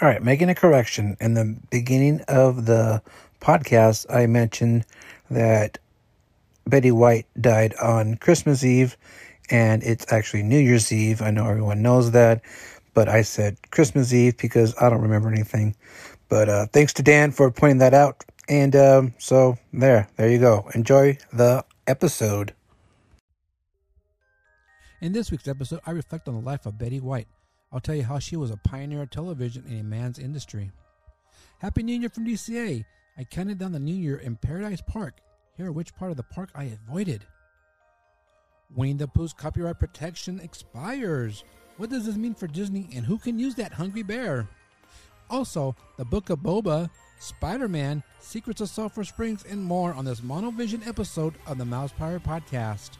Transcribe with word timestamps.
All 0.00 0.06
right, 0.06 0.22
making 0.22 0.48
a 0.48 0.54
correction. 0.54 1.16
In 1.20 1.34
the 1.34 1.58
beginning 1.70 2.20
of 2.28 2.66
the 2.66 3.02
podcast, 3.40 4.06
I 4.14 4.26
mentioned 4.26 4.86
that 5.28 5.78
Betty 6.68 6.92
White 6.92 7.26
died 7.40 7.74
on 7.82 8.14
Christmas 8.14 8.62
Eve, 8.62 8.96
and 9.50 9.82
it's 9.82 10.06
actually 10.12 10.44
New 10.44 10.60
Year's 10.60 10.92
Eve. 10.92 11.20
I 11.20 11.32
know 11.32 11.48
everyone 11.48 11.82
knows 11.82 12.12
that, 12.12 12.42
but 12.94 13.08
I 13.08 13.22
said 13.22 13.56
Christmas 13.72 14.12
Eve 14.12 14.36
because 14.36 14.72
I 14.80 14.88
don't 14.88 15.00
remember 15.00 15.30
anything. 15.30 15.74
But 16.28 16.48
uh, 16.48 16.66
thanks 16.66 16.92
to 16.94 17.02
Dan 17.02 17.32
for 17.32 17.50
pointing 17.50 17.78
that 17.78 17.92
out. 17.92 18.24
And 18.48 18.76
um, 18.76 19.14
so 19.18 19.58
there, 19.72 20.08
there 20.16 20.30
you 20.30 20.38
go. 20.38 20.70
Enjoy 20.74 21.18
the 21.32 21.64
episode. 21.88 22.54
In 25.00 25.12
this 25.12 25.32
week's 25.32 25.48
episode, 25.48 25.80
I 25.84 25.90
reflect 25.90 26.28
on 26.28 26.34
the 26.34 26.40
life 26.40 26.66
of 26.66 26.78
Betty 26.78 27.00
White. 27.00 27.26
I'll 27.72 27.80
tell 27.80 27.94
you 27.94 28.04
how 28.04 28.18
she 28.18 28.36
was 28.36 28.50
a 28.50 28.56
pioneer 28.56 29.02
of 29.02 29.10
television 29.10 29.64
in 29.66 29.80
a 29.80 29.84
man's 29.84 30.18
industry. 30.18 30.70
Happy 31.58 31.82
New 31.82 31.98
Year 31.98 32.08
from 32.08 32.26
DCA. 32.26 32.84
I 33.16 33.24
counted 33.24 33.58
down 33.58 33.72
the 33.72 33.78
New 33.78 33.94
Year 33.94 34.16
in 34.16 34.36
Paradise 34.36 34.80
Park. 34.80 35.20
Here, 35.56 35.72
which 35.72 35.94
part 35.96 36.12
of 36.12 36.16
the 36.16 36.22
park 36.22 36.50
I 36.54 36.64
avoided. 36.64 37.26
Winnie 38.74 38.94
the 38.94 39.08
Pooh's 39.08 39.32
copyright 39.32 39.78
protection 39.78 40.40
expires. 40.40 41.42
What 41.78 41.90
does 41.90 42.06
this 42.06 42.16
mean 42.16 42.34
for 42.34 42.46
Disney 42.46 42.88
and 42.94 43.04
who 43.04 43.18
can 43.18 43.38
use 43.38 43.54
that 43.56 43.72
hungry 43.72 44.02
bear? 44.02 44.48
Also, 45.30 45.74
the 45.96 46.04
Book 46.04 46.30
of 46.30 46.38
Boba, 46.38 46.88
Spider 47.18 47.68
Man, 47.68 48.02
Secrets 48.20 48.60
of 48.60 48.68
Sulphur 48.68 49.04
Springs, 49.04 49.44
and 49.44 49.62
more 49.62 49.92
on 49.92 50.04
this 50.04 50.20
Monovision 50.20 50.86
episode 50.86 51.34
of 51.46 51.58
the 51.58 51.64
Mousepire 51.64 52.20
Podcast. 52.20 52.90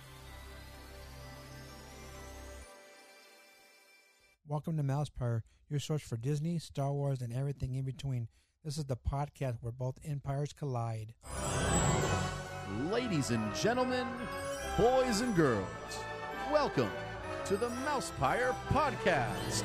Welcome 4.49 4.79
to 4.79 4.83
Mousepire, 4.83 5.43
your 5.69 5.79
source 5.79 6.01
for 6.01 6.17
Disney, 6.17 6.59
Star 6.59 6.91
Wars, 6.91 7.21
and 7.21 7.35
everything 7.35 7.75
in 7.75 7.85
between. 7.85 8.29
This 8.65 8.79
is 8.79 8.87
the 8.87 8.97
podcast 8.97 9.59
where 9.61 9.73
both 9.73 9.99
empires 10.03 10.55
collide. 10.55 11.13
Ladies 12.91 13.29
and 13.29 13.55
gentlemen, 13.55 14.07
boys 14.79 15.21
and 15.21 15.37
girls, 15.37 15.69
welcome 16.51 16.89
to 17.45 17.59
the 17.59 17.69
Mousepire 17.85 18.55
Podcast. 18.69 19.65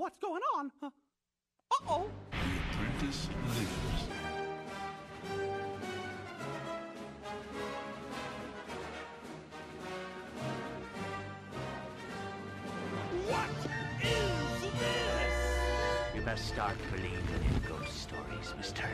What's 0.00 0.16
going 0.18 0.40
on? 0.56 0.70
Uh 0.82 0.88
oh. 1.88 2.06
The 2.30 2.36
apprentice 2.36 3.28
lives. 3.48 4.08
What 13.28 13.50
is 14.02 14.62
this? 14.80 16.14
You 16.14 16.22
best 16.22 16.48
start 16.48 16.76
believing 16.90 17.20
in 17.20 17.68
ghost 17.68 18.00
stories, 18.00 18.54
Miss 18.56 18.72
Turner. 18.72 18.88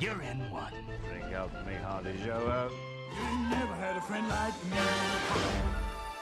You're 0.00 0.22
in 0.22 0.50
one. 0.50 0.72
Bring 1.10 1.34
up 1.34 1.52
me 1.66 1.74
Hardy 1.74 2.14
Joe. 2.24 2.70
You 3.14 3.48
never 3.50 3.74
had 3.74 3.98
a 3.98 4.00
friend 4.00 4.26
like 4.26 4.54
me. 4.64 4.78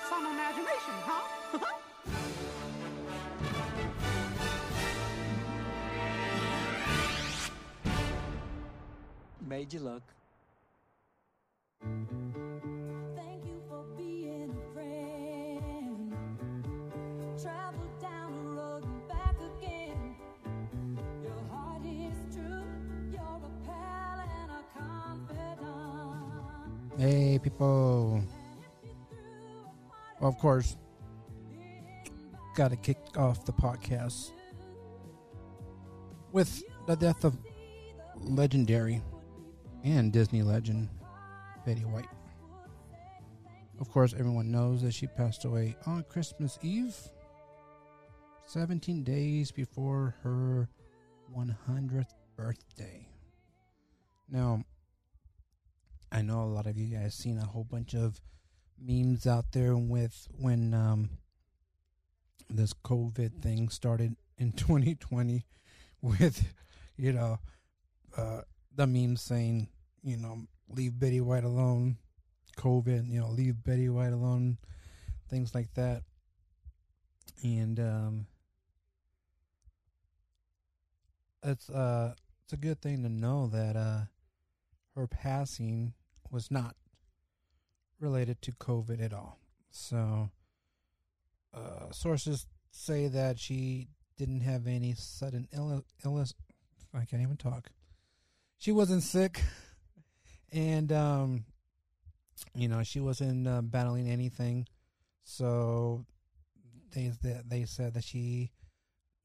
Some 0.09 0.27
imagination, 0.27 0.97
huh? 1.07 1.40
And 24.41 24.51
a 24.53 24.63
confidant. 24.79 25.59
Hey, 26.97 27.41
people. 27.43 28.23
Well, 30.21 30.29
of 30.29 30.39
course, 30.39 30.77
got 32.55 32.71
to 32.71 32.77
kick 32.77 32.99
off 33.17 33.45
the 33.45 33.53
podcast 33.53 34.31
with 36.31 36.63
the 36.87 36.95
death 36.95 37.25
of 37.25 37.37
legendary 38.21 39.03
and 39.85 40.13
Disney 40.13 40.43
legend 40.43 40.89
Betty 41.65 41.85
White. 41.85 42.09
Of 43.81 43.91
course, 43.91 44.13
everyone 44.13 44.51
knows 44.51 44.83
that 44.83 44.93
she 44.93 45.07
passed 45.07 45.45
away 45.45 45.77
on 45.87 46.05
Christmas 46.09 46.59
Eve, 46.63 46.97
17 48.47 49.03
days 49.05 49.51
before 49.51 50.17
her 50.23 50.69
100th 51.35 52.15
birthday. 52.37 53.09
Now, 54.29 54.65
I 56.13 56.23
know 56.23 56.43
a 56.43 56.45
lot 56.45 56.67
of 56.67 56.77
you 56.77 56.95
guys 56.95 57.15
seen 57.15 57.39
a 57.39 57.47
whole 57.47 57.65
bunch 57.65 57.95
of 57.95 58.21
memes 58.79 59.27
out 59.27 59.53
there 59.53 59.77
with 59.77 60.29
when 60.39 60.75
um, 60.75 61.11
this 62.49 62.73
COVID 62.73 63.41
thing 63.41 63.69
started 63.69 64.17
in 64.37 64.53
2020 64.57 65.47
with, 66.03 66.45
you 66.97 67.13
know, 67.13 67.39
uh, 68.17 68.43
the 68.81 68.87
memes 68.87 69.21
saying, 69.21 69.69
you 70.03 70.17
know, 70.17 70.39
leave 70.71 70.99
Betty 70.99 71.21
White 71.21 71.45
alone, 71.45 71.99
COVID, 72.57 73.13
you 73.13 73.21
know, 73.21 73.29
leave 73.29 73.63
Betty 73.63 73.91
White 73.91 74.15
alone, 74.15 74.57
things 75.29 75.55
like 75.55 75.75
that. 75.75 76.03
And 77.43 77.79
um, 77.79 78.27
it's 81.43 81.69
uh, 81.69 82.15
it's 82.45 82.55
a 82.55 82.57
good 82.57 82.81
thing 82.81 83.03
to 83.03 83.11
know 83.11 83.49
that 83.49 83.77
uh, 83.77 84.01
her 84.95 85.07
passing 85.07 85.93
was 86.31 86.51
not 86.51 86.75
related 88.01 88.41
to 88.43 88.53
COVID 88.53 89.05
at 89.05 89.13
all. 89.13 89.39
So, 89.71 90.31
uh, 91.53 91.91
sources 91.93 92.47
say 92.71 93.09
that 93.09 93.39
she 93.39 93.89
didn't 94.17 94.41
have 94.41 94.67
any 94.67 94.95
sudden 94.95 95.49
ill- 95.53 95.85
illness. 96.03 96.33
I 96.95 97.05
can't 97.05 97.21
even 97.21 97.37
talk. 97.37 97.69
She 98.61 98.73
wasn't 98.73 99.03
sick, 99.03 99.43
and 100.53 100.93
um, 100.93 101.45
you 102.55 102.69
know 102.69 102.83
she 102.83 103.01
wasn't 103.01 103.49
uh, 103.49 103.63
battling 103.63 104.11
anything. 104.11 104.67
So 105.25 106.05
they 106.93 107.11
they, 107.49 107.65
said 107.65 107.95
that 107.95 108.05
she 108.05 108.53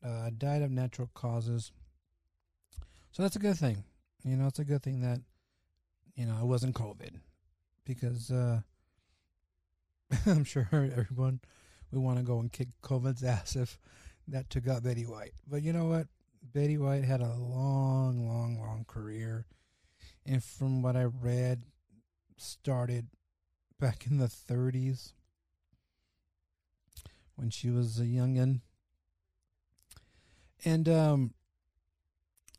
uh, 0.01 0.29
died 0.37 0.61
of 0.61 0.71
natural 0.71 1.09
causes. 1.13 1.73
So 3.11 3.23
that's 3.23 3.35
a 3.35 3.39
good 3.39 3.57
thing. 3.57 3.83
You 4.23 4.37
know, 4.37 4.47
it's 4.47 4.59
a 4.59 4.63
good 4.63 4.81
thing 4.81 5.01
that 5.01 5.19
you 6.15 6.25
know 6.25 6.37
it 6.39 6.45
wasn't 6.45 6.75
COVID 6.75 7.19
because 7.83 8.31
uh, 8.31 8.61
I'm 10.25 10.45
sure 10.45 10.69
everyone 10.71 11.41
would 11.91 12.01
want 12.01 12.19
to 12.19 12.23
go 12.23 12.39
and 12.39 12.49
kick 12.49 12.69
COVID's 12.81 13.25
ass 13.25 13.57
if 13.57 13.79
that 14.29 14.49
took 14.49 14.69
out 14.69 14.83
Betty 14.83 15.03
White. 15.03 15.33
But 15.45 15.61
you 15.61 15.73
know 15.73 15.87
what? 15.87 16.07
Betty 16.53 16.77
White 16.77 17.03
had 17.03 17.21
a 17.21 17.33
long, 17.33 18.27
long, 18.27 18.59
long 18.59 18.85
career, 18.87 19.45
and 20.25 20.43
from 20.43 20.81
what 20.81 20.95
I 20.95 21.03
read, 21.03 21.63
started 22.37 23.07
back 23.79 24.07
in 24.07 24.17
the 24.17 24.27
30s 24.27 25.13
when 27.35 27.49
she 27.49 27.69
was 27.69 27.99
a 27.99 28.03
youngin. 28.03 28.61
And 30.63 30.87
um, 30.89 31.33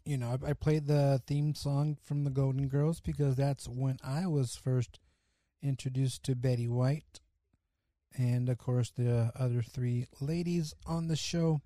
you 0.04 0.16
know, 0.16 0.38
I, 0.42 0.50
I 0.50 0.52
played 0.52 0.86
the 0.86 1.20
theme 1.26 1.54
song 1.54 1.98
from 2.02 2.24
the 2.24 2.30
Golden 2.30 2.68
Girls 2.68 3.00
because 3.00 3.34
that's 3.34 3.68
when 3.68 3.98
I 4.04 4.26
was 4.26 4.56
first 4.56 5.00
introduced 5.62 6.22
to 6.24 6.36
Betty 6.36 6.68
White, 6.68 7.20
and 8.16 8.48
of 8.48 8.58
course 8.58 8.90
the 8.90 9.32
other 9.34 9.62
three 9.62 10.06
ladies 10.20 10.74
on 10.86 11.08
the 11.08 11.16
show. 11.16 11.60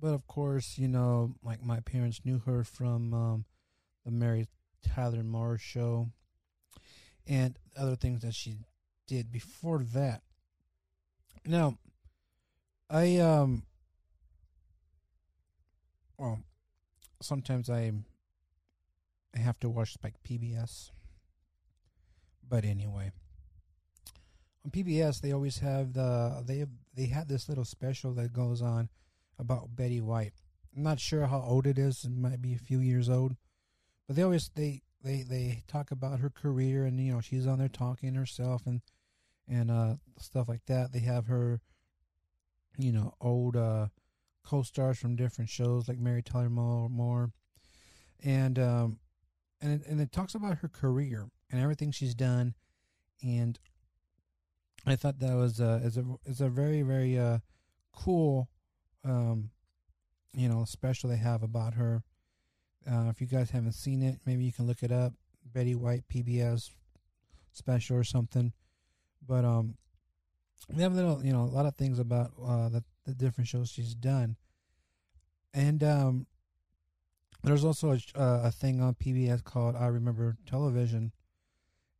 But 0.00 0.14
of 0.14 0.26
course, 0.26 0.78
you 0.78 0.88
know, 0.88 1.34
like 1.42 1.62
my 1.62 1.80
parents 1.80 2.22
knew 2.24 2.40
her 2.46 2.64
from 2.64 3.12
um, 3.12 3.44
the 4.04 4.10
Mary 4.10 4.48
Tyler 4.82 5.22
Moore 5.22 5.58
show 5.58 6.08
and 7.26 7.58
other 7.76 7.96
things 7.96 8.22
that 8.22 8.34
she 8.34 8.58
did 9.06 9.30
before 9.30 9.84
that. 9.92 10.22
Now, 11.44 11.78
I 12.88 13.18
um, 13.18 13.64
well, 16.16 16.40
sometimes 17.20 17.68
I 17.68 17.92
I 19.34 19.38
have 19.38 19.60
to 19.60 19.68
watch 19.68 19.96
like 20.02 20.22
PBS. 20.22 20.90
But 22.48 22.64
anyway, 22.64 23.12
on 24.64 24.70
PBS 24.70 25.20
they 25.20 25.32
always 25.32 25.58
have 25.58 25.92
the 25.92 26.42
they 26.46 26.64
they 26.94 27.06
had 27.06 27.28
this 27.28 27.48
little 27.48 27.64
special 27.64 28.12
that 28.14 28.32
goes 28.32 28.62
on 28.62 28.88
about 29.40 29.74
Betty 29.76 30.00
White. 30.00 30.32
I'm 30.76 30.82
not 30.82 31.00
sure 31.00 31.26
how 31.26 31.42
old 31.42 31.66
it 31.66 31.78
is. 31.78 32.04
It 32.04 32.12
might 32.12 32.40
be 32.40 32.54
a 32.54 32.58
few 32.58 32.80
years 32.80 33.08
old, 33.08 33.36
but 34.06 34.16
they 34.16 34.22
always 34.22 34.50
they 34.54 34.82
they 35.02 35.22
they 35.22 35.64
talk 35.66 35.90
about 35.90 36.20
her 36.20 36.30
career 36.30 36.84
and 36.84 37.00
you 37.00 37.12
know 37.12 37.20
she's 37.20 37.46
on 37.46 37.58
there 37.58 37.68
talking 37.68 38.14
herself 38.14 38.66
and 38.66 38.82
and 39.48 39.70
uh 39.70 39.94
stuff 40.18 40.48
like 40.48 40.64
that. 40.66 40.92
They 40.92 41.00
have 41.00 41.26
her, 41.26 41.60
you 42.78 42.92
know, 42.92 43.14
old 43.20 43.56
uh 43.56 43.88
co-stars 44.44 44.98
from 44.98 45.16
different 45.16 45.50
shows 45.50 45.88
like 45.88 45.98
Mary 45.98 46.22
Tyler 46.22 46.48
Moore, 46.48 47.32
and 48.22 48.58
um 48.58 48.98
and 49.60 49.80
it, 49.80 49.86
and 49.88 50.00
it 50.00 50.12
talks 50.12 50.34
about 50.34 50.58
her 50.58 50.68
career 50.68 51.28
and 51.50 51.60
everything 51.60 51.90
she's 51.90 52.14
done 52.14 52.54
and 53.22 53.58
I 54.86 54.96
thought 54.96 55.18
that 55.18 55.34
was 55.34 55.60
uh, 55.60 55.80
is 55.82 55.96
a 55.96 56.04
is 56.24 56.40
a 56.40 56.48
very 56.48 56.82
very 56.82 57.18
uh, 57.18 57.38
cool, 57.92 58.48
um, 59.04 59.50
you 60.32 60.48
know, 60.48 60.64
special 60.64 61.10
they 61.10 61.16
have 61.16 61.42
about 61.42 61.74
her. 61.74 62.02
Uh, 62.90 63.08
if 63.08 63.20
you 63.20 63.26
guys 63.26 63.50
haven't 63.50 63.72
seen 63.72 64.02
it, 64.02 64.20
maybe 64.24 64.44
you 64.44 64.52
can 64.52 64.66
look 64.66 64.82
it 64.82 64.92
up. 64.92 65.12
Betty 65.44 65.74
White 65.74 66.04
PBS 66.08 66.70
special 67.52 67.96
or 67.96 68.04
something. 68.04 68.52
But 69.26 69.44
um, 69.44 69.76
we 70.68 70.82
have 70.82 70.92
a 70.92 70.96
little, 70.96 71.24
you 71.24 71.32
know, 71.32 71.42
a 71.42 71.44
lot 71.44 71.66
of 71.66 71.76
things 71.76 71.98
about 71.98 72.32
uh, 72.42 72.68
the 72.68 72.84
the 73.06 73.14
different 73.14 73.48
shows 73.48 73.70
she's 73.70 73.94
done, 73.94 74.36
and 75.54 75.82
um, 75.82 76.26
there's 77.42 77.64
also 77.64 77.92
a, 77.92 77.98
a 78.14 78.50
thing 78.50 78.80
on 78.80 78.94
PBS 78.94 79.42
called 79.42 79.74
I 79.76 79.86
Remember 79.86 80.36
Television, 80.46 81.12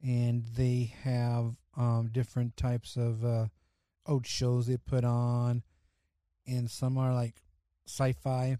and 0.02 0.44
they 0.44 0.94
have 1.02 1.56
um, 1.76 2.10
different 2.12 2.56
types 2.56 2.96
of 2.96 3.24
uh, 3.24 3.46
old 4.06 4.26
shows 4.26 4.66
they 4.66 4.76
put 4.76 5.04
on, 5.04 5.62
and 6.50 6.70
some 6.70 6.98
are 6.98 7.14
like 7.14 7.42
sci-fi 7.86 8.58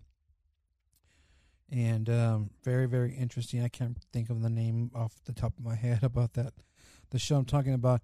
and 1.70 2.08
um, 2.08 2.50
very 2.64 2.86
very 2.86 3.12
interesting. 3.14 3.62
I 3.62 3.68
can't 3.68 3.96
think 4.12 4.30
of 4.30 4.42
the 4.42 4.50
name 4.50 4.90
off 4.94 5.12
the 5.24 5.32
top 5.32 5.56
of 5.58 5.64
my 5.64 5.74
head 5.74 6.02
about 6.02 6.34
that 6.34 6.52
the 7.10 7.18
show 7.18 7.36
I'm 7.36 7.44
talking 7.44 7.74
about, 7.74 8.02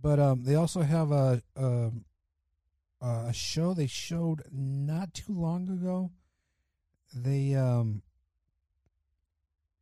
but 0.00 0.18
um, 0.18 0.44
they 0.44 0.54
also 0.54 0.82
have 0.82 1.12
a, 1.12 1.42
a 1.56 1.90
a 3.00 3.32
show 3.32 3.72
they 3.72 3.86
showed 3.86 4.42
not 4.52 5.14
too 5.14 5.32
long 5.32 5.68
ago. 5.68 6.10
They 7.14 7.54
um 7.54 8.02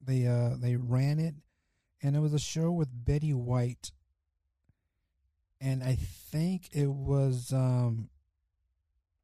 they 0.01 0.27
uh 0.27 0.57
they 0.57 0.77
ran 0.77 1.19
it, 1.19 1.35
and 2.03 2.15
it 2.15 2.21
was 2.21 2.33
a 2.33 2.39
show 2.39 2.71
with 2.71 2.89
Betty 2.93 3.35
White 3.35 3.93
and 5.61 5.83
I 5.83 5.97
think 5.97 6.69
it 6.73 6.87
was 6.87 7.53
um, 7.53 8.09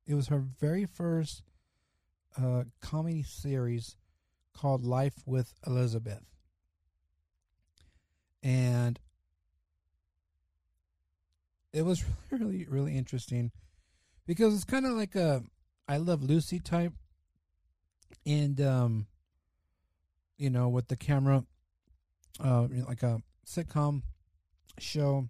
it 0.06 0.15
was 0.15 0.29
her 0.29 0.39
very 0.39 0.87
first 0.87 1.43
uh, 2.37 2.65
comedy 2.81 3.23
series 3.23 3.97
called 4.53 4.85
Life 4.85 5.15
with 5.27 5.55
Elizabeth, 5.67 6.25
and 8.43 8.99
it 11.73 11.83
was 11.83 12.05
really 12.31 12.67
really 12.69 12.97
interesting 12.97 13.51
because 14.27 14.55
it's 14.55 14.65
kind 14.65 14.87
of 14.87 14.93
like 14.93 15.15
a 15.15 15.43
I 15.89 15.99
Love 15.99 16.23
Lucy 16.23 16.61
type, 16.61 16.93
and 18.27 18.61
um, 18.61 19.07
you 20.37 20.50
know, 20.50 20.69
with 20.69 20.89
the 20.89 20.97
camera, 20.97 21.45
uh, 22.43 22.67
like 22.89 23.03
a 23.03 23.23
sitcom 23.47 24.03
show 24.79 25.29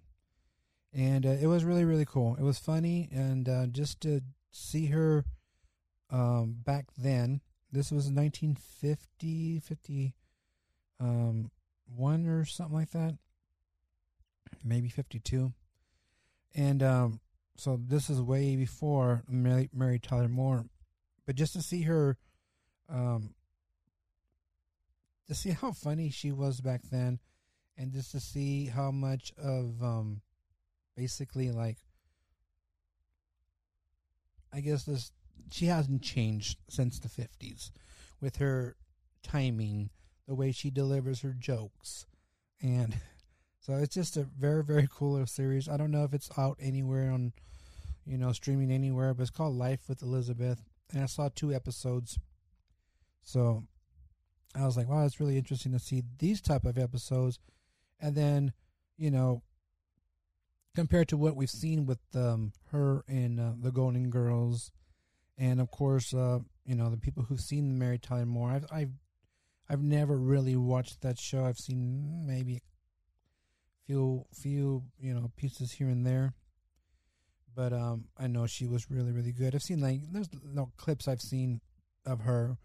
and 0.94 1.26
uh, 1.26 1.30
it 1.30 1.46
was 1.46 1.64
really 1.64 1.84
really 1.84 2.04
cool. 2.04 2.36
It 2.36 2.42
was 2.42 2.58
funny, 2.58 3.08
and 3.12 3.48
uh, 3.48 3.66
just 3.66 4.00
to 4.02 4.22
see 4.54 4.86
her 4.86 5.24
um, 6.10 6.56
back 6.64 6.86
then. 6.96 7.40
This 7.72 7.90
was 7.90 8.06
1950, 8.06 9.60
50, 9.60 10.14
um, 11.00 11.50
one 11.86 12.26
or 12.26 12.44
something 12.44 12.76
like 12.76 12.90
that, 12.92 13.16
maybe 14.64 14.88
52. 14.88 15.52
And 16.54 16.82
um, 16.82 17.20
so 17.56 17.78
this 17.84 18.08
is 18.08 18.22
way 18.22 18.54
before 18.54 19.24
Mary, 19.28 19.68
Mary 19.72 19.98
Tyler 19.98 20.28
Moore, 20.28 20.66
but 21.26 21.34
just 21.34 21.54
to 21.54 21.62
see 21.62 21.82
her, 21.82 22.16
um, 22.88 23.34
to 25.26 25.34
see 25.34 25.50
how 25.50 25.72
funny 25.72 26.10
she 26.10 26.30
was 26.30 26.60
back 26.60 26.82
then, 26.92 27.18
and 27.76 27.92
just 27.92 28.12
to 28.12 28.20
see 28.20 28.66
how 28.66 28.92
much 28.92 29.32
of 29.36 29.82
um, 29.82 30.20
basically 30.96 31.50
like 31.50 31.78
I 34.54 34.60
guess 34.60 34.84
this 34.84 35.10
she 35.50 35.66
hasn't 35.66 36.02
changed 36.02 36.58
since 36.68 36.98
the 36.98 37.08
50s 37.08 37.70
with 38.20 38.36
her 38.36 38.76
timing, 39.22 39.90
the 40.26 40.34
way 40.34 40.52
she 40.52 40.70
delivers 40.70 41.20
her 41.20 41.34
jokes. 41.38 42.06
And 42.62 42.96
so 43.60 43.74
it's 43.74 43.94
just 43.94 44.16
a 44.16 44.22
very 44.22 44.62
very 44.62 44.88
cool 44.90 45.24
series. 45.26 45.68
I 45.68 45.76
don't 45.76 45.90
know 45.90 46.04
if 46.04 46.14
it's 46.14 46.30
out 46.38 46.56
anywhere 46.60 47.10
on 47.10 47.32
you 48.06 48.18
know 48.18 48.32
streaming 48.32 48.70
anywhere, 48.70 49.14
but 49.14 49.22
it's 49.22 49.30
called 49.30 49.56
Life 49.56 49.88
with 49.88 50.02
Elizabeth 50.02 50.62
and 50.92 51.02
I 51.02 51.06
saw 51.06 51.28
two 51.28 51.52
episodes. 51.52 52.18
So 53.22 53.64
I 54.54 54.64
was 54.64 54.76
like, 54.76 54.88
wow, 54.88 55.04
it's 55.04 55.20
really 55.20 55.38
interesting 55.38 55.72
to 55.72 55.78
see 55.78 56.02
these 56.18 56.40
type 56.40 56.64
of 56.64 56.78
episodes 56.78 57.38
and 58.00 58.14
then, 58.14 58.52
you 58.96 59.10
know, 59.10 59.42
compared 60.74 61.08
to 61.08 61.16
what 61.16 61.36
we've 61.36 61.50
seen 61.50 61.86
with 61.86 62.00
um, 62.14 62.52
her 62.70 63.04
in 63.08 63.38
uh, 63.38 63.54
the 63.60 63.70
Golden 63.70 64.10
Girls, 64.10 64.72
and 65.38 65.60
of 65.60 65.70
course, 65.70 66.12
uh, 66.12 66.40
you 66.64 66.74
know 66.74 66.90
the 66.90 66.96
people 66.96 67.24
who've 67.24 67.40
seen 67.40 67.78
Mary 67.78 67.98
Tyler 67.98 68.26
Moore. 68.26 68.50
I've 68.50 68.66
I've 68.70 68.92
I've 69.68 69.82
never 69.82 70.16
really 70.16 70.56
watched 70.56 71.00
that 71.02 71.18
show. 71.18 71.44
I've 71.44 71.58
seen 71.58 72.26
maybe 72.26 72.60
few 73.86 74.24
few 74.32 74.84
you 74.98 75.14
know 75.14 75.30
pieces 75.36 75.72
here 75.72 75.88
and 75.88 76.06
there, 76.06 76.34
but 77.54 77.72
um, 77.72 78.06
I 78.18 78.26
know 78.26 78.46
she 78.46 78.66
was 78.66 78.90
really 78.90 79.12
really 79.12 79.32
good. 79.32 79.54
I've 79.54 79.62
seen 79.62 79.80
like 79.80 80.00
there's 80.10 80.30
no 80.44 80.72
clips 80.76 81.08
I've 81.08 81.22
seen 81.22 81.60
of 82.04 82.20
her 82.20 82.58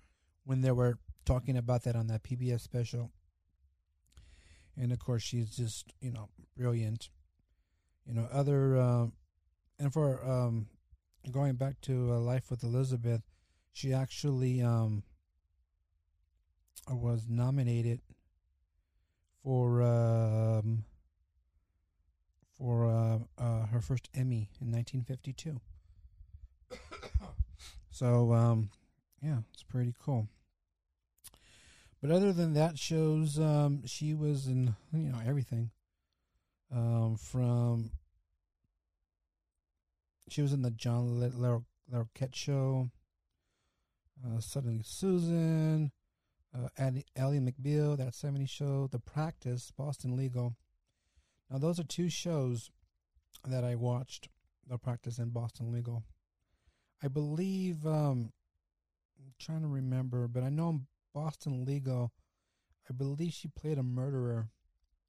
when 0.46 0.62
they 0.62 0.72
were 0.72 0.98
talking 1.26 1.58
about 1.58 1.84
that 1.84 1.96
on 1.96 2.08
that 2.08 2.24
PBS 2.24 2.62
special. 2.62 3.12
And 4.76 4.94
of 4.94 5.00
course, 5.00 5.24
she's 5.24 5.56
just 5.56 5.94
you 6.02 6.12
know 6.12 6.30
brilliant 6.58 7.10
you 8.10 8.16
know 8.16 8.28
other 8.32 8.76
uh, 8.78 9.06
and 9.78 9.94
for 9.94 10.20
um, 10.28 10.68
going 11.32 11.54
back 11.54 11.80
to 11.82 12.12
uh, 12.12 12.20
life 12.20 12.50
with 12.50 12.64
elizabeth 12.64 13.22
she 13.72 13.94
actually 13.94 14.62
um, 14.62 15.04
was 16.90 17.28
nominated 17.30 18.02
for 19.44 19.82
um, 19.84 20.84
for 22.58 22.88
uh, 22.90 23.20
uh, 23.42 23.66
her 23.68 23.80
first 23.80 24.10
emmy 24.16 24.50
in 24.60 24.72
1952 24.72 25.62
so 27.92 28.34
um, 28.34 28.70
yeah 29.22 29.38
it's 29.54 29.64
pretty 29.64 29.94
cool. 30.04 30.28
But 32.02 32.12
other 32.12 32.32
than 32.32 32.54
that 32.54 32.78
shows 32.78 33.38
um, 33.40 33.86
she 33.86 34.14
was 34.14 34.48
in 34.48 34.76
you 34.94 35.12
know 35.12 35.20
everything 35.26 35.72
um, 36.74 37.18
from 37.18 37.92
she 40.32 40.42
was 40.42 40.54
in 40.54 40.62
the 40.62 40.72
John 40.72 41.20
Larroquette 41.92 42.36
show, 42.36 42.90
uh, 44.26 44.40
Suddenly 44.40 44.82
Susan, 44.84 45.92
uh, 46.58 46.68
Ally 46.78 47.40
McBeal, 47.40 47.98
That 47.98 48.14
70 48.14 48.46
Show, 48.46 48.88
The 48.92 49.00
Practice, 49.00 49.72
Boston 49.76 50.16
Legal. 50.16 50.56
Now, 51.50 51.58
those 51.58 51.80
are 51.80 51.84
two 51.84 52.10
shows 52.10 52.70
that 53.48 53.64
I 53.64 53.76
watched, 53.76 54.30
The 54.68 54.78
Practice 54.78 55.18
and 55.18 55.34
Boston 55.34 55.72
Legal. 55.72 56.04
I 57.04 57.08
believe, 57.08 57.86
um, 57.86 58.34
I'm 59.20 59.34
trying 59.40 59.62
to 59.62 59.68
remember, 59.68 60.28
but 60.28 60.44
I 60.44 60.50
know 60.50 60.70
in 60.70 60.88
Boston 61.14 61.66
Legal, 61.66 62.12
I 62.90 62.94
believe 62.94 63.34
she 63.34 63.48
played 63.48 63.78
a 63.78 63.84
murderer. 63.84 64.50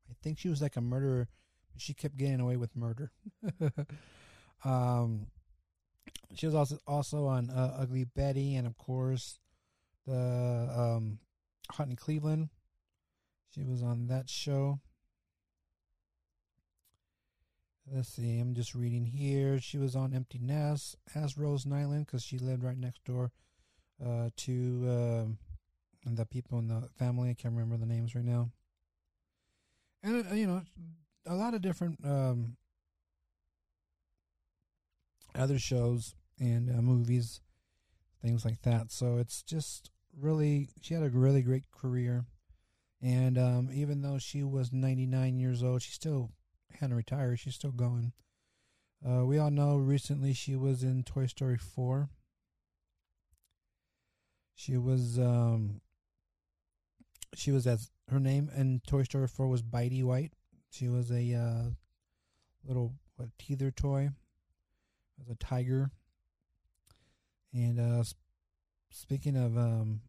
I 0.08 0.14
think 0.22 0.38
she 0.38 0.48
was 0.48 0.62
like 0.62 0.76
a 0.76 0.80
murderer, 0.80 1.28
but 1.72 1.80
she 1.80 1.94
kept 1.94 2.16
getting 2.16 2.40
away 2.40 2.56
with 2.56 2.76
murder. 2.76 3.10
Um, 4.64 5.26
she 6.34 6.46
was 6.46 6.54
also 6.54 6.78
also 6.86 7.26
on 7.26 7.50
uh, 7.50 7.76
Ugly 7.80 8.04
Betty, 8.04 8.54
and 8.56 8.66
of 8.66 8.76
course, 8.76 9.38
the 10.06 10.68
um, 10.76 11.18
Hot 11.72 11.88
in 11.88 11.96
Cleveland. 11.96 12.50
She 13.54 13.62
was 13.62 13.82
on 13.82 14.06
that 14.08 14.28
show. 14.28 14.80
Let's 17.92 18.08
see. 18.08 18.38
I'm 18.38 18.54
just 18.54 18.74
reading 18.74 19.04
here. 19.04 19.58
She 19.58 19.76
was 19.76 19.96
on 19.96 20.14
Empty 20.14 20.38
Nest 20.40 20.94
as 21.14 21.36
Rose 21.36 21.64
Nylund 21.64 22.06
because 22.06 22.22
she 22.22 22.38
lived 22.38 22.62
right 22.62 22.78
next 22.78 23.04
door 23.04 23.32
uh, 24.04 24.30
to 24.36 24.84
uh, 24.86 25.24
the 26.06 26.24
people 26.26 26.58
in 26.60 26.68
the 26.68 26.88
family. 26.98 27.30
I 27.30 27.34
can't 27.34 27.54
remember 27.54 27.76
the 27.76 27.92
names 27.92 28.14
right 28.14 28.24
now. 28.24 28.50
And 30.04 30.24
uh, 30.30 30.34
you 30.34 30.46
know, 30.46 30.62
a 31.26 31.34
lot 31.34 31.54
of 31.54 31.62
different 31.62 31.98
um, 32.04 32.56
other 35.34 35.58
shows 35.58 36.14
and 36.38 36.70
uh, 36.70 36.80
movies, 36.82 37.40
things 38.22 38.44
like 38.44 38.62
that. 38.62 38.90
So 38.90 39.18
it's 39.18 39.42
just 39.42 39.90
really 40.18 40.68
she 40.80 40.94
had 40.94 41.02
a 41.02 41.10
really 41.10 41.42
great 41.42 41.70
career, 41.70 42.24
and 43.02 43.38
um, 43.38 43.70
even 43.72 44.02
though 44.02 44.18
she 44.18 44.42
was 44.42 44.72
99 44.72 45.38
years 45.38 45.62
old, 45.62 45.82
she 45.82 45.92
still 45.92 46.30
hadn't 46.78 46.96
retired. 46.96 47.38
She's 47.38 47.54
still 47.54 47.72
going. 47.72 48.12
Uh, 49.06 49.24
we 49.24 49.38
all 49.38 49.50
know 49.50 49.76
recently 49.76 50.34
she 50.34 50.56
was 50.56 50.82
in 50.82 51.02
Toy 51.04 51.26
Story 51.26 51.56
4. 51.56 52.10
She 54.54 54.76
was 54.76 55.18
um, 55.18 55.80
she 57.34 57.50
was 57.50 57.66
as 57.66 57.90
her 58.08 58.20
name 58.20 58.50
in 58.54 58.82
Toy 58.86 59.04
Story 59.04 59.28
4 59.28 59.48
was 59.48 59.62
Bitey 59.62 60.04
White. 60.04 60.32
She 60.70 60.88
was 60.88 61.10
a 61.10 61.34
uh, 61.34 61.70
little 62.64 62.92
what 63.16 63.30
teether 63.38 63.74
toy, 63.74 64.10
as 65.20 65.28
a 65.30 65.36
tiger. 65.36 65.90
And 67.52 67.80
uh, 67.80 68.04
speaking 68.90 69.36
of 69.36 69.56
um, 69.56 70.00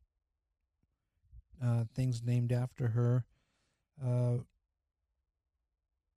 uh, 1.64 1.86
things 1.96 2.22
named 2.24 2.52
after 2.52 2.90
her, 2.90 3.26
uh, 4.04 4.38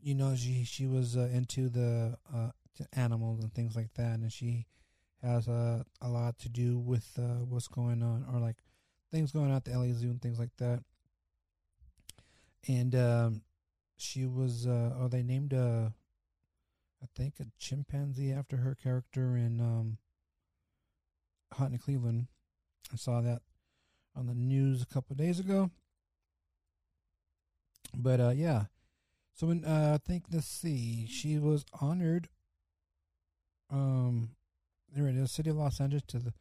you 0.01 0.15
know, 0.15 0.37
she 0.37 0.65
she 0.65 0.87
was 0.87 1.17
uh, 1.17 1.29
into 1.33 1.69
the 1.69 2.19
uh, 2.35 2.51
animals 2.93 3.41
and 3.41 3.53
things 3.55 3.75
like 3.75 3.93
that, 3.95 4.19
and 4.19 4.31
she 4.31 4.67
has 5.23 5.49
uh, 5.49 5.83
a 6.03 6.09
lot 6.09 6.39
to 6.41 6.49
do 6.49 6.79
with 6.79 7.09
uh, 7.19 7.45
what's 7.49 7.69
going 7.69 8.03
on, 8.03 8.27
or 8.33 8.39
like 8.39 8.57
things 9.11 9.33
going 9.33 9.51
on 9.51 9.57
at 9.57 9.65
the 9.65 9.71
LA 9.73 9.93
Zoo 9.93 10.11
and 10.11 10.21
things 10.21 10.39
like 10.39 10.55
that. 10.59 10.83
And 12.69 12.95
um, 12.95 13.43
she 13.97 14.27
was, 14.27 14.67
uh, 14.67 14.95
or 14.99 15.09
they 15.09 15.23
named 15.23 15.53
a, 15.53 15.93
I 17.05 17.07
think 17.15 17.35
a 17.39 17.45
chimpanzee 17.59 18.33
after 18.33 18.59
her 18.59 18.75
character 18.75 19.37
in 19.37 19.61
um, 19.61 19.99
Hot 21.53 21.71
in 21.71 21.79
Cleveland. 21.79 22.29
I 22.93 22.97
saw 22.97 23.21
that 23.21 23.43
on 24.17 24.27
the 24.27 24.35
news 24.35 24.83
a 24.83 24.87
couple 24.87 25.15
days 25.15 25.39
ago. 25.39 25.71
But 27.95 28.21
uh, 28.21 28.31
yeah, 28.31 28.65
so 29.35 29.49
when 29.49 29.65
uh, 29.65 29.99
I 30.01 30.09
think 30.09 30.25
let's 30.33 30.47
see, 30.47 31.07
she 31.07 31.39
was 31.39 31.67
honored. 31.81 32.29
Um, 33.71 34.31
there 34.91 35.07
it 35.07 35.17
is, 35.17 35.31
City 35.31 35.51
of 35.51 35.57
Los 35.57 35.81
Angeles. 35.81 36.05
To 36.09 36.19
the, 36.19 36.33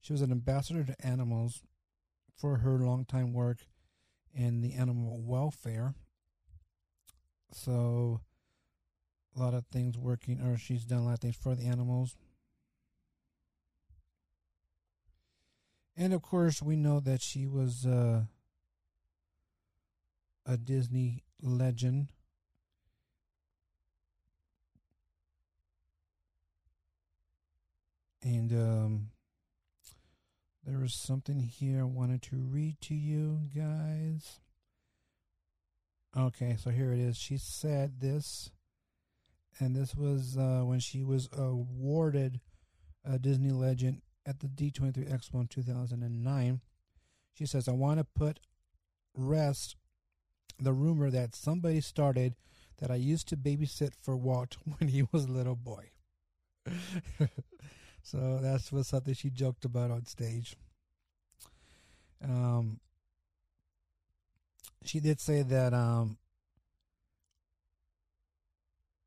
she 0.00 0.12
was 0.12 0.22
an 0.22 0.32
ambassador 0.32 0.82
to 0.82 1.06
animals 1.06 1.62
for 2.36 2.58
her 2.58 2.78
longtime 2.78 3.32
work 3.32 3.58
in 4.34 4.62
the 4.62 4.74
animal 4.74 5.22
welfare. 5.22 5.94
So 7.52 8.20
lot 9.38 9.54
of 9.54 9.66
things 9.66 9.96
working, 9.96 10.40
or 10.40 10.56
she's 10.56 10.84
done 10.84 11.00
a 11.00 11.04
lot 11.04 11.14
of 11.14 11.20
things 11.20 11.36
for 11.36 11.54
the 11.54 11.64
animals. 11.66 12.16
And 15.96 16.12
of 16.12 16.22
course, 16.22 16.62
we 16.62 16.76
know 16.76 17.00
that 17.00 17.20
she 17.20 17.46
was 17.46 17.84
uh, 17.84 18.22
a 20.46 20.56
Disney 20.56 21.24
legend. 21.42 22.12
And 28.22 28.52
um, 28.52 29.10
there 30.64 30.78
was 30.78 30.94
something 30.94 31.40
here 31.40 31.80
I 31.80 31.84
wanted 31.84 32.22
to 32.22 32.36
read 32.36 32.80
to 32.82 32.94
you 32.94 33.48
guys. 33.56 34.40
Okay, 36.16 36.56
so 36.58 36.70
here 36.70 36.92
it 36.92 36.98
is. 36.98 37.16
She 37.16 37.38
said 37.38 38.00
this, 38.00 38.50
and 39.60 39.74
this 39.74 39.94
was 39.94 40.36
uh, 40.36 40.62
when 40.64 40.80
she 40.80 41.02
was 41.02 41.28
awarded 41.36 42.40
a 43.04 43.18
Disney 43.18 43.50
legend 43.50 44.02
at 44.26 44.40
the 44.40 44.46
D23 44.46 45.10
Expo 45.10 45.40
in 45.40 45.46
2009. 45.48 46.60
She 47.34 47.46
says, 47.46 47.68
I 47.68 47.72
want 47.72 47.98
to 47.98 48.04
put 48.04 48.40
rest 49.14 49.76
the 50.60 50.72
rumor 50.72 51.10
that 51.10 51.34
somebody 51.34 51.80
started 51.80 52.34
that 52.78 52.90
I 52.90 52.96
used 52.96 53.28
to 53.28 53.36
babysit 53.36 53.92
for 54.00 54.16
Walt 54.16 54.56
when 54.78 54.88
he 54.88 55.04
was 55.12 55.24
a 55.24 55.32
little 55.32 55.56
boy. 55.56 55.90
so 58.02 58.38
that's 58.42 58.70
was 58.70 58.88
something 58.88 59.14
she 59.14 59.30
joked 59.30 59.64
about 59.64 59.90
on 59.90 60.04
stage. 60.04 60.56
Um, 62.22 62.80
she 64.84 65.00
did 65.00 65.20
say 65.20 65.42
that 65.42 65.72
um, 65.72 66.18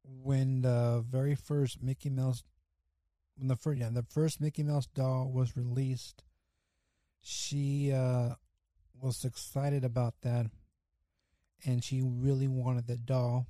when 0.03 0.61
the 0.61 1.03
very 1.09 1.35
first 1.35 1.81
Mickey 1.81 2.09
Mouse, 2.09 2.43
when 3.37 3.47
the 3.47 3.55
first 3.55 3.79
yeah 3.79 3.89
the 3.91 4.03
first 4.03 4.41
Mickey 4.41 4.63
Mouse 4.63 4.87
doll 4.87 5.31
was 5.31 5.55
released, 5.55 6.23
she 7.21 7.91
uh, 7.91 8.35
was 8.99 9.23
excited 9.25 9.83
about 9.83 10.15
that, 10.21 10.47
and 11.65 11.83
she 11.83 12.01
really 12.03 12.47
wanted 12.47 12.87
the 12.87 12.97
doll, 12.97 13.47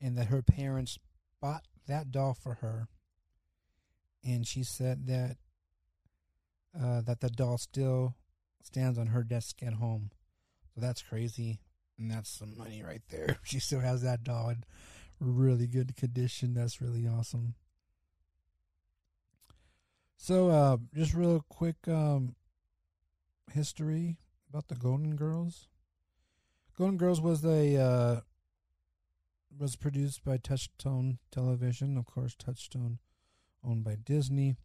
and 0.00 0.16
that 0.16 0.26
her 0.26 0.42
parents 0.42 0.98
bought 1.40 1.64
that 1.86 2.10
doll 2.10 2.34
for 2.34 2.54
her, 2.54 2.88
and 4.24 4.46
she 4.46 4.62
said 4.62 5.06
that 5.06 5.36
uh, 6.80 7.00
that 7.02 7.20
the 7.20 7.30
doll 7.30 7.58
still 7.58 8.14
stands 8.62 8.98
on 8.98 9.08
her 9.08 9.22
desk 9.22 9.62
at 9.62 9.74
home. 9.74 10.10
So 10.74 10.80
that's 10.80 11.02
crazy. 11.02 11.60
And 11.98 12.10
that's 12.10 12.30
some 12.30 12.56
money 12.56 12.82
right 12.82 13.02
there. 13.10 13.38
She 13.44 13.60
still 13.60 13.80
has 13.80 14.02
that 14.02 14.24
doll 14.24 14.50
in 14.50 14.64
really 15.20 15.66
good 15.66 15.94
condition. 15.96 16.54
That's 16.54 16.80
really 16.80 17.06
awesome. 17.06 17.54
So, 20.16 20.50
uh, 20.50 20.76
just 20.94 21.14
real 21.14 21.44
quick 21.48 21.76
um, 21.88 22.36
history 23.52 24.16
about 24.48 24.68
the 24.68 24.76
Golden 24.76 25.16
Girls. 25.16 25.68
Golden 26.78 26.96
Girls 26.96 27.20
was 27.20 27.44
a 27.44 27.76
uh, 27.76 28.20
was 29.56 29.76
produced 29.76 30.24
by 30.24 30.38
Touchstone 30.38 31.18
Television, 31.30 31.96
of 31.98 32.06
course. 32.06 32.34
Touchstone, 32.36 32.98
owned 33.64 33.84
by 33.84 33.96
Disney 33.96 34.56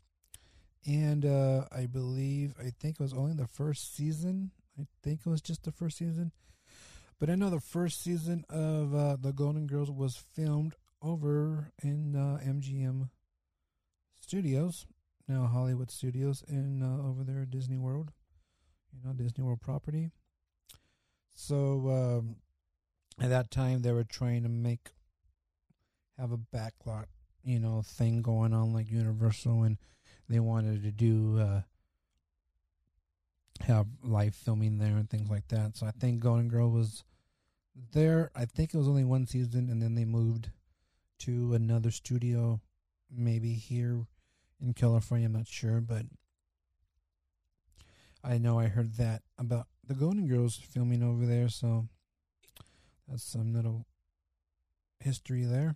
and 0.88 1.26
uh, 1.26 1.66
I 1.72 1.86
believe 1.86 2.54
I 2.60 2.72
think 2.80 2.96
it 2.96 3.00
was 3.00 3.14
only 3.14 3.34
the 3.34 3.48
first 3.48 3.96
season. 3.96 4.52
I 4.80 4.88
think 5.04 5.22
it 5.26 5.30
was 5.30 5.42
just 5.42 5.64
the 5.64 5.72
first 5.72 5.98
season, 5.98 6.32
but 7.20 7.30
I 7.30 7.36
know 7.36 7.50
the 7.50 7.60
first 7.60 8.04
season 8.04 8.46
of 8.50 8.94
uh, 8.94 9.18
the 9.20 9.34
Golden 9.34 9.68
Girls 9.68 9.92
was 9.92 10.24
filmed 10.34 10.76
over 11.02 11.72
in 11.82 12.16
uh, 12.16 12.40
MGM 12.44 13.10
Studios, 14.20 14.86
now 15.28 15.46
Hollywood 15.46 15.92
Studios, 15.92 16.44
in 16.48 16.82
uh, 16.82 17.08
over 17.08 17.24
there 17.24 17.42
at 17.42 17.52
Disney 17.52 17.78
World, 17.78 18.12
you 18.92 19.00
know 19.04 19.14
Disney 19.14 19.44
World 19.44 19.62
property. 19.62 20.12
So 21.36 21.90
um, 21.90 22.36
at 23.22 23.30
that 23.30 23.52
time, 23.52 23.82
they 23.82 23.92
were 23.92 24.04
trying 24.04 24.44
to 24.44 24.50
make 24.50 24.90
have 26.18 26.32
a 26.32 26.38
backlot, 26.38 27.06
you 27.44 27.60
know, 27.60 27.82
thing 27.82 28.22
going 28.22 28.54
on 28.54 28.74
like 28.74 28.90
Universal 28.90 29.64
and 29.64 29.78
they 30.30 30.40
wanted 30.40 30.84
to 30.84 30.92
do 30.92 31.40
uh, 31.40 31.62
have 33.64 33.88
live 34.04 34.36
filming 34.36 34.78
there 34.78 34.98
and 34.98 35.10
things 35.10 35.30
like 35.30 35.48
that. 35.50 35.78
So 35.78 35.86
I 35.86 35.92
think 35.92 36.22
Golden 36.22 36.48
Girl 36.50 36.70
was 36.70 37.04
there. 37.94 38.32
I 38.36 38.46
think 38.46 38.74
it 38.74 38.78
was 38.78 38.88
only 38.88 39.04
one 39.04 39.28
season, 39.28 39.70
and 39.70 39.82
then 39.82 39.96
they 39.96 40.06
moved 40.06 40.50
to 41.20 41.54
another 41.54 41.92
studio, 41.92 42.62
maybe 43.12 43.54
here 43.54 44.06
in 44.62 44.74
California. 44.74 45.26
I'm 45.26 45.34
not 45.34 45.48
sure, 45.48 45.82
but 45.82 46.04
I 48.24 48.38
know 48.38 48.60
I 48.60 48.68
heard 48.68 48.96
that 48.96 49.22
about 49.38 49.68
the 49.86 49.94
Golden 49.94 50.28
Girls 50.28 50.58
filming 50.58 51.04
over 51.04 51.26
there. 51.26 51.50
So 51.50 51.88
that's 53.08 53.24
some 53.24 53.54
little 53.54 53.86
history 55.00 55.44
there. 55.44 55.76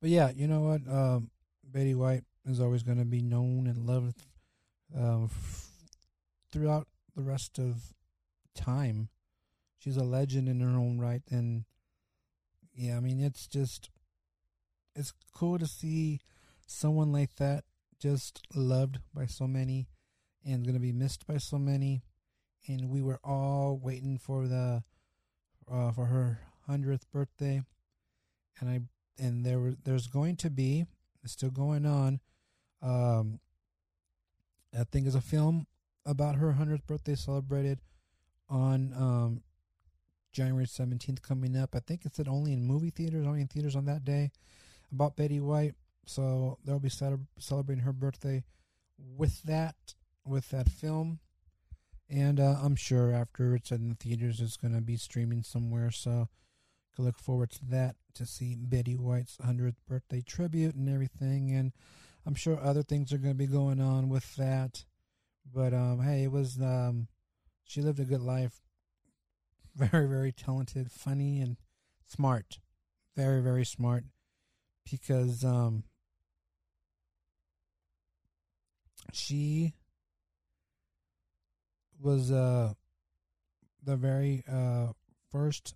But 0.00 0.10
yeah, 0.10 0.30
you 0.30 0.46
know 0.46 0.60
what? 0.60 0.80
Um, 0.88 1.30
Betty 1.64 1.94
White 1.94 2.24
is 2.44 2.60
always 2.60 2.82
going 2.82 2.98
to 2.98 3.04
be 3.04 3.22
known 3.22 3.66
and 3.66 3.86
loved 3.86 4.22
uh, 4.96 5.26
throughout 6.52 6.88
the 7.16 7.22
rest 7.22 7.58
of 7.58 7.92
time. 8.54 9.08
She's 9.78 9.96
a 9.96 10.04
legend 10.04 10.48
in 10.48 10.60
her 10.60 10.76
own 10.78 10.98
right, 10.98 11.22
and 11.30 11.64
yeah, 12.74 12.96
I 12.96 13.00
mean 13.00 13.20
it's 13.20 13.46
just 13.46 13.90
it's 14.94 15.12
cool 15.34 15.58
to 15.58 15.66
see 15.66 16.20
someone 16.66 17.12
like 17.12 17.36
that 17.36 17.64
just 18.00 18.46
loved 18.54 18.98
by 19.14 19.26
so 19.26 19.46
many 19.46 19.88
and 20.44 20.64
to 20.64 20.72
be 20.78 20.92
missed 20.92 21.26
by 21.26 21.38
so 21.38 21.58
many. 21.58 22.02
And 22.66 22.90
we 22.90 23.02
were 23.02 23.20
all 23.24 23.80
waiting 23.82 24.18
for 24.18 24.46
the 24.46 24.82
uh, 25.70 25.92
for 25.92 26.06
her 26.06 26.40
hundredth 26.66 27.10
birthday, 27.10 27.62
and 28.60 28.68
I 28.68 28.80
and 29.22 29.44
there 29.44 29.58
were 29.58 29.74
there's 29.84 30.06
going 30.06 30.36
to 30.36 30.50
be 30.50 30.86
it's 31.22 31.32
still 31.32 31.50
going 31.50 31.86
on 31.86 32.20
um, 32.82 33.40
I 34.78 34.84
think 34.84 35.06
is 35.06 35.14
a 35.14 35.20
film 35.20 35.66
about 36.08 36.36
her 36.36 36.56
100th 36.58 36.86
birthday 36.86 37.14
celebrated 37.14 37.78
on 38.48 38.92
um, 38.96 39.42
January 40.32 40.66
17th 40.66 41.22
coming 41.22 41.56
up. 41.56 41.74
I 41.74 41.80
think 41.80 42.04
it's 42.04 42.20
only 42.26 42.52
in 42.52 42.64
movie 42.64 42.90
theaters, 42.90 43.26
only 43.26 43.42
in 43.42 43.48
theaters 43.48 43.76
on 43.76 43.84
that 43.86 44.04
day. 44.04 44.30
about 44.92 45.16
Betty 45.16 45.40
White. 45.40 45.74
So 46.06 46.58
they'll 46.64 46.78
be 46.78 46.88
celebrating 46.88 47.84
her 47.84 47.92
birthday 47.92 48.44
with 48.98 49.42
that 49.42 49.76
with 50.24 50.50
that 50.50 50.68
film, 50.68 51.20
and 52.10 52.38
uh, 52.40 52.56
I'm 52.62 52.76
sure 52.76 53.12
after 53.12 53.54
it's 53.54 53.70
in 53.70 53.88
the 53.88 53.94
theaters, 53.94 54.40
it's 54.40 54.56
going 54.56 54.74
to 54.74 54.80
be 54.80 54.96
streaming 54.96 55.42
somewhere. 55.42 55.90
So 55.90 56.28
can 56.94 57.04
look 57.04 57.18
forward 57.18 57.50
to 57.52 57.64
that 57.66 57.96
to 58.14 58.26
see 58.26 58.56
Betty 58.56 58.94
White's 58.94 59.36
100th 59.38 59.76
birthday 59.88 60.22
tribute 60.22 60.74
and 60.74 60.88
everything, 60.88 61.50
and 61.50 61.72
I'm 62.26 62.34
sure 62.34 62.58
other 62.60 62.82
things 62.82 63.12
are 63.12 63.18
going 63.18 63.34
to 63.34 63.38
be 63.38 63.46
going 63.46 63.80
on 63.80 64.08
with 64.08 64.36
that. 64.36 64.84
But 65.54 65.72
um, 65.72 66.00
hey, 66.00 66.24
it 66.24 66.32
was 66.32 66.58
um, 66.60 67.08
she 67.64 67.82
lived 67.82 68.00
a 68.00 68.04
good 68.04 68.22
life. 68.22 68.60
Very, 69.76 70.08
very 70.08 70.32
talented, 70.32 70.90
funny, 70.90 71.40
and 71.40 71.56
smart. 72.06 72.58
Very, 73.16 73.40
very 73.40 73.64
smart. 73.64 74.04
Because 74.90 75.44
um, 75.44 75.84
she 79.12 79.74
was 82.00 82.30
uh 82.30 82.72
the 83.84 83.96
very 83.96 84.44
uh 84.50 84.88
first. 85.30 85.74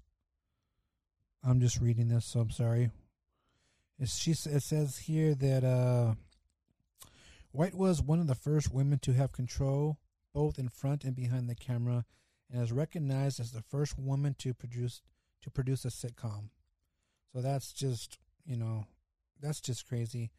I'm 1.44 1.60
just 1.60 1.80
reading 1.80 2.08
this, 2.08 2.24
so 2.24 2.40
I'm 2.40 2.50
sorry. 2.50 2.90
It's, 3.98 4.16
she 4.16 4.32
it 4.32 4.62
says 4.62 4.96
here 4.98 5.34
that 5.34 5.64
uh, 5.64 6.14
White 7.52 7.74
was 7.74 8.02
one 8.02 8.18
of 8.18 8.26
the 8.26 8.34
first 8.34 8.72
women 8.72 8.98
to 9.00 9.12
have 9.12 9.30
control 9.30 9.98
both 10.32 10.58
in 10.58 10.68
front 10.68 11.04
and 11.04 11.14
behind 11.14 11.48
the 11.48 11.54
camera, 11.54 12.06
and 12.50 12.62
is 12.62 12.72
recognized 12.72 13.38
as 13.38 13.52
the 13.52 13.60
first 13.62 13.98
woman 13.98 14.34
to 14.38 14.54
produce 14.54 15.02
to 15.42 15.50
produce 15.50 15.84
a 15.84 15.88
sitcom. 15.88 16.48
So 17.32 17.42
that's 17.42 17.72
just 17.72 18.18
you 18.46 18.56
know 18.56 18.86
that's 19.40 19.60
just 19.60 19.86
crazy, 19.86 20.30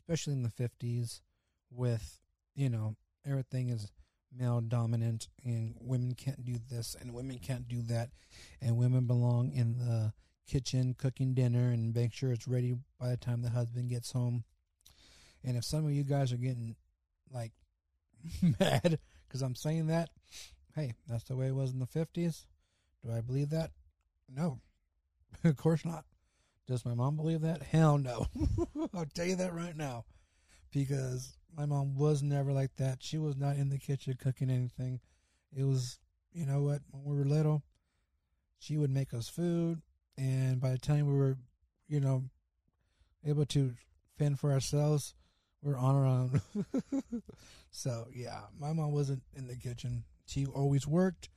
especially 0.00 0.32
in 0.32 0.42
the 0.42 0.50
fifties, 0.50 1.22
with 1.70 2.20
you 2.56 2.68
know 2.68 2.96
everything 3.24 3.68
is 3.68 3.92
male 4.36 4.60
dominant 4.60 5.28
and 5.44 5.76
women 5.80 6.14
can't 6.14 6.44
do 6.44 6.56
this 6.68 6.96
and 7.00 7.14
women 7.14 7.38
can't 7.38 7.68
do 7.68 7.82
that, 7.82 8.10
and 8.60 8.76
women 8.76 9.06
belong 9.06 9.52
in 9.52 9.78
the 9.78 10.12
kitchen 10.48 10.94
cooking 10.98 11.34
dinner 11.34 11.70
and 11.70 11.94
make 11.94 12.12
sure 12.12 12.32
it's 12.32 12.48
ready 12.48 12.74
by 12.98 13.08
the 13.10 13.16
time 13.16 13.42
the 13.42 13.50
husband 13.50 13.88
gets 13.88 14.12
home. 14.12 14.44
And 15.46 15.56
if 15.56 15.64
some 15.64 15.86
of 15.86 15.92
you 15.92 16.02
guys 16.02 16.32
are 16.32 16.36
getting 16.36 16.74
like 17.32 17.52
mad 18.60 18.98
because 19.26 19.42
I'm 19.42 19.54
saying 19.54 19.86
that, 19.86 20.10
hey, 20.74 20.94
that's 21.08 21.24
the 21.24 21.36
way 21.36 21.46
it 21.46 21.54
was 21.54 21.72
in 21.72 21.78
the 21.78 21.86
50s. 21.86 22.44
Do 23.04 23.12
I 23.12 23.20
believe 23.20 23.50
that? 23.50 23.70
No. 24.28 24.60
of 25.44 25.56
course 25.56 25.84
not. 25.84 26.04
Does 26.66 26.84
my 26.84 26.94
mom 26.94 27.16
believe 27.16 27.42
that? 27.42 27.62
Hell 27.62 27.96
no. 27.96 28.26
I'll 28.94 29.06
tell 29.14 29.26
you 29.26 29.36
that 29.36 29.54
right 29.54 29.76
now. 29.76 30.04
Because 30.72 31.36
my 31.56 31.64
mom 31.64 31.94
was 31.94 32.22
never 32.22 32.52
like 32.52 32.74
that. 32.76 32.98
She 33.00 33.18
was 33.18 33.36
not 33.36 33.56
in 33.56 33.68
the 33.68 33.78
kitchen 33.78 34.18
cooking 34.20 34.50
anything. 34.50 35.00
It 35.56 35.62
was, 35.62 36.00
you 36.32 36.44
know 36.44 36.60
what, 36.62 36.80
when 36.90 37.04
we 37.04 37.16
were 37.16 37.24
little, 37.24 37.62
she 38.58 38.76
would 38.76 38.90
make 38.90 39.14
us 39.14 39.28
food. 39.28 39.80
And 40.18 40.60
by 40.60 40.70
the 40.70 40.78
time 40.78 41.06
we 41.06 41.16
were, 41.16 41.36
you 41.86 42.00
know, 42.00 42.24
able 43.24 43.46
to 43.46 43.74
fend 44.18 44.40
for 44.40 44.50
ourselves, 44.50 45.14
we 45.62 45.72
we're 45.72 45.78
on 45.78 45.94
our 45.94 46.06
own. 46.06 46.40
so, 47.70 48.06
yeah, 48.12 48.40
my 48.58 48.72
mom 48.72 48.92
wasn't 48.92 49.22
in 49.34 49.46
the 49.46 49.56
kitchen. 49.56 50.04
She 50.26 50.46
always 50.46 50.86
worked. 50.86 51.28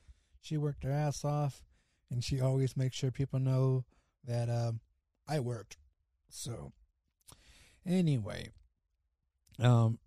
She 0.42 0.58
worked 0.58 0.84
her 0.84 0.92
ass 0.92 1.24
off. 1.24 1.64
And 2.12 2.24
she 2.24 2.42
always 2.42 2.76
makes 2.76 2.98
sure 2.98 3.12
people 3.12 3.40
know 3.40 3.86
that 4.26 4.50
um, 4.50 4.80
I 5.28 5.40
worked. 5.40 5.78
So, 6.30 6.72
anyway, 7.86 8.50
um, 9.60 10.00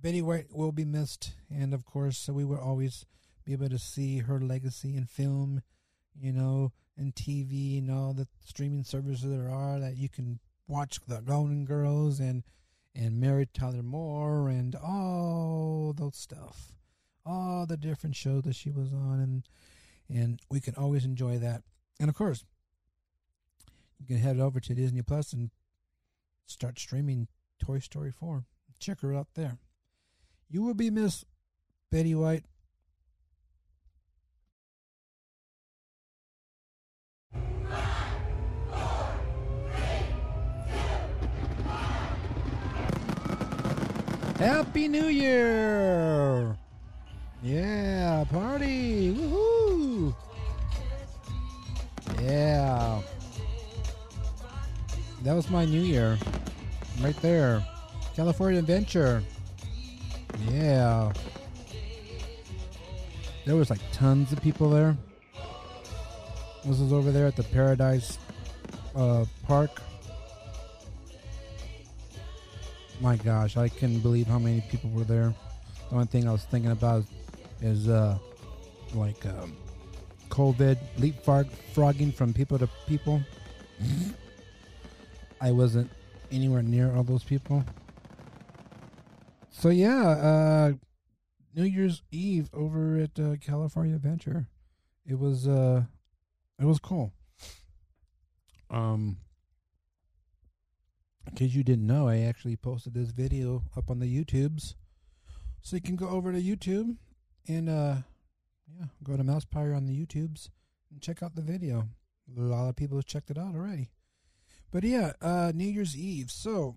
Betty 0.00 0.22
White 0.22 0.46
will 0.52 0.72
be 0.72 0.84
missed, 0.84 1.32
and 1.50 1.72
of 1.72 1.84
course, 1.84 2.18
so 2.18 2.32
we 2.32 2.44
will 2.44 2.58
always 2.58 3.04
be 3.44 3.52
able 3.52 3.68
to 3.68 3.78
see 3.78 4.18
her 4.18 4.40
legacy 4.40 4.96
in 4.96 5.06
film, 5.06 5.62
you 6.14 6.32
know, 6.32 6.72
and 6.96 7.14
TV 7.14 7.78
and 7.78 7.90
all 7.90 8.12
the 8.12 8.28
streaming 8.44 8.84
services 8.84 9.30
there 9.30 9.50
are 9.50 9.78
that 9.78 9.96
you 9.96 10.08
can 10.08 10.40
watch 10.66 10.98
the 11.06 11.20
Golden 11.20 11.64
Girls 11.64 12.20
and 12.20 12.42
and 12.96 13.20
Mary 13.20 13.46
Tyler 13.52 13.82
Moore 13.82 14.48
and 14.48 14.74
all 14.74 15.94
those 15.96 16.16
stuff, 16.16 16.72
all 17.24 17.66
the 17.66 17.76
different 17.76 18.16
shows 18.16 18.42
that 18.44 18.56
she 18.56 18.70
was 18.70 18.92
on, 18.92 19.20
and 19.20 19.48
and 20.08 20.40
we 20.50 20.60
can 20.60 20.74
always 20.76 21.04
enjoy 21.04 21.38
that. 21.38 21.62
And 22.00 22.08
of 22.08 22.14
course, 22.14 22.44
you 23.98 24.06
can 24.06 24.18
head 24.18 24.40
over 24.40 24.60
to 24.60 24.74
Disney 24.74 25.02
Plus 25.02 25.32
and 25.32 25.50
start 26.46 26.78
streaming 26.78 27.28
Toy 27.58 27.80
Story 27.80 28.12
4. 28.12 28.44
Check 28.78 29.00
her 29.00 29.14
out 29.14 29.28
there. 29.34 29.58
You 30.48 30.62
will 30.62 30.74
be 30.74 30.90
Miss 30.90 31.24
Betty 31.90 32.14
White. 32.14 32.44
Happy 44.38 44.86
New 44.86 45.06
Year! 45.06 46.58
Yeah, 47.42 48.24
party! 48.30 49.14
Woohoo! 49.14 50.14
Yeah. 52.20 53.00
That 55.22 55.34
was 55.34 55.48
my 55.48 55.64
New 55.64 55.80
Year. 55.80 56.18
Right 57.00 57.16
there. 57.22 57.64
California 58.14 58.58
Adventure. 58.58 59.22
Yeah. 60.50 61.12
There 63.46 63.56
was 63.56 63.70
like 63.70 63.80
tons 63.92 64.32
of 64.32 64.42
people 64.42 64.68
there. 64.68 64.96
This 66.64 66.78
was 66.78 66.92
over 66.92 67.10
there 67.10 67.26
at 67.26 67.36
the 67.36 67.44
Paradise 67.44 68.18
uh, 68.94 69.24
Park. 69.46 69.80
My 73.00 73.16
gosh, 73.16 73.56
I 73.56 73.68
couldn't 73.68 74.00
believe 74.00 74.26
how 74.26 74.38
many 74.38 74.62
people 74.70 74.90
were 74.90 75.04
there. 75.04 75.34
The 75.88 75.94
only 75.94 76.06
thing 76.06 76.28
I 76.28 76.32
was 76.32 76.44
thinking 76.44 76.70
about 76.70 77.04
is 77.60 77.88
uh, 77.88 78.18
like 78.94 79.24
um, 79.26 79.56
COVID 80.30 80.78
leapfrog 80.98 81.48
frogging 81.74 82.12
from 82.12 82.32
people 82.32 82.58
to 82.58 82.68
people. 82.86 83.20
I 85.40 85.52
wasn't 85.52 85.90
anywhere 86.32 86.62
near 86.62 86.94
all 86.94 87.02
those 87.02 87.22
people. 87.22 87.64
So 89.50 89.68
yeah, 89.68 90.08
uh, 90.08 90.72
New 91.54 91.64
Year's 91.64 92.02
Eve 92.10 92.48
over 92.52 92.96
at 92.98 93.18
uh, 93.18 93.36
California 93.40 93.94
Adventure. 93.94 94.48
It 95.04 95.18
was 95.18 95.46
uh, 95.46 95.84
it 96.58 96.64
was 96.64 96.78
cool. 96.78 97.12
Um, 98.70 99.18
in 101.26 101.34
case 101.34 101.54
you 101.54 101.64
didn't 101.64 101.86
know, 101.86 102.08
I 102.08 102.20
actually 102.20 102.56
posted 102.56 102.94
this 102.94 103.10
video 103.10 103.64
up 103.76 103.90
on 103.90 103.98
the 103.98 104.06
YouTubes, 104.06 104.74
so 105.62 105.76
you 105.76 105.82
can 105.82 105.96
go 105.96 106.08
over 106.08 106.32
to 106.32 106.40
YouTube 106.40 106.96
and 107.48 107.68
uh, 107.68 107.96
yeah, 108.68 108.86
go 109.02 109.16
to 109.16 109.24
Mousepire 109.24 109.76
on 109.76 109.86
the 109.86 110.06
YouTubes 110.06 110.50
and 110.90 111.00
check 111.00 111.22
out 111.22 111.34
the 111.34 111.42
video. 111.42 111.88
A 112.36 112.40
lot 112.40 112.68
of 112.68 112.76
people 112.76 112.98
have 112.98 113.06
checked 113.06 113.30
it 113.30 113.38
out 113.38 113.54
already. 113.54 113.90
But 114.70 114.84
yeah, 114.84 115.12
uh, 115.20 115.52
New 115.54 115.68
Year's 115.68 115.96
Eve. 115.96 116.30
So 116.30 116.76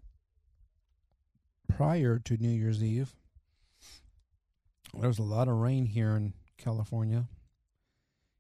prior 1.68 2.20
to 2.20 2.38
New 2.38 2.50
Year's 2.50 2.84
Eve, 2.84 3.14
there 4.94 5.08
was 5.08 5.20
a 5.20 5.24
lot 5.24 5.48
of 5.48 5.56
rain 5.56 5.86
here 5.86 6.16
in 6.16 6.34
California. 6.58 7.28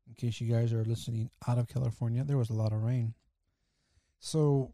In 0.08 0.16
case 0.16 0.42
you 0.42 0.52
guys 0.52 0.74
are 0.74 0.84
listening 0.84 1.30
out 1.48 1.58
of 1.58 1.68
California, 1.68 2.24
there 2.24 2.38
was 2.38 2.50
a 2.50 2.56
lot 2.56 2.74
of 2.74 2.84
rain. 2.84 3.14
So 4.20 4.74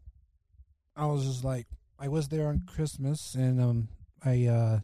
I 0.96 1.06
was 1.06 1.26
just 1.26 1.44
like, 1.44 1.66
I 1.98 2.08
was 2.08 2.28
there 2.28 2.48
on 2.48 2.62
Christmas, 2.66 3.34
and 3.34 3.60
um, 3.60 3.88
I 4.24 4.46
uh, 4.46 4.80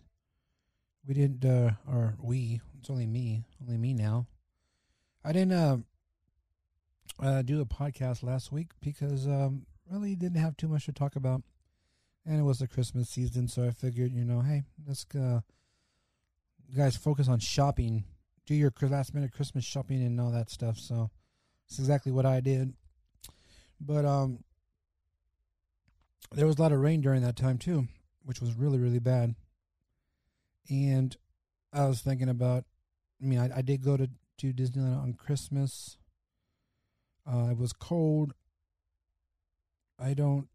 we 1.07 1.15
didn't, 1.15 1.45
uh, 1.45 1.73
or 1.91 2.17
we, 2.21 2.61
it's 2.79 2.91
only 2.91 3.07
me, 3.07 3.45
only 3.63 3.79
me 3.79 3.95
now. 3.95 4.27
I 5.25 5.33
didn't 5.33 5.53
uh, 5.53 5.77
uh 7.19 7.43
do 7.43 7.61
a 7.61 7.67
podcast 7.67 8.23
last 8.23 8.53
week 8.53 8.73
because 8.81 9.27
um, 9.27 9.67
really 9.91 10.15
didn't 10.15 10.41
have 10.41 10.57
too 10.57 10.69
much 10.69 10.85
to 10.87 10.93
talk 10.93 11.17
about, 11.17 11.43
and 12.27 12.39
it 12.39 12.45
was 12.45 12.59
the 12.59 12.69
Christmas 12.69 13.09
season, 13.09 13.49
so 13.49 13.65
I 13.65 13.71
figured, 13.71 14.13
you 14.13 14.25
know, 14.25 14.41
hey, 14.41 14.65
let's 14.87 15.07
uh, 15.19 15.41
guys 16.77 16.97
focus 16.97 17.29
on 17.29 17.39
shopping, 17.39 18.05
do 18.47 18.55
your 18.55 18.73
last 18.83 19.15
minute 19.15 19.33
Christmas 19.33 19.65
shopping 19.65 20.03
and 20.03 20.21
all 20.21 20.31
that 20.31 20.51
stuff. 20.51 20.79
So 20.79 21.11
it's 21.69 21.79
exactly 21.79 22.13
what 22.13 22.27
I 22.27 22.41
did. 22.41 22.75
But 23.81 24.05
um, 24.05 24.45
there 26.31 26.47
was 26.47 26.59
a 26.59 26.63
lot 26.63 26.73
of 26.73 26.81
rain 26.81 27.01
during 27.01 27.23
that 27.23 27.37
time 27.37 27.59
too, 27.59 27.89
which 28.25 28.41
was 28.41 28.55
really 28.55 28.79
really 28.79 28.99
bad. 28.99 29.35
And 30.71 31.17
I 31.73 31.87
was 31.87 32.01
thinking 32.01 32.29
about, 32.29 32.65
I 33.21 33.27
mean, 33.27 33.39
I, 33.39 33.59
I 33.59 33.63
did 33.63 33.83
go 33.83 33.97
to 33.97 34.09
to 34.39 34.53
Disneyland 34.53 35.03
on 35.03 35.15
Christmas. 35.15 35.99
Uh, 37.27 37.49
it 37.51 37.59
was 37.59 37.73
cold. 37.73 38.35
I 39.99 40.15
don't 40.15 40.49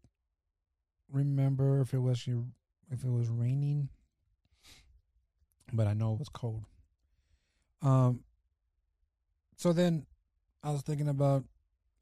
remember 1.10 1.80
if 1.80 1.94
it 1.94 1.98
was 1.98 2.26
if 2.90 3.04
it 3.04 3.10
was 3.10 3.28
raining, 3.28 3.88
but 5.72 5.86
I 5.86 5.94
know 5.94 6.12
it 6.14 6.18
was 6.18 6.28
cold. 6.28 6.64
Um. 7.82 8.20
So 9.56 9.72
then, 9.72 10.06
I 10.62 10.70
was 10.70 10.82
thinking 10.82 11.08
about 11.08 11.44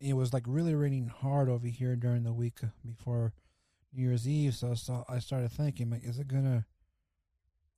it 0.00 0.14
was 0.14 0.32
like 0.32 0.44
really 0.46 0.74
raining 0.74 1.08
hard 1.08 1.48
over 1.48 1.66
here 1.66 1.96
during 1.96 2.22
the 2.22 2.32
week 2.32 2.58
before 2.84 3.32
New 3.96 4.02
Year's 4.02 4.28
Eve. 4.28 4.54
So, 4.54 4.74
so 4.74 5.04
I 5.08 5.18
started 5.18 5.50
thinking, 5.50 5.90
like, 5.90 6.04
is 6.04 6.18
it 6.18 6.28
gonna 6.28 6.66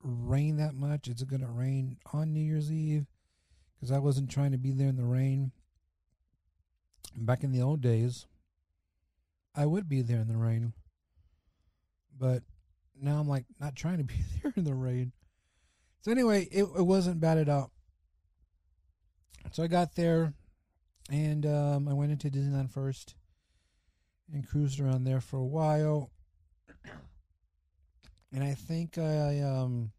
rain 0.01 0.57
that 0.57 0.75
much? 0.75 1.07
Is 1.07 1.21
it 1.21 1.29
gonna 1.29 1.49
rain 1.49 1.97
on 2.13 2.33
New 2.33 2.41
Year's 2.41 2.71
Eve? 2.71 3.05
Because 3.75 3.91
I 3.91 3.99
wasn't 3.99 4.29
trying 4.29 4.51
to 4.51 4.57
be 4.57 4.71
there 4.71 4.89
in 4.89 4.97
the 4.97 5.05
rain. 5.05 5.51
Back 7.15 7.43
in 7.43 7.51
the 7.51 7.61
old 7.61 7.81
days, 7.81 8.27
I 9.55 9.65
would 9.65 9.87
be 9.87 10.01
there 10.01 10.19
in 10.19 10.27
the 10.27 10.37
rain. 10.37 10.73
But 12.17 12.43
now 13.01 13.19
I'm 13.19 13.27
like 13.27 13.45
not 13.59 13.75
trying 13.75 13.97
to 13.99 14.03
be 14.03 14.15
there 14.41 14.53
in 14.55 14.65
the 14.65 14.75
rain. 14.75 15.13
So 16.01 16.11
anyway, 16.11 16.47
it, 16.51 16.63
it 16.63 16.85
wasn't 16.85 17.19
bad 17.19 17.37
at 17.37 17.49
all. 17.49 17.71
So 19.51 19.63
I 19.63 19.67
got 19.67 19.95
there 19.95 20.33
and 21.09 21.45
um, 21.45 21.87
I 21.87 21.93
went 21.93 22.11
into 22.11 22.29
Disneyland 22.29 22.71
first 22.71 23.15
and 24.33 24.47
cruised 24.47 24.79
around 24.79 25.03
there 25.03 25.21
for 25.21 25.37
a 25.37 25.45
while. 25.45 26.11
And 28.31 28.43
I 28.43 28.53
think 28.53 28.99
I 28.99 29.39
um 29.39 29.91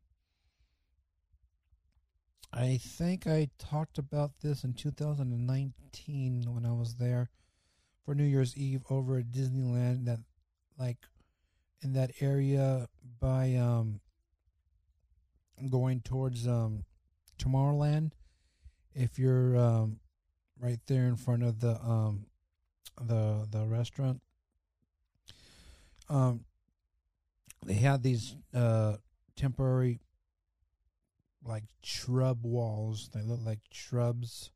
I 2.52 2.76
think 2.76 3.26
I 3.26 3.48
talked 3.58 3.98
about 3.98 4.30
this 4.40 4.62
in 4.62 4.72
2019 4.74 6.44
when 6.46 6.64
I 6.64 6.72
was 6.72 6.94
there 6.94 7.30
for 8.04 8.14
New 8.14 8.22
Year's 8.22 8.56
Eve 8.56 8.82
over 8.88 9.18
at 9.18 9.32
Disneyland 9.32 10.04
that 10.04 10.20
like 10.78 10.98
in 11.82 11.92
that 11.94 12.12
area 12.20 12.88
by 13.18 13.54
um 13.54 14.00
going 15.68 16.00
towards 16.00 16.46
um 16.46 16.84
Tomorrowland 17.36 18.12
if 18.94 19.18
you're 19.18 19.56
um 19.56 19.98
right 20.58 20.80
there 20.86 21.06
in 21.06 21.16
front 21.16 21.42
of 21.42 21.58
the 21.58 21.80
um 21.82 22.26
the 23.00 23.46
the 23.50 23.66
restaurant. 23.66 24.20
Um 26.08 26.44
they 27.64 27.74
had 27.74 28.02
these 28.02 28.36
uh 28.54 28.96
temporary 29.36 30.00
like 31.44 31.64
shrub 31.82 32.44
walls. 32.44 33.10
They 33.14 33.22
look 33.22 33.40
like 33.44 33.60
shrubs 33.70 34.50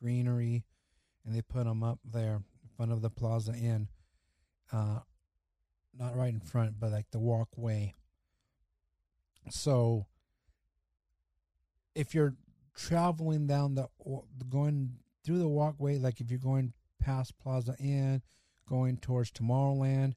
greenery 0.00 0.64
and 1.24 1.34
they 1.34 1.42
put 1.42 1.64
them 1.64 1.82
up 1.82 1.98
there 2.04 2.36
in 2.36 2.68
front 2.76 2.92
of 2.92 3.00
the 3.00 3.10
plaza 3.10 3.52
inn 3.52 3.88
uh 4.72 5.00
not 5.98 6.14
right 6.14 6.32
in 6.32 6.40
front 6.40 6.78
but 6.78 6.92
like 6.92 7.10
the 7.10 7.18
walkway. 7.18 7.94
So 9.50 10.06
if 11.94 12.14
you're 12.14 12.36
traveling 12.76 13.46
down 13.46 13.74
the 13.74 13.88
going 14.48 14.94
through 15.24 15.38
the 15.38 15.48
walkway, 15.48 15.98
like 15.98 16.20
if 16.20 16.30
you're 16.30 16.38
going 16.38 16.72
past 17.08 17.38
Plaza 17.38 17.74
Inn, 17.80 18.20
going 18.68 18.98
towards 18.98 19.30
Tomorrowland, 19.30 20.12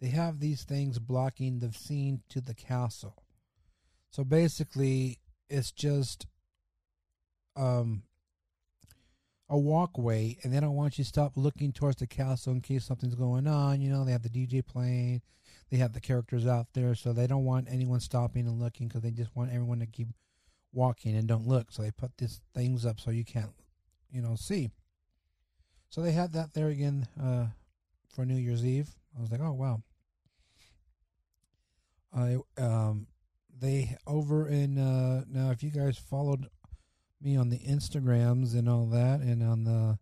they 0.00 0.08
have 0.08 0.38
these 0.38 0.64
things 0.64 0.98
blocking 0.98 1.58
the 1.58 1.72
scene 1.72 2.20
to 2.28 2.42
the 2.42 2.54
castle. 2.54 3.22
So 4.10 4.22
basically, 4.22 5.18
it's 5.48 5.72
just 5.72 6.26
um 7.56 8.02
a 9.48 9.56
walkway, 9.56 10.36
and 10.42 10.52
they 10.52 10.60
don't 10.60 10.74
want 10.74 10.98
you 10.98 11.04
to 11.04 11.08
stop 11.08 11.32
looking 11.36 11.72
towards 11.72 11.96
the 11.96 12.06
castle 12.06 12.52
in 12.52 12.60
case 12.60 12.84
something's 12.84 13.14
going 13.14 13.46
on. 13.46 13.80
You 13.80 13.90
know, 13.90 14.04
they 14.04 14.12
have 14.12 14.24
the 14.24 14.28
DJ 14.28 14.64
playing, 14.66 15.22
they 15.70 15.78
have 15.78 15.92
the 15.92 16.00
characters 16.00 16.46
out 16.46 16.66
there, 16.74 16.94
so 16.94 17.12
they 17.12 17.26
don't 17.26 17.44
want 17.44 17.68
anyone 17.70 18.00
stopping 18.00 18.46
and 18.46 18.60
looking 18.60 18.88
because 18.88 19.02
they 19.02 19.12
just 19.12 19.34
want 19.36 19.52
everyone 19.52 19.78
to 19.78 19.86
keep 19.86 20.08
walking 20.72 21.16
and 21.16 21.28
don't 21.28 21.46
look. 21.46 21.70
So 21.70 21.82
they 21.82 21.92
put 21.92 22.18
these 22.18 22.40
things 22.54 22.84
up 22.84 23.00
so 23.00 23.10
you 23.10 23.24
can't, 23.24 23.54
you 24.10 24.20
know, 24.20 24.34
see. 24.34 24.70
So 25.90 26.02
they 26.02 26.12
had 26.12 26.32
that 26.32 26.52
there 26.54 26.68
again 26.68 27.06
uh, 27.22 27.46
for 28.08 28.24
New 28.24 28.36
Year's 28.36 28.64
Eve. 28.64 28.88
I 29.16 29.20
was 29.20 29.30
like, 29.30 29.40
oh 29.40 29.52
wow. 29.52 29.82
I 32.14 32.38
um, 32.60 33.06
they 33.58 33.96
over 34.06 34.48
in 34.48 34.78
uh, 34.78 35.24
now 35.28 35.50
if 35.50 35.62
you 35.62 35.70
guys 35.70 35.98
followed 35.98 36.46
me 37.20 37.36
on 37.36 37.48
the 37.48 37.58
Instagrams 37.58 38.54
and 38.54 38.68
all 38.68 38.86
that, 38.86 39.20
and 39.20 39.42
on 39.42 39.64
the 39.64 39.98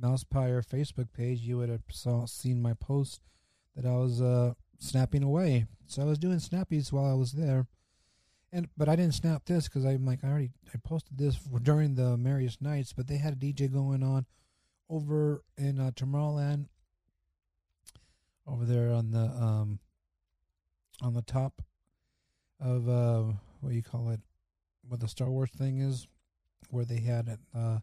Mousepire 0.00 0.64
Facebook 0.66 1.12
page, 1.12 1.40
you 1.40 1.58
would 1.58 1.68
have 1.68 1.82
saw, 1.90 2.26
seen 2.26 2.60
my 2.60 2.74
post 2.74 3.20
that 3.76 3.86
I 3.86 3.96
was 3.96 4.20
uh, 4.20 4.54
snapping 4.78 5.22
away. 5.22 5.66
So 5.86 6.02
I 6.02 6.04
was 6.04 6.18
doing 6.18 6.38
snappies 6.38 6.92
while 6.92 7.10
I 7.10 7.14
was 7.14 7.32
there 7.32 7.66
and 8.52 8.68
but 8.76 8.88
I 8.88 8.96
didn't 8.96 9.14
snap 9.14 9.44
this 9.46 9.66
because 9.66 9.84
I'm 9.84 10.04
like 10.04 10.22
I 10.22 10.28
already 10.28 10.50
I 10.72 10.78
posted 10.84 11.18
this 11.18 11.36
during 11.62 11.94
the 11.94 12.16
Merriest 12.16 12.60
Nights, 12.60 12.92
but 12.92 13.06
they 13.06 13.16
had 13.16 13.32
a 13.32 13.36
DJ 13.36 13.72
going 13.72 14.02
on 14.02 14.26
over 14.92 15.42
in 15.56 15.80
uh, 15.80 15.90
Tomorrowland, 15.96 16.66
over 18.46 18.66
there 18.66 18.92
on 18.92 19.10
the 19.10 19.24
um 19.24 19.78
on 21.00 21.14
the 21.14 21.22
top 21.22 21.62
of 22.60 22.88
uh 22.88 23.22
what 23.60 23.70
do 23.70 23.74
you 23.74 23.82
call 23.82 24.10
it, 24.10 24.20
what 24.86 25.00
the 25.00 25.08
Star 25.08 25.30
Wars 25.30 25.50
thing 25.50 25.78
is, 25.78 26.06
where 26.68 26.84
they 26.84 27.00
had 27.00 27.28
it 27.28 27.38
uh 27.56 27.78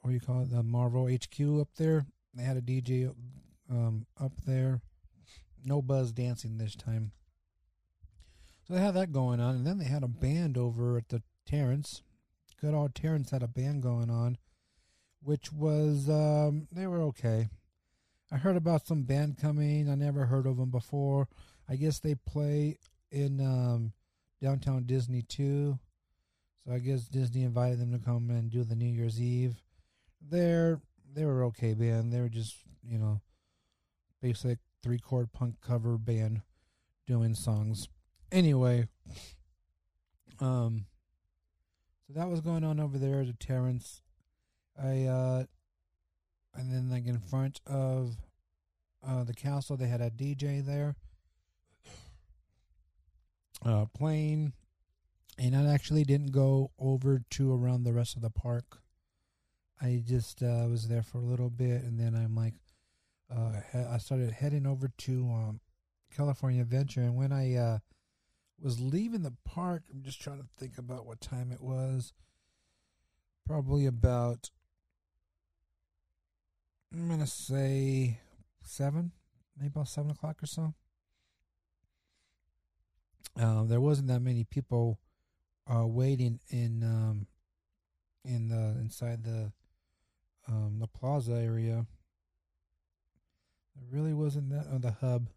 what 0.00 0.10
do 0.10 0.14
you 0.14 0.20
call 0.20 0.42
it 0.42 0.50
the 0.50 0.62
Marvel 0.62 1.08
HQ 1.08 1.60
up 1.60 1.68
there. 1.76 2.04
They 2.34 2.42
had 2.42 2.58
a 2.58 2.62
DJ 2.62 3.12
um 3.70 4.06
up 4.20 4.32
there, 4.46 4.82
no 5.64 5.80
buzz 5.80 6.12
dancing 6.12 6.58
this 6.58 6.76
time. 6.76 7.12
So 8.68 8.74
they 8.74 8.80
had 8.80 8.94
that 8.94 9.12
going 9.12 9.40
on, 9.40 9.54
and 9.54 9.66
then 9.66 9.78
they 9.78 9.84
had 9.86 10.02
a 10.02 10.08
band 10.08 10.58
over 10.58 10.98
at 10.98 11.08
the 11.08 11.22
Terrace. 11.46 12.02
Good 12.60 12.74
old 12.74 12.94
Terrace 12.94 13.30
had 13.30 13.42
a 13.42 13.48
band 13.48 13.82
going 13.82 14.10
on, 14.10 14.38
which 15.26 15.52
was 15.52 16.08
um, 16.08 16.68
they 16.70 16.86
were 16.86 17.02
okay. 17.02 17.48
I 18.30 18.36
heard 18.36 18.56
about 18.56 18.86
some 18.86 19.02
band 19.02 19.38
coming. 19.38 19.90
I 19.90 19.96
never 19.96 20.26
heard 20.26 20.46
of 20.46 20.56
them 20.56 20.70
before. 20.70 21.26
I 21.68 21.74
guess 21.74 21.98
they 21.98 22.14
play 22.14 22.78
in 23.10 23.40
um, 23.40 23.92
downtown 24.40 24.84
Disney 24.84 25.22
too. 25.22 25.80
So 26.64 26.72
I 26.72 26.78
guess 26.78 27.08
Disney 27.08 27.42
invited 27.42 27.80
them 27.80 27.90
to 27.92 27.98
come 27.98 28.30
and 28.30 28.52
do 28.52 28.62
the 28.62 28.76
New 28.76 28.86
Year's 28.86 29.20
Eve. 29.20 29.56
They're 30.20 30.80
they 31.12 31.24
were 31.24 31.42
okay 31.46 31.74
band. 31.74 32.12
They 32.12 32.20
were 32.20 32.28
just 32.28 32.54
you 32.88 32.98
know 32.98 33.20
basic 34.22 34.58
three 34.80 35.00
chord 35.00 35.32
punk 35.32 35.56
cover 35.60 35.98
band 35.98 36.42
doing 37.04 37.34
songs 37.34 37.88
anyway, 38.30 38.86
um, 40.40 40.86
so 42.06 42.12
that 42.14 42.28
was 42.28 42.40
going 42.40 42.62
on 42.62 42.78
over 42.78 42.96
there 42.96 43.22
at 43.22 43.26
the 43.26 43.32
Terrace. 43.32 44.02
I 44.82 45.04
uh, 45.04 45.44
and 46.54 46.72
then 46.72 46.90
like 46.90 47.06
in 47.06 47.18
front 47.18 47.60
of 47.66 48.16
uh 49.06 49.24
the 49.24 49.34
castle, 49.34 49.76
they 49.76 49.88
had 49.88 50.00
a 50.00 50.10
DJ 50.10 50.64
there, 50.64 50.96
uh, 53.64 53.86
playing, 53.94 54.52
and 55.38 55.56
I 55.56 55.72
actually 55.72 56.04
didn't 56.04 56.32
go 56.32 56.70
over 56.78 57.22
to 57.30 57.54
around 57.54 57.84
the 57.84 57.92
rest 57.92 58.16
of 58.16 58.22
the 58.22 58.30
park. 58.30 58.78
I 59.80 60.02
just 60.06 60.42
uh, 60.42 60.66
was 60.68 60.88
there 60.88 61.02
for 61.02 61.18
a 61.18 61.24
little 61.24 61.50
bit, 61.50 61.82
and 61.82 62.00
then 62.00 62.14
I'm 62.14 62.34
like, 62.34 62.54
uh, 63.34 63.60
I 63.90 63.98
started 63.98 64.30
heading 64.30 64.66
over 64.66 64.88
to 64.88 65.30
um, 65.30 65.60
California 66.14 66.62
Adventure, 66.62 67.02
and 67.02 67.14
when 67.14 67.32
I 67.32 67.54
uh, 67.56 67.78
was 68.60 68.80
leaving 68.80 69.22
the 69.22 69.34
park. 69.44 69.84
I'm 69.92 70.02
just 70.02 70.20
trying 70.20 70.38
to 70.38 70.46
think 70.58 70.78
about 70.78 71.06
what 71.06 71.20
time 71.20 71.52
it 71.52 71.60
was. 71.60 72.12
Probably 73.46 73.86
about, 73.86 74.50
I'm 76.92 77.18
to 77.18 77.26
say 77.26 78.20
seven, 78.62 79.12
maybe 79.56 79.68
about 79.68 79.88
seven 79.88 80.10
o'clock 80.10 80.42
or 80.42 80.46
so. 80.46 80.74
Uh, 83.38 83.64
there 83.64 83.80
wasn't 83.80 84.08
that 84.08 84.20
many 84.20 84.44
people 84.44 84.98
uh, 85.72 85.86
waiting 85.86 86.40
in 86.48 86.82
um, 86.82 87.26
in 88.24 88.48
the 88.48 88.78
inside 88.80 89.24
the 89.24 89.52
um, 90.48 90.78
the 90.80 90.86
plaza 90.86 91.32
area. 91.32 91.86
There 93.74 93.88
really 93.90 94.14
wasn't 94.14 94.50
that 94.50 94.66
on 94.72 94.80
the 94.80 94.92
hub 94.92 95.28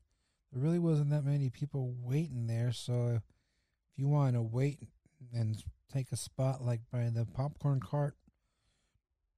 there 0.51 0.61
really 0.61 0.79
wasn't 0.79 1.11
that 1.11 1.23
many 1.23 1.49
people 1.49 1.93
waiting 2.01 2.47
there. 2.47 2.71
So 2.71 3.09
if 3.15 3.21
you 3.97 4.07
want 4.07 4.35
to 4.35 4.41
wait 4.41 4.79
and 5.33 5.61
take 5.93 6.11
a 6.11 6.15
spot 6.15 6.63
like 6.63 6.81
by 6.91 7.09
the 7.13 7.25
popcorn 7.25 7.79
cart, 7.79 8.15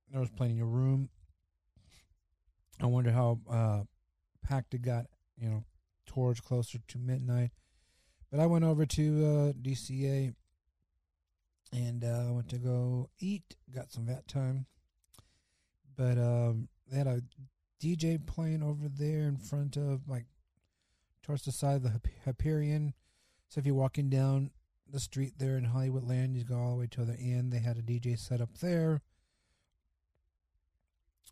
there 0.10 0.22
was 0.22 0.30
plenty 0.30 0.60
of 0.60 0.68
room. 0.68 1.10
I 2.82 2.88
wonder 2.88 3.12
how 3.12 3.40
uh, 3.50 3.82
packed 4.44 4.74
it 4.74 4.82
got, 4.82 5.06
you 5.38 5.50
know, 5.50 5.64
towards 6.08 6.42
closer 6.42 6.80
to 6.88 6.98
midnight. 6.98 7.52
But 8.32 8.40
I 8.40 8.48
went 8.48 8.66
over 8.66 8.86
to 8.86 9.26
uh, 9.26 9.54
DCA 9.54 10.34
and 11.72 12.04
uh, 12.04 12.26
I 12.28 12.32
went 12.32 12.50
to 12.50 12.58
go 12.58 13.10
eat. 13.20 13.56
Got 13.74 13.92
some 13.92 14.06
vat 14.06 14.28
time. 14.28 14.66
But 15.96 16.18
um, 16.18 16.70
they 16.90 16.98
had 16.98 17.08
a 17.08 17.22
DJ 17.82 18.26
playing 18.26 18.64
over 18.64 18.88
there 18.88 19.28
in 19.28 19.38
front 19.38 19.78
of 19.78 20.08
like 20.08 20.26
towards 21.22 21.44
the 21.44 21.52
side 21.52 21.76
of 21.78 21.84
the 21.84 22.02
Hyperion. 22.26 22.94
So 23.50 23.60
if 23.60 23.66
you're 23.66 23.76
walking 23.76 24.10
down 24.10 24.52
the 24.90 25.00
street 25.00 25.34
there 25.38 25.58
in 25.58 25.66
Hollywood 25.66 26.08
Land, 26.08 26.36
you 26.36 26.44
go 26.44 26.58
all 26.58 26.72
the 26.72 26.78
way 26.78 26.88
to 26.92 27.06
the 27.06 27.18
end. 27.18 27.52
They 27.52 27.60
had 27.60 27.78
a 27.78 27.82
DJ 27.82 28.18
set 28.18 28.42
up 28.42 28.58
there. 28.60 29.02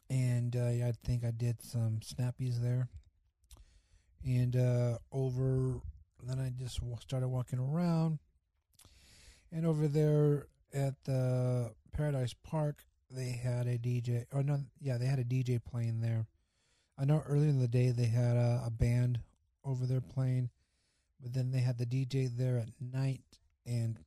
And 0.10 0.56
uh, 0.56 0.88
I 0.88 0.94
think 1.04 1.24
I 1.24 1.32
did 1.32 1.62
some 1.62 2.00
snappies 2.04 2.62
there. 2.62 2.90
And 4.26 4.56
uh, 4.56 4.98
over, 5.12 5.80
then 6.24 6.40
I 6.40 6.52
just 6.58 6.80
started 7.02 7.28
walking 7.28 7.60
around. 7.60 8.20
And 9.52 9.66
over 9.66 9.88
there 9.88 10.48
at 10.74 10.96
the 11.06 11.72
Paradise 11.92 12.34
Park, 12.44 12.84
they 13.12 13.32
had 13.32 13.68
a 13.68 13.78
DJ. 13.78 14.26
Or 14.32 14.44
no, 14.44 14.60
yeah, 14.80 14.98
they 14.98 15.06
had 15.06 15.20
a 15.20 15.24
DJ 15.24 15.60
playing 15.64 16.02
there. 16.02 16.28
I 16.98 17.06
know 17.06 17.24
earlier 17.26 17.50
in 17.50 17.60
the 17.60 17.68
day 17.68 17.92
they 17.92 18.06
had 18.06 18.36
a, 18.36 18.64
a 18.66 18.72
band 18.72 19.20
over 19.64 19.86
there 19.86 20.02
playing, 20.02 20.50
but 21.22 21.34
then 21.34 21.52
they 21.52 21.60
had 21.60 21.78
the 21.78 21.86
DJ 21.86 22.30
there 22.36 22.58
at 22.58 22.70
night, 22.80 23.22
and 23.66 23.98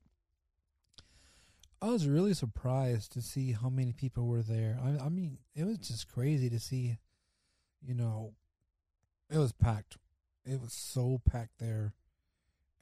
I 1.83 1.87
was 1.87 2.07
really 2.07 2.33
surprised 2.33 3.13
to 3.15 3.21
see 3.21 3.51
how 3.51 3.69
many 3.69 3.93
people 3.93 4.29
were 4.29 4.43
there. 4.43 4.79
I, 4.81 5.07
I 5.07 5.09
mean, 5.09 5.39
it 5.57 5.65
was 5.65 5.79
just 5.79 6.07
crazy 6.07 6.49
to 6.49 6.61
see. 6.61 6.97
You 7.85 7.95
know, 7.95 8.35
it 9.29 9.39
was 9.39 9.51
packed. 9.51 9.97
It 10.45 10.61
was 10.61 10.73
so 10.73 11.21
packed 11.29 11.59
there, 11.59 11.93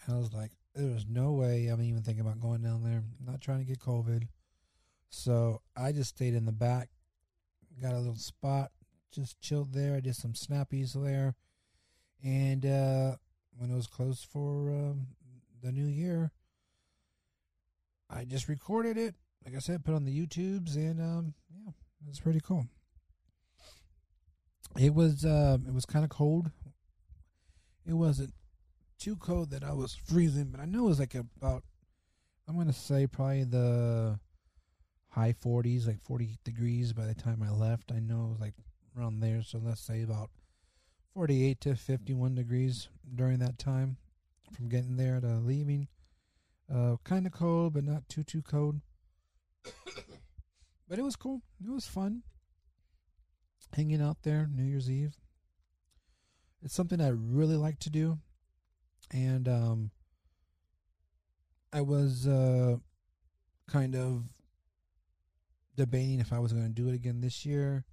and 0.04 0.14
I 0.14 0.18
was 0.18 0.34
like, 0.34 0.50
"There 0.74 0.92
was 0.92 1.06
no 1.08 1.32
way 1.32 1.68
I'm 1.68 1.80
even 1.80 2.02
thinking 2.02 2.20
about 2.20 2.40
going 2.40 2.60
down 2.60 2.84
there. 2.84 2.98
I'm 2.98 3.26
not 3.26 3.40
trying 3.40 3.60
to 3.60 3.64
get 3.64 3.78
COVID." 3.78 4.28
So 5.08 5.62
I 5.74 5.92
just 5.92 6.10
stayed 6.10 6.34
in 6.34 6.44
the 6.44 6.52
back, 6.52 6.90
got 7.80 7.94
a 7.94 7.98
little 7.98 8.16
spot, 8.16 8.70
just 9.10 9.40
chilled 9.40 9.72
there. 9.72 9.96
I 9.96 10.00
did 10.00 10.16
some 10.16 10.34
snappies 10.34 10.92
there, 10.92 11.36
and 12.22 12.66
uh, 12.66 13.16
when 13.56 13.70
it 13.70 13.76
was 13.76 13.86
closed 13.86 14.26
for 14.26 14.70
um, 14.70 15.06
the 15.62 15.72
new 15.72 15.86
year, 15.86 16.32
I 18.12 18.24
just 18.24 18.48
recorded 18.48 18.96
it. 18.96 19.14
Like 19.44 19.54
I 19.54 19.58
said, 19.58 19.84
put 19.84 19.94
on 19.94 20.04
the 20.04 20.26
YouTubes, 20.26 20.76
and 20.76 21.00
um, 21.00 21.34
yeah, 21.50 21.70
it 21.70 22.08
was 22.08 22.20
pretty 22.20 22.40
cool. 22.40 22.66
It 24.78 24.94
was 24.94 25.24
uh, 25.24 25.58
it 25.66 25.72
was 25.72 25.86
kind 25.86 26.04
of 26.04 26.10
cold. 26.10 26.50
It 27.86 27.94
wasn't 27.94 28.32
too 28.98 29.16
cold 29.16 29.50
that 29.50 29.64
I 29.64 29.72
was 29.72 29.94
freezing, 29.94 30.48
but 30.50 30.60
I 30.60 30.66
know 30.66 30.86
it 30.86 30.88
was 30.88 31.00
like 31.00 31.14
about 31.14 31.64
I'm 32.46 32.56
gonna 32.56 32.72
say 32.72 33.06
probably 33.06 33.44
the 33.44 34.18
high 35.08 35.32
40s, 35.32 35.86
like 35.86 36.00
40 36.02 36.38
degrees 36.44 36.92
by 36.92 37.06
the 37.06 37.14
time 37.14 37.42
I 37.42 37.50
left. 37.50 37.92
I 37.92 38.00
know 38.00 38.26
it 38.26 38.30
was 38.32 38.40
like 38.40 38.54
around 38.96 39.20
there, 39.20 39.42
so 39.42 39.58
let's 39.58 39.80
say 39.80 40.02
about 40.02 40.30
48 41.14 41.60
to 41.62 41.74
51 41.74 42.34
degrees 42.34 42.88
during 43.14 43.38
that 43.38 43.58
time 43.58 43.96
from 44.52 44.68
getting 44.68 44.96
there 44.96 45.20
to 45.20 45.38
leaving. 45.38 45.88
Uh, 46.72 46.96
kind 47.04 47.26
of 47.26 47.32
cold, 47.32 47.74
but 47.74 47.84
not 47.84 48.08
too 48.08 48.22
too 48.22 48.42
cold. 48.42 48.80
but 50.88 50.98
it 50.98 51.02
was 51.02 51.16
cool. 51.16 51.42
It 51.64 51.70
was 51.70 51.86
fun. 51.86 52.22
Hanging 53.74 54.00
out 54.00 54.18
there 54.22 54.48
New 54.52 54.64
Year's 54.64 54.90
Eve. 54.90 55.16
It's 56.62 56.74
something 56.74 57.00
I 57.00 57.08
really 57.08 57.56
like 57.56 57.78
to 57.80 57.90
do, 57.90 58.18
and 59.12 59.48
um, 59.48 59.90
I 61.72 61.80
was 61.80 62.26
uh, 62.26 62.76
kind 63.68 63.96
of 63.96 64.24
debating 65.76 66.20
if 66.20 66.32
I 66.32 66.38
was 66.38 66.52
going 66.52 66.66
to 66.66 66.82
do 66.82 66.88
it 66.88 66.94
again 66.94 67.20
this 67.20 67.46
year. 67.46 67.84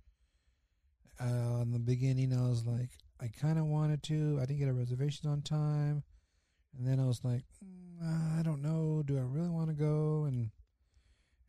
Uh, 1.19 1.61
in 1.61 1.71
the 1.71 1.79
beginning, 1.79 2.33
I 2.33 2.47
was 2.47 2.65
like, 2.65 2.89
I 3.21 3.27
kind 3.27 3.57
of 3.57 3.65
wanted 3.65 4.03
to. 4.03 4.37
I 4.41 4.45
didn't 4.45 4.59
get 4.59 4.67
a 4.67 4.73
reservation 4.73 5.29
on 5.29 5.41
time, 5.41 6.03
and 6.77 6.85
then 6.85 6.99
I 6.99 7.05
was 7.05 7.23
like, 7.23 7.43
mm, 7.63 7.87
I 8.03 8.41
don't 8.43 8.62
know. 8.62 9.03
Do 9.03 9.17
I 9.17 9.21
really 9.21 9.49
want 9.49 9.69
to 9.69 9.75
go? 9.75 10.25
And 10.27 10.51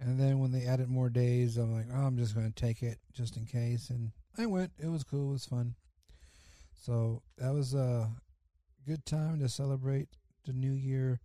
and 0.00 0.18
then 0.18 0.38
when 0.38 0.52
they 0.52 0.64
added 0.64 0.88
more 0.88 1.10
days, 1.10 1.56
I'm 1.56 1.74
like, 1.74 1.86
oh, 1.92 2.06
I'm 2.06 2.16
just 2.16 2.34
going 2.34 2.50
to 2.50 2.54
take 2.54 2.82
it 2.82 2.98
just 3.12 3.36
in 3.36 3.46
case. 3.46 3.90
And 3.90 4.12
I 4.36 4.46
went. 4.46 4.72
It 4.78 4.88
was 4.88 5.04
cool. 5.04 5.30
It 5.30 5.32
was 5.32 5.46
fun. 5.46 5.74
So 6.74 7.22
that 7.36 7.52
was 7.52 7.74
a 7.74 8.10
good 8.86 9.04
time 9.04 9.40
to 9.40 9.48
celebrate 9.48 10.08
the 10.46 10.52
new 10.52 10.72
year 10.72 11.20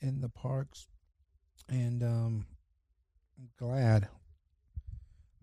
in 0.00 0.20
the 0.20 0.28
parks, 0.28 0.88
and 1.68 2.02
um, 2.02 2.46
I'm 3.38 3.48
glad 3.58 4.08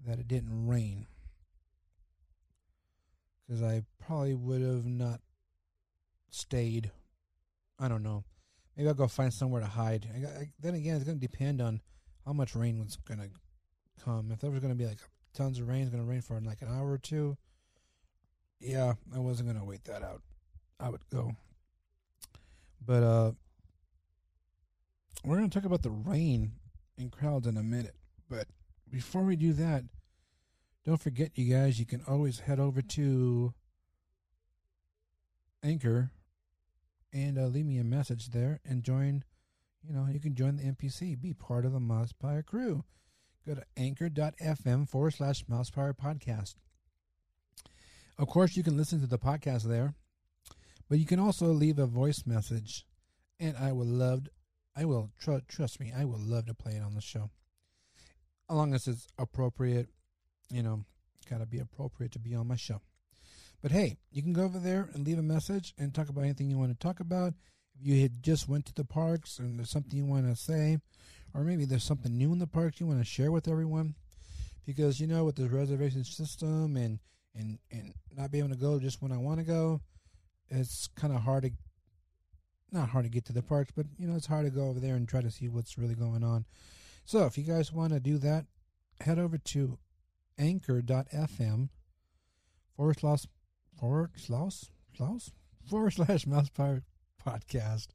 that 0.06 0.20
it 0.20 0.28
didn't 0.28 0.68
rain 0.68 1.08
because 3.48 3.64
I 3.64 3.84
probably 4.06 4.36
would 4.36 4.62
have 4.62 4.86
not 4.86 5.22
stayed. 6.30 6.92
I 7.80 7.88
don't 7.88 8.04
know. 8.04 8.24
Maybe 8.76 8.88
I'll 8.88 8.96
go 8.96 9.08
find 9.08 9.34
somewhere 9.34 9.62
to 9.62 9.68
hide. 9.68 10.08
I, 10.14 10.26
I, 10.26 10.50
then 10.60 10.76
again, 10.76 10.96
it's 10.96 11.06
going 11.06 11.20
to 11.20 11.28
depend 11.28 11.62
on 11.62 11.82
how 12.26 12.34
much 12.34 12.56
rain 12.56 12.80
was 12.80 12.96
going 12.96 13.20
to 13.20 13.30
come. 14.04 14.32
If 14.32 14.40
there 14.40 14.50
was 14.52 14.60
going 14.60 14.74
to 14.74 14.78
be 14.78 14.88
like 14.88 15.00
tons 15.34 15.60
of 15.60 15.68
rain, 15.68 15.82
it's 15.82 15.92
going 15.92 16.04
to 16.04 16.10
rain 16.10 16.22
for 16.22 16.40
like 16.40 16.62
an 16.62 16.70
hour 16.70 16.92
or 16.92 16.98
two. 16.98 17.38
Yeah, 18.60 18.94
I 19.14 19.20
wasn't 19.20 19.50
going 19.50 19.60
to 19.60 19.66
wait 19.66 19.84
that 19.86 20.04
out. 20.04 20.22
I 20.80 20.90
would 20.90 21.08
go. 21.10 21.34
But 22.86 23.04
uh 23.04 23.32
we're 25.24 25.38
going 25.38 25.50
to 25.50 25.58
talk 25.58 25.66
about 25.66 25.84
the 25.84 25.90
rain 25.90 26.52
and 26.98 27.12
crowds 27.12 27.48
in 27.48 27.56
a 27.56 27.64
minute. 27.64 27.96
But 28.30 28.48
before 28.92 29.24
we 29.24 29.36
do 29.36 29.54
that, 29.54 29.84
don't 30.86 31.02
forget, 31.02 31.32
you 31.36 31.54
guys, 31.54 31.80
you 31.80 31.86
can 31.86 32.04
always 32.08 32.42
head 32.42 32.60
over 32.60 32.82
to 32.82 33.54
Anchor 35.64 36.12
and 37.14 37.38
uh, 37.38 37.46
leave 37.46 37.66
me 37.66 37.78
a 37.78 37.84
message 37.84 38.32
there 38.32 38.60
and 38.66 38.84
join. 38.84 39.24
You 39.88 39.94
know, 39.94 40.08
you 40.12 40.20
can 40.20 40.36
join 40.36 40.56
the 40.56 40.64
NPC, 40.64 41.20
be 41.22 41.34
part 41.34 41.66
of 41.66 41.74
the 41.74 41.80
Mousepire 41.80 42.46
crew. 42.46 42.84
Go 43.46 43.56
to 43.56 43.64
anchor.fm 43.78 44.90
forward 44.90 45.14
slash 45.14 45.46
Mousepire 45.46 45.94
podcast. 45.94 46.56
Of 48.18 48.28
course, 48.28 48.56
you 48.56 48.64
can 48.64 48.78
listen 48.78 49.02
to 49.02 49.08
the 49.08 49.20
podcast 49.20 49.64
there, 49.64 49.94
but 50.90 51.00
you 51.00 51.06
can 51.06 51.20
also 51.20 51.48
leave 51.48 51.80
a 51.80 51.86
voice 51.86 52.24
message, 52.26 52.86
and 53.40 53.58
I 53.58 53.72
will 53.72 53.88
love, 53.88 54.30
I 54.76 54.86
will 54.86 55.12
tr- 55.20 55.40
trust 55.48 55.80
me, 55.80 55.92
I 55.96 56.06
will 56.06 56.20
love 56.20 56.46
to 56.46 56.54
play 56.54 56.74
it 56.74 56.84
on 56.84 56.94
the 56.94 57.02
show, 57.02 57.32
as 58.50 58.56
long 58.56 58.74
as 58.74 58.88
it's 58.88 59.08
appropriate. 59.18 59.90
You 60.50 60.64
know, 60.64 60.86
got 61.30 61.40
to 61.40 61.46
be 61.46 61.60
appropriate 61.60 62.12
to 62.14 62.20
be 62.20 62.36
on 62.36 62.48
my 62.48 62.56
show. 62.56 62.82
But 63.64 63.72
hey, 63.72 63.98
you 64.12 64.22
can 64.22 64.34
go 64.34 64.44
over 64.44 64.60
there 64.60 64.90
and 64.94 65.08
leave 65.08 65.18
a 65.18 65.24
message 65.24 65.74
and 65.80 65.94
talk 65.94 66.10
about 66.10 66.26
anything 66.26 66.50
you 66.50 66.58
want 66.58 66.78
to 66.78 66.86
talk 66.86 67.00
about. 67.00 67.34
If 67.80 67.88
you 67.88 68.02
had 68.02 68.22
just 68.22 68.50
went 68.50 68.66
to 68.66 68.74
the 68.74 68.84
parks 68.84 69.40
and 69.40 69.58
there's 69.58 69.70
something 69.70 69.98
you 69.98 70.06
want 70.06 70.28
to 70.28 70.36
say, 70.36 70.80
or 71.34 71.46
maybe 71.46 71.64
there's 71.64 71.86
something 71.86 72.16
new 72.16 72.34
in 72.34 72.40
the 72.40 72.46
parks 72.46 72.82
you 72.82 72.88
want 72.88 73.00
to 73.00 73.06
share 73.06 73.32
with 73.32 73.48
everyone, 73.48 73.96
because 74.66 75.00
you 75.00 75.08
know 75.08 75.24
with 75.24 75.38
the 75.38 75.48
reservation 75.48 76.04
system 76.04 76.76
and 76.76 77.00
and 77.36 77.58
and 77.72 77.94
not 78.16 78.32
being 78.32 78.44
able 78.44 78.54
to 78.54 78.60
go 78.60 78.80
just 78.80 79.02
when 79.02 79.14
I 79.14 79.18
want 79.18 79.40
to 79.40 79.46
go, 79.46 79.80
it's 80.50 80.90
kind 80.98 81.16
of 81.16 81.22
hard 81.22 81.44
to 81.44 81.52
not 82.74 82.90
hard 82.90 83.06
to 83.06 83.10
get 83.10 83.24
to 83.26 83.34
the 83.34 83.42
parks, 83.42 83.72
but 83.74 83.86
you 83.98 84.10
know 84.10 84.16
it's 84.18 84.28
hard 84.28 84.44
to 84.44 84.52
go 84.52 84.68
over 84.68 84.82
there 84.82 84.96
and 84.96 85.08
try 85.08 85.22
to 85.22 85.32
see 85.32 85.48
what's 85.48 85.78
really 85.78 85.96
going 85.96 86.22
on. 86.24 86.44
So 87.06 87.26
if 87.28 87.38
you 87.38 87.46
guys 87.46 87.72
want 87.72 87.94
to 87.94 88.02
do 88.02 88.18
that, 88.18 88.46
head 89.00 89.20
over 89.20 89.38
to 89.38 89.80
anchor.fm 90.38 91.70
forward 92.76 93.00
slash 93.00 93.26
forward 93.80 94.12
slash 94.16 94.66
slash 94.96 95.30
forward 95.70 95.92
slash 95.92 96.26
Mousepire 96.26 96.84
podcast 97.26 97.88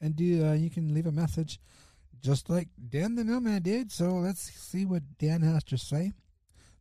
and 0.00 0.16
do 0.16 0.44
uh, 0.44 0.52
you 0.52 0.70
can 0.70 0.92
leave 0.92 1.06
a 1.06 1.12
message 1.12 1.58
just 2.20 2.48
like 2.48 2.68
Dan 2.88 3.16
the 3.16 3.24
Mailman 3.24 3.62
did. 3.62 3.92
So 3.92 4.14
let's 4.14 4.40
see 4.40 4.86
what 4.86 5.02
Dan 5.18 5.42
has 5.42 5.62
to 5.64 5.78
say 5.78 6.12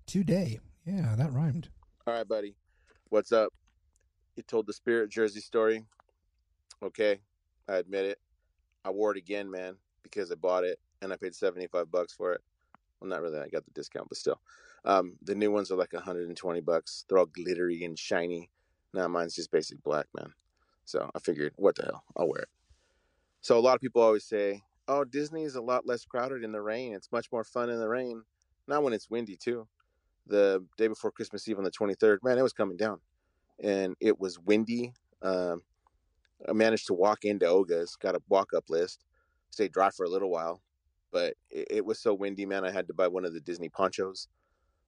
today. 0.05 0.59
Yeah, 0.85 1.15
that 1.17 1.33
rhymed. 1.33 1.69
All 2.07 2.13
right, 2.13 2.27
buddy. 2.27 2.55
What's 3.09 3.31
up? 3.31 3.53
You 4.35 4.43
told 4.43 4.67
the 4.67 4.73
Spirit 4.73 5.09
Jersey 5.09 5.41
story. 5.41 5.83
Okay, 6.81 7.19
I 7.67 7.75
admit 7.75 8.05
it. 8.05 8.19
I 8.85 8.89
wore 8.89 9.11
it 9.11 9.17
again, 9.17 9.49
man, 9.49 9.75
because 10.01 10.31
I 10.31 10.35
bought 10.35 10.63
it 10.63 10.79
and 11.01 11.13
I 11.13 11.17
paid 11.17 11.35
75 11.35 11.91
bucks 11.91 12.13
for 12.13 12.33
it. 12.33 12.41
Well, 13.03 13.09
not 13.09 13.21
really. 13.21 13.39
I 13.39 13.49
got 13.49 13.65
the 13.65 13.71
discount, 13.71 14.07
but 14.07 14.17
still. 14.17 14.39
Um, 14.85 15.17
the 15.21 15.35
new 15.35 15.51
ones 15.51 15.69
are 15.71 15.75
like 15.75 15.91
120 15.91 16.61
bucks. 16.61 17.03
They're 17.07 17.17
all 17.17 17.25
glittery 17.25 17.83
and 17.83 17.99
shiny. 17.99 18.49
Now 18.93 19.09
mine's 19.09 19.35
just 19.35 19.51
basic 19.51 19.83
black, 19.83 20.07
man. 20.17 20.33
So 20.85 21.11
I 21.13 21.19
figured, 21.19 21.53
what 21.57 21.75
the 21.75 21.83
hell? 21.83 22.03
I'll 22.15 22.29
wear 22.29 22.43
it. 22.43 22.49
So 23.41 23.57
a 23.57 23.59
lot 23.59 23.75
of 23.75 23.81
people 23.81 24.01
always 24.01 24.23
say, 24.23 24.61
oh, 24.87 25.03
Disney 25.03 25.43
is 25.43 25.55
a 25.55 25.61
lot 25.61 25.85
less 25.85 26.05
crowded 26.05 26.43
in 26.43 26.53
the 26.53 26.61
rain. 26.61 26.93
It's 26.93 27.11
much 27.11 27.29
more 27.31 27.43
fun 27.43 27.69
in 27.69 27.79
the 27.79 27.89
rain. 27.89 28.23
Not 28.67 28.83
when 28.83 28.93
it's 28.93 29.09
windy, 29.09 29.35
too. 29.35 29.67
The 30.27 30.65
day 30.77 30.87
before 30.87 31.11
Christmas 31.11 31.45
Eve 31.47 31.57
on 31.57 31.65
the 31.65 31.71
23rd, 31.71 32.19
man, 32.23 32.37
it 32.37 32.43
was 32.43 32.53
coming 32.53 32.77
down. 32.77 32.99
And 33.61 33.95
it 33.99 34.17
was 34.17 34.39
windy. 34.39 34.93
Um, 35.21 35.61
I 36.47 36.53
managed 36.53 36.87
to 36.87 36.93
walk 36.93 37.25
into 37.25 37.45
Oga's, 37.45 37.97
got 37.97 38.15
a 38.15 38.21
walk 38.29 38.53
up 38.55 38.69
list, 38.69 39.03
stayed 39.49 39.73
dry 39.73 39.89
for 39.89 40.05
a 40.05 40.09
little 40.09 40.29
while. 40.29 40.61
But 41.13 41.35
it, 41.49 41.67
it 41.69 41.85
was 41.85 41.99
so 41.99 42.13
windy, 42.13 42.45
man, 42.45 42.65
I 42.65 42.71
had 42.71 42.87
to 42.87 42.93
buy 42.93 43.07
one 43.07 43.23
of 43.23 43.33
the 43.33 43.39
Disney 43.39 43.69
ponchos, 43.69 44.27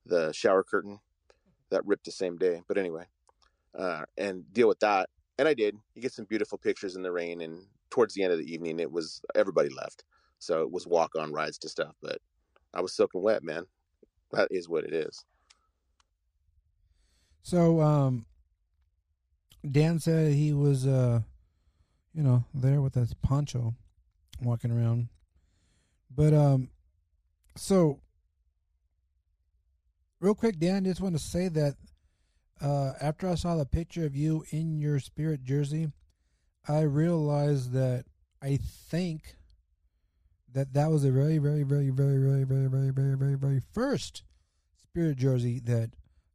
the 0.05 0.33
shower 0.33 0.63
curtain 0.63 0.99
that 1.69 1.85
ripped 1.85 2.05
the 2.05 2.11
same 2.11 2.37
day. 2.37 2.63
But 2.67 2.77
anyway, 2.77 3.05
uh, 3.77 4.03
and 4.17 4.51
deal 4.51 4.67
with 4.67 4.79
that. 4.79 5.09
and 5.37 5.47
I 5.47 5.53
did. 5.53 5.77
You 5.93 6.01
get 6.01 6.13
some 6.13 6.25
beautiful 6.25 6.57
pictures 6.57 6.95
in 6.95 7.03
the 7.03 7.11
rain, 7.11 7.41
and 7.41 7.67
towards 7.91 8.13
the 8.13 8.23
end 8.23 8.33
of 8.33 8.39
the 8.39 8.51
evening, 8.51 8.79
it 8.79 8.91
was 8.91 9.21
everybody 9.35 9.69
left, 9.69 10.03
so 10.39 10.63
it 10.63 10.71
was 10.71 10.87
walk 10.87 11.15
on 11.15 11.31
rides 11.31 11.57
to 11.59 11.69
stuff. 11.69 11.95
But 12.01 12.17
I 12.73 12.81
was 12.81 12.93
soaking 12.93 13.21
wet, 13.21 13.43
man. 13.43 13.65
That 14.31 14.47
is 14.51 14.67
what 14.67 14.83
it 14.83 14.93
is. 14.93 15.23
So, 17.43 17.79
um, 17.81 18.25
Dan 19.69 19.99
said 19.99 20.33
he 20.33 20.51
was, 20.51 20.87
uh, 20.87 21.21
you 22.13 22.23
know, 22.23 22.43
there 22.53 22.81
with 22.81 22.95
his 22.95 23.13
poncho, 23.13 23.75
walking 24.41 24.71
around. 24.71 25.09
But 26.15 26.33
um, 26.33 26.69
so 27.55 27.99
real 30.19 30.35
quick, 30.35 30.59
Dan, 30.59 30.85
just 30.85 31.01
want 31.01 31.15
to 31.15 31.21
say 31.21 31.47
that 31.49 31.75
uh, 32.61 32.93
after 33.01 33.27
I 33.27 33.35
saw 33.35 33.55
the 33.55 33.65
picture 33.65 34.05
of 34.05 34.15
you 34.15 34.45
in 34.51 34.79
your 34.79 34.99
spirit 34.99 35.43
jersey, 35.43 35.89
I 36.67 36.81
realized 36.81 37.73
that 37.73 38.05
I 38.41 38.57
think 38.57 39.35
that 40.53 40.73
that 40.73 40.89
was 40.89 41.03
a 41.03 41.11
very, 41.11 41.37
very, 41.37 41.63
very, 41.63 41.89
very, 41.89 42.17
very, 42.17 42.43
very, 42.43 42.67
very, 42.67 42.91
very, 42.91 43.17
very, 43.17 43.35
very 43.35 43.61
first 43.73 44.23
spirit 44.77 45.17
jersey 45.17 45.59
that 45.59 45.91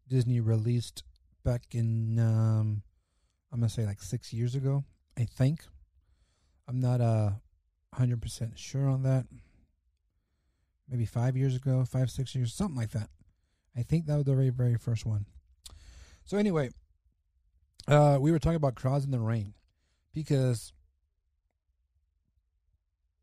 Disney 0.08 0.40
released 0.40 1.02
back 1.44 1.62
in 1.72 2.18
um, 2.18 2.82
I'm 3.52 3.60
gonna 3.60 3.70
say 3.70 3.86
like 3.86 4.02
six 4.02 4.32
years 4.32 4.54
ago. 4.54 4.84
I 5.18 5.24
think. 5.24 5.64
I'm 6.68 6.80
not 6.80 7.00
uh 7.00 7.30
hundred 7.94 8.22
percent 8.22 8.58
sure 8.58 8.88
on 8.88 9.02
that. 9.02 9.26
Maybe 10.90 11.06
five 11.06 11.36
years 11.36 11.54
ago, 11.54 11.84
five 11.84 12.10
six 12.10 12.34
years, 12.34 12.52
something 12.52 12.76
like 12.76 12.90
that. 12.90 13.08
I 13.76 13.82
think 13.82 14.06
that 14.06 14.16
was 14.16 14.24
the 14.24 14.34
very 14.34 14.50
very 14.50 14.76
first 14.76 15.06
one. 15.06 15.26
So 16.24 16.36
anyway, 16.36 16.70
uh, 17.88 18.18
we 18.20 18.32
were 18.32 18.38
talking 18.38 18.56
about 18.56 18.74
crowds 18.74 19.04
in 19.04 19.10
the 19.10 19.20
rain 19.20 19.54
because 20.12 20.72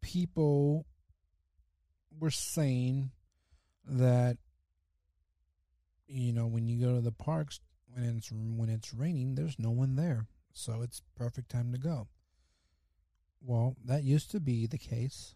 people 0.01 0.85
were 2.19 2.31
saying 2.31 3.11
that 3.85 4.37
you 6.07 6.33
know 6.33 6.47
when 6.47 6.67
you 6.67 6.83
go 6.85 6.95
to 6.95 7.01
the 7.01 7.11
parks 7.11 7.59
when 7.93 8.17
it's 8.17 8.31
when 8.31 8.69
it's 8.69 8.93
raining 8.93 9.35
there's 9.35 9.59
no 9.59 9.69
one 9.71 9.95
there 9.95 10.25
so 10.53 10.81
it's 10.81 11.01
perfect 11.15 11.49
time 11.49 11.71
to 11.71 11.77
go 11.77 12.07
well 13.41 13.75
that 13.85 14.03
used 14.03 14.31
to 14.31 14.39
be 14.39 14.65
the 14.65 14.77
case 14.77 15.35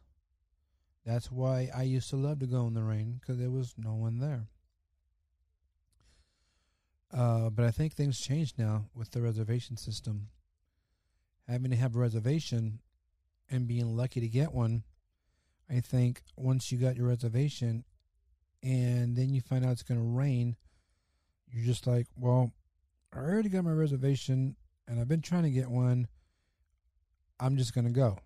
that's 1.06 1.32
why 1.32 1.70
i 1.76 1.84
used 1.84 2.10
to 2.10 2.16
love 2.16 2.40
to 2.40 2.46
go 2.46 2.68
in 2.68 2.74
the 2.74 2.84
rain 2.84 3.20
because 3.20 3.38
there 3.38 3.50
was 3.50 3.74
no 3.78 3.94
one 3.94 4.20
there 4.20 4.48
uh, 7.14 7.50
but 7.50 7.66
i 7.66 7.72
think 7.72 7.94
things 7.94 8.20
changed 8.20 8.58
now 8.58 8.86
with 8.96 9.12
the 9.12 9.22
reservation 9.22 9.78
system 9.78 10.28
having 11.48 11.72
to 11.72 11.78
have 11.78 11.96
a 11.96 12.00
reservation 12.00 12.80
and 13.50 13.68
being 13.68 13.96
lucky 13.96 14.20
to 14.20 14.28
get 14.28 14.54
one 14.54 14.84
i 15.70 15.80
think 15.80 16.22
once 16.36 16.72
you 16.72 16.78
got 16.78 16.96
your 16.96 17.08
reservation 17.08 17.84
and 18.64 19.16
then 19.16 19.34
you 19.34 19.42
find 19.42 19.66
out 19.66 19.72
it's 19.72 19.84
going 19.84 20.00
to 20.00 20.06
rain 20.06 20.56
you're 21.52 21.66
just 21.66 21.86
like, 21.86 22.08
well, 22.16 22.52
I 23.14 23.20
already 23.20 23.50
got 23.50 23.66
my 23.66 23.72
reservation 23.72 24.56
and 24.88 25.00
I've 25.00 25.08
been 25.08 25.22
trying 25.22 25.44
to 25.44 25.50
get 25.50 25.70
one. 25.70 26.08
I'm 27.40 27.58
just 27.58 27.74
going 27.76 27.86
to 27.86 27.92
go. 27.92 28.20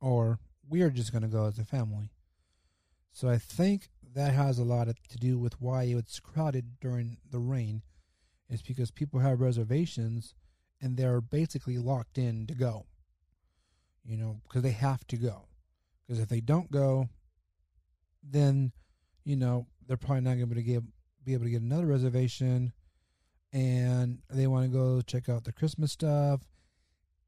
Or 0.00 0.38
we 0.68 0.82
are 0.82 0.90
just 0.90 1.12
going 1.12 1.22
to 1.22 1.28
go 1.28 1.46
as 1.46 1.58
a 1.58 1.64
family. 1.64 2.10
So 3.12 3.28
I 3.28 3.38
think 3.38 3.88
that 4.14 4.32
has 4.32 4.58
a 4.58 4.64
lot 4.64 4.88
to 4.88 5.16
do 5.16 5.38
with 5.38 5.60
why 5.60 5.84
it's 5.84 6.20
crowded 6.20 6.78
during 6.80 7.18
the 7.30 7.38
rain, 7.38 7.82
is 8.48 8.62
because 8.62 8.90
people 8.90 9.20
have 9.20 9.40
reservations 9.40 10.34
and 10.80 10.96
they're 10.96 11.20
basically 11.20 11.78
locked 11.78 12.18
in 12.18 12.46
to 12.46 12.54
go. 12.54 12.86
You 14.04 14.16
know, 14.16 14.40
because 14.44 14.62
they 14.62 14.70
have 14.70 15.06
to 15.08 15.16
go. 15.16 15.48
Because 16.06 16.22
if 16.22 16.28
they 16.28 16.40
don't 16.40 16.70
go, 16.70 17.08
then, 18.22 18.72
you 19.24 19.36
know, 19.36 19.66
they're 19.86 19.96
probably 19.96 20.22
not 20.22 20.36
going 20.36 20.48
to 20.48 20.82
be 21.24 21.34
able 21.34 21.44
to 21.44 21.50
get 21.50 21.60
another 21.60 21.86
reservation 21.86 22.72
and 23.52 24.18
they 24.30 24.46
want 24.46 24.64
to 24.64 24.76
go 24.76 25.00
check 25.00 25.28
out 25.28 25.44
the 25.44 25.52
Christmas 25.52 25.92
stuff. 25.92 26.40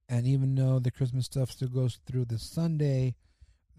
And 0.09 0.26
even 0.26 0.55
though 0.55 0.79
the 0.79 0.90
Christmas 0.90 1.26
stuff 1.26 1.50
still 1.50 1.68
goes 1.68 2.00
through 2.07 2.26
this 2.26 2.42
Sunday, 2.42 3.14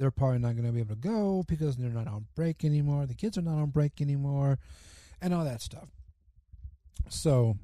they're 0.02 0.10
probably 0.10 0.40
not 0.40 0.56
going 0.56 0.66
to 0.66 0.72
be 0.72 0.80
able 0.80 0.96
to 0.96 1.00
go 1.00 1.44
because 1.48 1.78
they're 1.78 1.92
not 1.92 2.08
on 2.08 2.26
break 2.36 2.66
anymore. 2.66 3.06
The 3.06 3.14
kids 3.14 3.38
are 3.38 3.44
not 3.44 3.60
on 3.60 3.70
break 3.70 4.02
anymore, 4.02 4.58
and 5.22 5.32
all 5.32 5.46
that 5.46 5.62
stuff. 5.62 5.90
So, 7.08 7.58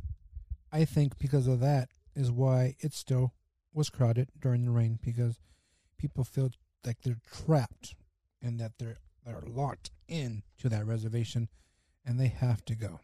I 0.71 0.85
think 0.85 1.17
because 1.17 1.47
of 1.47 1.59
that 1.61 1.89
is 2.15 2.31
why 2.31 2.75
it 2.79 2.93
still 2.93 3.33
was 3.73 3.89
crowded 3.89 4.29
during 4.39 4.65
the 4.65 4.71
rain 4.71 4.99
because 5.03 5.39
people 5.97 6.23
feel 6.23 6.51
like 6.85 7.01
they're 7.01 7.17
trapped 7.25 7.95
and 8.39 8.59
that 8.59 8.73
they're 8.77 8.97
they're 9.25 9.41
locked 9.47 9.89
in 10.07 10.43
to 10.59 10.69
that 10.69 10.85
reservation 10.85 11.49
and 12.05 12.19
they 12.19 12.27
have 12.27 12.63
to 12.65 12.75
go. 12.75 12.99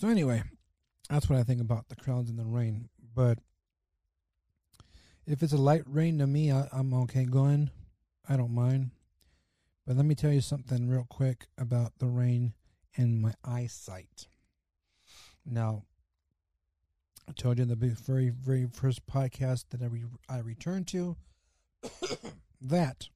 So 0.00 0.08
anyway, 0.08 0.44
that's 1.10 1.28
what 1.28 1.38
I 1.38 1.42
think 1.42 1.60
about 1.60 1.88
the 1.88 1.96
crowds 1.96 2.30
in 2.30 2.36
the 2.36 2.46
rain. 2.46 2.88
But 3.14 3.38
if 5.28 5.42
it's 5.42 5.52
a 5.52 5.58
light 5.58 5.82
rain 5.86 6.18
to 6.18 6.26
me, 6.26 6.50
I, 6.50 6.68
I'm 6.72 6.94
okay 6.94 7.24
going. 7.24 7.70
I 8.28 8.36
don't 8.36 8.54
mind. 8.54 8.90
But 9.86 9.96
let 9.96 10.06
me 10.06 10.14
tell 10.14 10.32
you 10.32 10.40
something 10.40 10.88
real 10.88 11.06
quick 11.08 11.46
about 11.58 11.92
the 11.98 12.06
rain 12.06 12.54
and 12.96 13.20
my 13.20 13.34
eyesight. 13.44 14.26
Now, 15.44 15.84
I 17.28 17.32
told 17.32 17.58
you 17.58 17.62
in 17.62 17.68
the 17.68 17.76
very, 17.76 18.30
very 18.30 18.66
first 18.72 19.06
podcast 19.06 19.66
that 19.70 19.82
I, 19.82 19.86
re- 19.86 20.04
I 20.28 20.38
returned 20.38 20.88
to 20.88 21.16
that 22.60 23.08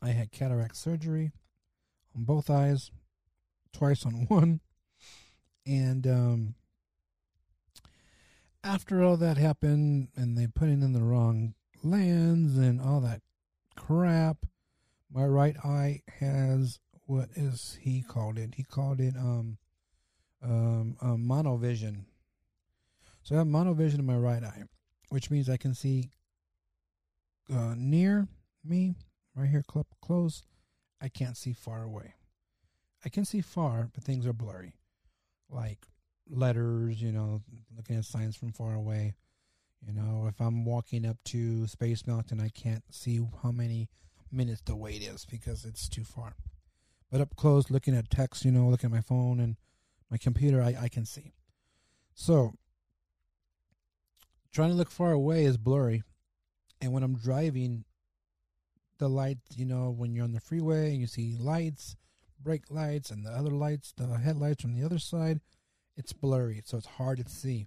I 0.00 0.10
had 0.10 0.30
cataract 0.30 0.76
surgery 0.76 1.32
on 2.16 2.24
both 2.24 2.48
eyes, 2.48 2.92
twice 3.72 4.06
on 4.06 4.12
one. 4.28 4.60
And 5.66 6.06
um, 6.06 6.54
after 8.62 9.02
all 9.02 9.16
that 9.16 9.36
happened, 9.36 10.08
and 10.16 10.36
they 10.36 10.46
put 10.46 10.68
it 10.68 10.82
in 10.82 10.92
the 10.92 11.02
wrong 11.02 11.54
lands 11.82 12.58
and 12.58 12.80
all 12.80 13.00
that 13.00 13.22
crap, 13.76 14.46
my 15.12 15.24
right 15.24 15.56
eye 15.64 16.02
has 16.20 16.78
what 17.06 17.28
is 17.34 17.78
he 17.80 18.02
called 18.02 18.38
it? 18.38 18.54
He 18.54 18.62
called 18.62 19.00
it 19.00 19.16
um 19.16 19.58
um, 20.42 20.96
um 21.00 21.26
monovision. 21.26 22.04
So 23.22 23.34
I 23.34 23.38
have 23.38 23.46
monovision 23.46 23.98
in 23.98 24.06
my 24.06 24.16
right 24.16 24.42
eye, 24.42 24.62
which 25.08 25.30
means 25.30 25.48
I 25.48 25.56
can 25.56 25.74
see 25.74 26.10
uh, 27.52 27.74
near 27.76 28.28
me 28.64 28.94
right 29.34 29.48
here 29.48 29.64
cl- 29.70 29.86
close, 30.00 30.42
I 31.00 31.08
can't 31.08 31.36
see 31.36 31.52
far 31.52 31.82
away. 31.82 32.14
I 33.04 33.08
can 33.08 33.24
see 33.24 33.40
far, 33.40 33.88
but 33.94 34.04
things 34.04 34.26
are 34.26 34.32
blurry. 34.32 34.74
Like 35.48 35.86
letters, 36.30 37.02
you 37.02 37.12
know, 37.12 37.42
looking 37.76 37.96
at 37.96 38.04
signs 38.04 38.36
from 38.36 38.52
far 38.52 38.74
away. 38.74 39.14
You 39.86 39.94
know, 39.94 40.26
if 40.28 40.40
I'm 40.40 40.64
walking 40.64 41.06
up 41.06 41.16
to 41.26 41.66
Space 41.66 42.06
Mountain, 42.06 42.40
I 42.40 42.50
can't 42.50 42.84
see 42.90 43.20
how 43.42 43.50
many 43.50 43.88
minutes 44.30 44.62
the 44.64 44.76
wait 44.76 45.02
is 45.02 45.24
because 45.24 45.64
it's 45.64 45.88
too 45.88 46.04
far. 46.04 46.36
But 47.10 47.20
up 47.20 47.34
close, 47.34 47.70
looking 47.70 47.96
at 47.96 48.10
text, 48.10 48.44
you 48.44 48.52
know, 48.52 48.68
looking 48.68 48.88
at 48.88 48.94
my 48.94 49.00
phone 49.00 49.40
and 49.40 49.56
my 50.10 50.18
computer, 50.18 50.62
I, 50.62 50.76
I 50.82 50.88
can 50.88 51.06
see. 51.06 51.32
So, 52.14 52.52
trying 54.52 54.70
to 54.70 54.76
look 54.76 54.90
far 54.90 55.12
away 55.12 55.44
is 55.44 55.56
blurry. 55.56 56.02
And 56.80 56.92
when 56.92 57.02
I'm 57.02 57.16
driving, 57.16 57.84
the 58.98 59.08
lights, 59.08 59.56
you 59.56 59.64
know, 59.64 59.90
when 59.90 60.14
you're 60.14 60.24
on 60.24 60.32
the 60.32 60.40
freeway 60.40 60.92
and 60.92 61.00
you 61.00 61.06
see 61.06 61.36
lights, 61.38 61.96
brake 62.38 62.70
lights, 62.70 63.10
and 63.10 63.24
the 63.24 63.30
other 63.30 63.50
lights, 63.50 63.92
the 63.96 64.06
headlights 64.18 64.62
from 64.62 64.74
the 64.74 64.84
other 64.84 64.98
side, 64.98 65.40
it's 66.00 66.14
blurry, 66.14 66.62
so 66.64 66.78
it's 66.78 66.86
hard 66.86 67.18
to 67.18 67.30
see. 67.30 67.66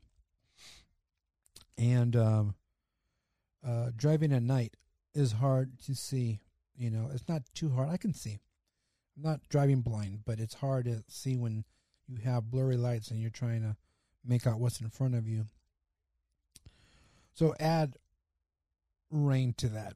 And 1.77 2.15
um, 2.15 2.55
uh, 3.65 3.91
driving 3.95 4.33
at 4.33 4.41
night 4.41 4.75
is 5.13 5.33
hard 5.33 5.79
to 5.85 5.95
see. 5.95 6.41
You 6.75 6.89
know, 6.89 7.09
it's 7.13 7.29
not 7.29 7.43
too 7.53 7.69
hard. 7.69 7.89
I 7.89 7.97
can 7.97 8.13
see. 8.13 8.39
I'm 9.15 9.23
not 9.23 9.47
driving 9.49 9.81
blind, 9.81 10.21
but 10.25 10.39
it's 10.39 10.55
hard 10.55 10.85
to 10.85 11.03
see 11.07 11.37
when 11.37 11.63
you 12.07 12.17
have 12.23 12.49
blurry 12.49 12.75
lights 12.75 13.11
and 13.11 13.21
you're 13.21 13.29
trying 13.29 13.61
to 13.61 13.75
make 14.25 14.47
out 14.47 14.59
what's 14.59 14.81
in 14.81 14.89
front 14.89 15.13
of 15.13 15.27
you. 15.27 15.45
So 17.33 17.53
add 17.59 17.97
rain 19.11 19.53
to 19.57 19.69
that. 19.69 19.93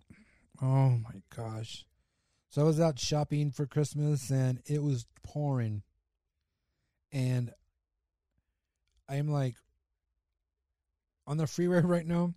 Oh 0.62 0.90
my 0.90 1.22
gosh. 1.36 1.86
So 2.50 2.62
I 2.62 2.66
was 2.66 2.80
out 2.80 3.00
shopping 3.00 3.50
for 3.50 3.66
Christmas 3.66 4.30
and 4.30 4.62
it 4.68 4.84
was 4.84 5.08
pouring. 5.24 5.82
And 7.12 7.52
I'm 9.10 9.28
like 9.30 9.56
on 11.26 11.38
the 11.38 11.48
freeway 11.48 11.82
right 11.84 12.06
now. 12.06 12.34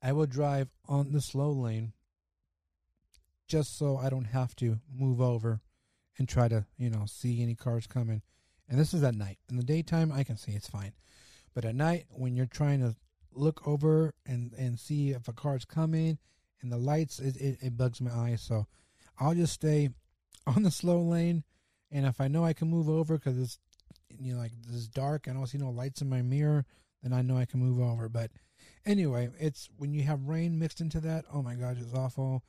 I 0.00 0.12
will 0.12 0.26
drive 0.26 0.68
on 0.88 1.12
the 1.12 1.20
slow 1.20 1.50
lane 1.50 1.92
just 3.48 3.76
so 3.78 3.96
I 3.96 4.10
don't 4.10 4.26
have 4.26 4.54
to 4.56 4.78
move 4.94 5.20
over 5.20 5.60
and 6.18 6.28
try 6.28 6.48
to, 6.48 6.66
you 6.76 6.90
know, 6.90 7.04
see 7.06 7.42
any 7.42 7.54
cars 7.54 7.86
coming. 7.86 8.22
And 8.68 8.78
this 8.78 8.92
is 8.92 9.02
at 9.02 9.14
night. 9.14 9.38
In 9.50 9.56
the 9.56 9.64
daytime, 9.64 10.12
I 10.12 10.22
can 10.22 10.36
see 10.36 10.52
it's 10.52 10.68
fine. 10.68 10.92
But 11.54 11.64
at 11.64 11.74
night, 11.74 12.04
when 12.10 12.36
you're 12.36 12.46
trying 12.46 12.80
to 12.80 12.94
look 13.32 13.66
over 13.66 14.14
and, 14.26 14.52
and 14.52 14.78
see 14.78 15.10
if 15.10 15.26
a 15.26 15.32
car's 15.32 15.64
coming 15.64 16.18
and 16.60 16.70
the 16.70 16.76
lights, 16.76 17.18
it, 17.18 17.36
it, 17.36 17.58
it 17.62 17.76
bugs 17.76 18.00
my 18.00 18.12
eyes. 18.12 18.42
So 18.42 18.66
I'll 19.18 19.34
just 19.34 19.54
stay 19.54 19.88
on 20.46 20.62
the 20.62 20.70
slow 20.70 21.00
lane. 21.00 21.44
And 21.90 22.04
if 22.04 22.20
I 22.20 22.28
know 22.28 22.44
I 22.44 22.52
can 22.52 22.68
move 22.68 22.88
over 22.88 23.16
because 23.16 23.38
it's, 23.38 23.58
you 24.18 24.34
know, 24.34 24.40
like 24.40 24.52
this 24.66 24.76
is 24.76 24.88
dark, 24.88 25.26
I 25.28 25.32
don't 25.32 25.46
see 25.46 25.58
no 25.58 25.70
lights 25.70 26.02
in 26.02 26.08
my 26.08 26.22
mirror, 26.22 26.64
then 27.02 27.12
I 27.12 27.22
know 27.22 27.36
I 27.36 27.44
can 27.44 27.60
move 27.60 27.80
over. 27.80 28.08
But 28.08 28.30
anyway, 28.86 29.28
it's 29.38 29.68
when 29.76 29.92
you 29.92 30.02
have 30.04 30.28
rain 30.28 30.58
mixed 30.58 30.80
into 30.80 31.00
that, 31.00 31.24
oh 31.32 31.42
my 31.42 31.54
gosh, 31.54 31.76
it's 31.80 31.94
awful. 31.94 32.42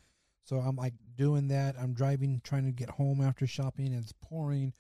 So 0.43 0.57
I'm 0.57 0.75
like 0.75 0.95
doing 1.15 1.47
that. 1.49 1.75
I'm 1.79 1.93
driving, 1.93 2.41
trying 2.43 2.65
to 2.65 2.71
get 2.71 2.89
home 2.89 3.21
after 3.21 3.45
shopping, 3.45 3.87
and 3.87 4.01
it's 4.01 4.13
pouring, 4.21 4.73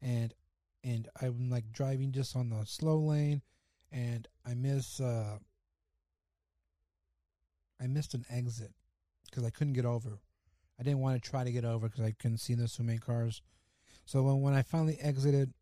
and 0.00 0.34
and 0.82 1.08
I'm 1.20 1.48
like 1.48 1.70
driving 1.72 2.10
just 2.10 2.34
on 2.34 2.50
the 2.50 2.64
slow 2.66 2.98
lane, 2.98 3.42
and 3.92 4.26
I 4.44 4.54
miss 4.54 5.00
uh 5.00 5.38
I 7.80 7.86
missed 7.86 8.14
an 8.14 8.24
exit 8.30 8.72
because 9.30 9.44
I 9.44 9.50
couldn't 9.50 9.74
get 9.74 9.84
over. 9.84 10.18
I 10.78 10.82
didn't 10.82 11.00
want 11.00 11.22
to 11.22 11.30
try 11.30 11.44
to 11.44 11.52
get 11.52 11.64
over 11.64 11.88
because 11.88 12.04
I 12.04 12.12
couldn't 12.12 12.38
see 12.38 12.56
so 12.66 12.82
many 12.82 12.98
cars. 12.98 13.42
So 14.04 14.22
when 14.22 14.40
when 14.40 14.54
I 14.54 14.62
finally 14.62 14.98
exited, 15.00 15.52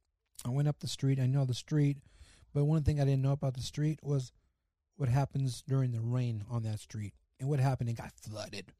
I 0.44 0.50
went 0.50 0.68
up 0.68 0.80
the 0.80 0.88
street. 0.88 1.20
I 1.20 1.26
know 1.26 1.44
the 1.44 1.54
street, 1.54 1.98
but 2.54 2.64
one 2.64 2.82
thing 2.82 3.00
I 3.00 3.04
didn't 3.04 3.22
know 3.22 3.32
about 3.32 3.54
the 3.54 3.62
street 3.62 4.00
was 4.02 4.32
what 4.96 5.08
happens 5.08 5.62
during 5.66 5.92
the 5.92 6.00
rain 6.00 6.44
on 6.50 6.62
that 6.64 6.80
street. 6.80 7.14
And 7.38 7.48
what 7.48 7.60
happened? 7.60 7.90
It 7.90 7.96
got 7.96 8.12
flooded. 8.12 8.72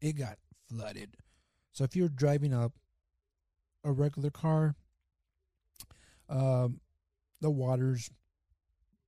It 0.00 0.12
got 0.14 0.38
flooded. 0.68 1.16
So 1.72 1.84
if 1.84 1.96
you're 1.96 2.08
driving 2.08 2.54
up 2.54 2.72
a 3.84 3.92
regular 3.92 4.30
car, 4.30 4.74
um, 6.28 6.80
the 7.40 7.50
water's 7.50 8.10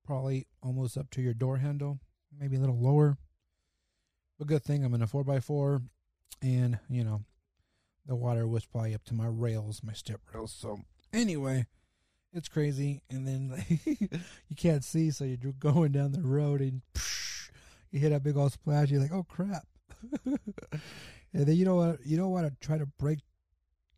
probably 0.05 0.47
almost 0.63 0.97
up 0.97 1.09
to 1.11 1.21
your 1.21 1.33
door 1.33 1.57
handle, 1.57 1.99
maybe 2.39 2.55
a 2.55 2.59
little 2.59 2.79
lower. 2.79 3.17
But 4.37 4.47
good 4.47 4.63
thing 4.63 4.83
I'm 4.83 4.93
in 4.93 5.01
a 5.01 5.07
4x4, 5.07 5.83
and, 6.41 6.79
you 6.89 7.03
know, 7.03 7.23
the 8.05 8.15
water 8.15 8.47
was 8.47 8.65
probably 8.65 8.95
up 8.95 9.03
to 9.05 9.13
my 9.13 9.27
rails, 9.27 9.81
my 9.83 9.93
step 9.93 10.21
rails. 10.33 10.55
So, 10.57 10.79
anyway, 11.11 11.65
it's 12.33 12.47
crazy. 12.47 13.01
And 13.09 13.27
then 13.27 13.65
you 14.49 14.55
can't 14.55 14.83
see, 14.83 15.11
so 15.11 15.23
you're 15.23 15.53
going 15.53 15.91
down 15.91 16.11
the 16.11 16.21
road 16.21 16.61
and 16.61 16.81
psh, 16.93 17.49
you 17.91 17.99
hit 17.99 18.11
a 18.11 18.19
big 18.19 18.37
old 18.37 18.53
splash. 18.53 18.89
You're 18.89 19.01
like, 19.01 19.13
oh 19.13 19.23
crap. 19.23 19.65
and 20.25 20.39
then 21.33 21.55
you 21.55 21.65
don't 21.65 21.77
want 21.77 21.99
you 22.05 22.17
don't 22.17 22.31
want 22.31 22.47
to 22.47 22.67
try 22.67 22.77
to 22.77 22.85
brake 22.85 23.19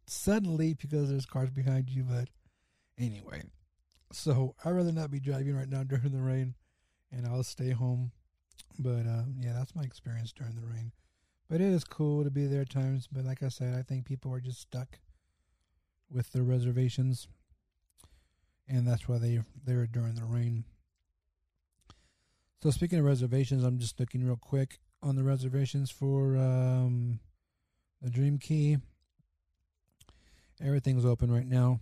suddenly 0.08 0.74
because 0.74 1.10
there's 1.10 1.26
cars 1.26 1.50
behind 1.50 1.90
you. 1.90 2.04
But 2.04 2.30
anyway, 2.98 3.44
so 4.12 4.56
I'd 4.64 4.72
rather 4.72 4.92
not 4.92 5.12
be 5.12 5.20
driving 5.20 5.56
right 5.56 5.70
now 5.70 5.84
during 5.88 6.12
the 6.12 6.22
rain, 6.22 6.56
and 7.12 7.26
I'll 7.26 7.44
stay 7.44 7.72
home. 7.72 8.12
But 8.80 9.06
um, 9.06 9.36
yeah, 9.40 9.54
that's 9.54 9.76
my 9.76 9.84
experience 9.84 10.32
during 10.32 10.56
the 10.56 10.66
rain. 10.66 10.92
But 11.50 11.60
it 11.60 11.68
is 11.68 11.84
cool 11.84 12.24
to 12.24 12.32
be 12.32 12.48
there 12.48 12.62
at 12.62 12.70
times. 12.70 13.08
But 13.12 13.26
like 13.26 13.44
I 13.44 13.50
said, 13.50 13.78
I 13.78 13.82
think 13.82 14.06
people 14.06 14.34
are 14.34 14.40
just 14.40 14.62
stuck 14.62 15.00
with 16.10 16.32
their 16.32 16.44
reservations, 16.44 17.28
and 18.72 18.88
that's 18.88 19.08
why 19.08 19.18
they 19.18 19.40
they're 19.66 19.86
during 19.86 20.16
the 20.16 20.24
rain. 20.24 20.64
So 22.64 22.72
speaking 22.72 23.00
of 23.00 23.06
reservations, 23.06 23.64
I'm 23.64 23.80
just 23.80 24.00
looking 24.00 24.24
real 24.24 24.38
quick 24.38 24.80
on 25.04 25.16
the 25.16 25.24
reservations 25.24 25.92
for 25.92 26.38
um, 26.38 27.20
the 28.02 28.10
Dream 28.10 28.38
Key. 28.38 28.78
Everything's 30.64 31.06
open 31.06 31.32
right 31.32 31.48
now, 31.48 31.80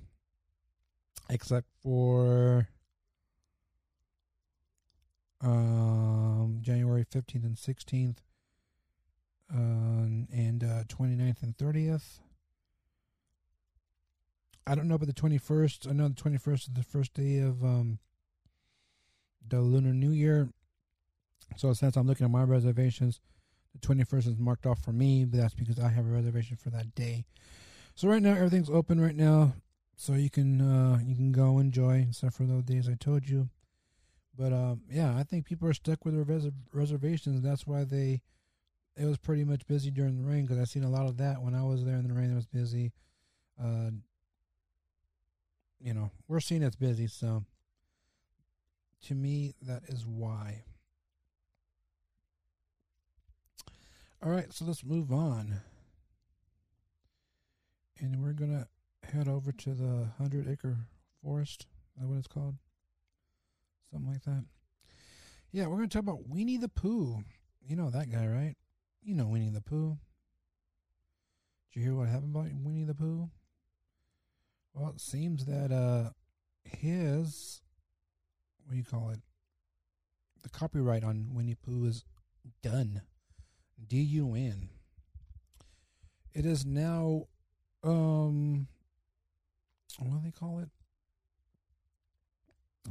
except 1.29 1.67
for 1.83 2.69
um, 5.41 6.59
January 6.61 7.05
15th 7.05 7.43
and 7.43 7.55
16th, 7.55 8.17
uh, 9.53 9.57
and 10.33 10.63
uh, 10.63 10.83
29th 10.85 11.43
and 11.43 11.57
30th. 11.57 12.19
I 14.67 14.75
don't 14.75 14.87
know 14.87 14.95
about 14.95 15.07
the 15.07 15.13
21st. 15.13 15.89
I 15.89 15.93
know 15.93 16.07
the 16.09 16.13
21st 16.15 16.53
is 16.53 16.69
the 16.73 16.83
first 16.83 17.13
day 17.13 17.39
of 17.39 17.63
um, 17.63 17.99
the 19.47 19.61
Lunar 19.61 19.93
New 19.93 20.11
Year. 20.11 20.49
So 21.57 21.73
since 21.73 21.95
I'm 21.95 22.07
looking 22.07 22.25
at 22.25 22.31
my 22.31 22.43
reservations, 22.43 23.19
the 23.73 23.87
21st 23.87 24.27
is 24.27 24.37
marked 24.37 24.65
off 24.65 24.83
for 24.83 24.91
me, 24.91 25.25
but 25.25 25.39
that's 25.39 25.53
because 25.53 25.79
I 25.79 25.89
have 25.89 26.05
a 26.05 26.09
reservation 26.09 26.57
for 26.57 26.69
that 26.69 26.93
day. 26.95 27.25
So 27.95 28.07
right 28.07 28.21
now 28.21 28.33
everything's 28.33 28.69
open 28.69 29.01
right 29.01 29.15
now, 29.15 29.53
so 29.95 30.13
you 30.13 30.29
can 30.29 30.61
uh, 30.61 30.99
you 31.03 31.15
can 31.15 31.31
go 31.31 31.59
enjoy, 31.59 32.05
except 32.09 32.33
for 32.33 32.43
those 32.43 32.63
days 32.63 32.87
I 32.87 32.95
told 32.95 33.27
you. 33.27 33.49
But 34.37 34.53
um, 34.53 34.81
yeah, 34.89 35.17
I 35.17 35.23
think 35.23 35.45
people 35.45 35.67
are 35.67 35.73
stuck 35.73 36.05
with 36.05 36.13
their 36.13 36.23
res- 36.23 36.51
reservations. 36.71 37.41
That's 37.41 37.67
why 37.67 37.83
they 37.83 38.21
it 38.95 39.05
was 39.05 39.17
pretty 39.17 39.43
much 39.43 39.67
busy 39.67 39.91
during 39.91 40.17
the 40.17 40.27
rain 40.27 40.45
because 40.45 40.59
I 40.59 40.63
seen 40.63 40.83
a 40.83 40.89
lot 40.89 41.07
of 41.07 41.17
that 41.17 41.41
when 41.41 41.55
I 41.55 41.63
was 41.63 41.83
there 41.83 41.95
in 41.95 42.07
the 42.07 42.13
rain. 42.13 42.31
It 42.31 42.35
was 42.35 42.45
busy. 42.45 42.93
Uh, 43.61 43.91
you 45.79 45.93
know, 45.93 46.11
we're 46.27 46.39
seeing 46.39 46.63
it's 46.63 46.75
busy, 46.75 47.07
so 47.07 47.43
to 49.07 49.15
me 49.15 49.53
that 49.61 49.83
is 49.87 50.05
why. 50.05 50.63
All 54.21 54.29
right, 54.29 54.51
so 54.51 54.65
let's 54.65 54.83
move 54.83 55.11
on. 55.13 55.61
And 57.99 58.21
we're 58.21 58.33
going 58.33 58.51
to 58.51 58.67
head 59.09 59.27
over 59.27 59.51
to 59.51 59.73
the 59.73 60.09
100 60.17 60.49
acre 60.49 60.77
forest. 61.23 61.67
Is 61.95 62.01
that 62.01 62.07
what 62.07 62.17
it's 62.17 62.27
called? 62.27 62.55
Something 63.91 64.11
like 64.11 64.23
that. 64.23 64.43
Yeah, 65.51 65.67
we're 65.67 65.77
going 65.77 65.89
to 65.89 65.93
talk 65.93 66.03
about 66.03 66.27
Winnie 66.27 66.57
the 66.57 66.69
Pooh. 66.69 67.23
You 67.65 67.75
know 67.75 67.89
that 67.89 68.11
guy, 68.11 68.27
right? 68.27 68.55
You 69.01 69.15
know 69.15 69.27
Winnie 69.27 69.49
the 69.49 69.61
Pooh. 69.61 69.97
Did 71.71 71.79
you 71.79 71.85
hear 71.85 71.95
what 71.95 72.09
happened 72.09 72.35
about 72.35 72.49
Winnie 72.61 72.83
the 72.83 72.93
Pooh? 72.93 73.29
Well, 74.73 74.89
it 74.89 75.01
seems 75.01 75.45
that 75.45 75.71
uh 75.71 76.11
his 76.63 77.61
what 78.63 78.71
do 78.73 78.77
you 78.77 78.83
call 78.83 79.09
it? 79.09 79.19
The 80.43 80.49
copyright 80.49 81.03
on 81.03 81.33
Winnie 81.33 81.55
Pooh 81.55 81.85
is 81.85 82.05
done. 82.61 83.01
D 83.87 83.97
U 83.97 84.35
N. 84.35 84.69
It 86.33 86.45
is 86.45 86.65
now 86.65 87.27
um 87.83 88.67
what 89.97 90.11
do 90.11 90.21
they 90.23 90.31
call 90.31 90.59
it? 90.59 90.69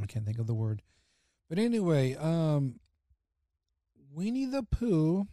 I 0.02 0.06
can't 0.06 0.24
think 0.24 0.38
of 0.38 0.46
the 0.46 0.54
word. 0.54 0.82
But 1.48 1.58
anyway, 1.58 2.14
um 2.16 2.80
Winnie 4.10 4.46
the 4.46 4.62
Pooh 4.62 5.26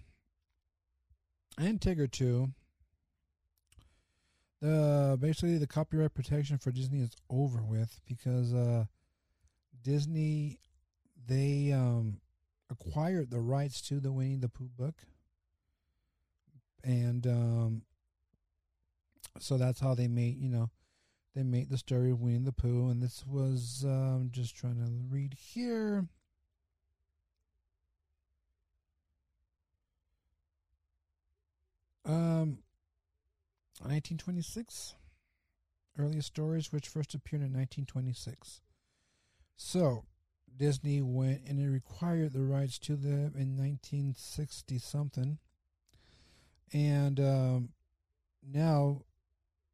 and 1.57 1.79
Tigger 1.79 2.11
2 2.11 2.49
basically 5.15 5.57
the 5.57 5.67
copyright 5.67 6.13
protection 6.13 6.57
for 6.57 6.71
Disney 6.71 7.01
is 7.01 7.15
over 7.29 7.61
with 7.61 7.99
because 8.07 8.53
uh 8.53 8.85
Disney 9.83 10.59
they 11.27 11.71
um 11.71 12.19
acquired 12.69 13.29
the 13.29 13.39
rights 13.39 13.81
to 13.81 13.99
the 13.99 14.11
Winnie 14.11 14.37
the 14.37 14.49
Pooh 14.49 14.69
book 14.77 14.95
and 16.85 17.25
um, 17.25 17.81
so 19.39 19.57
that's 19.57 19.79
how 19.79 19.95
they 19.95 20.07
made 20.07 20.37
you 20.37 20.49
know 20.49 20.69
they 21.35 21.43
made 21.43 21.69
the 21.69 21.77
story 21.77 22.11
of 22.11 22.21
Winnie 22.21 22.45
the 22.45 22.53
Pooh, 22.53 22.89
and 22.89 23.01
this 23.01 23.25
was 23.27 23.83
um, 23.85 24.29
just 24.31 24.55
trying 24.55 24.77
to 24.77 24.89
read 25.09 25.33
here. 25.33 26.05
Um, 32.05 32.59
1926, 33.81 34.95
earliest 35.97 36.27
stories 36.27 36.71
which 36.71 36.87
first 36.87 37.13
appeared 37.13 37.41
in 37.41 37.53
1926. 37.53 38.61
So 39.57 40.05
Disney 40.55 41.01
went 41.01 41.41
and 41.47 41.59
it 41.59 41.69
required 41.69 42.33
the 42.33 42.43
rights 42.43 42.79
to 42.79 42.95
them 42.95 43.33
in 43.35 43.57
1960 43.57 44.77
something 44.79 45.39
and 46.73 47.19
um, 47.19 47.69
now 48.43 49.01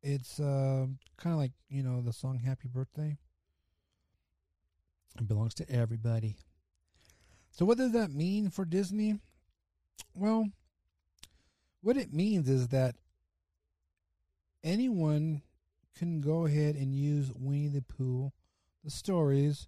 it's 0.03 0.39
uh, 0.39 0.85
kind 1.17 1.33
of 1.33 1.39
like 1.39 1.51
you 1.69 1.83
know 1.83 2.01
the 2.01 2.13
song 2.13 2.39
"Happy 2.39 2.67
Birthday." 2.67 3.17
It 5.19 5.27
belongs 5.27 5.53
to 5.55 5.69
everybody. 5.69 6.37
So, 7.51 7.65
what 7.65 7.77
does 7.77 7.91
that 7.91 8.11
mean 8.11 8.49
for 8.49 8.65
Disney? 8.65 9.19
Well, 10.15 10.45
what 11.81 11.97
it 11.97 12.13
means 12.13 12.47
is 12.49 12.69
that 12.69 12.95
anyone 14.63 15.41
can 15.97 16.21
go 16.21 16.45
ahead 16.45 16.75
and 16.75 16.95
use 16.95 17.31
Winnie 17.35 17.67
the 17.67 17.81
Pooh, 17.81 18.31
the 18.83 18.91
stories, 18.91 19.67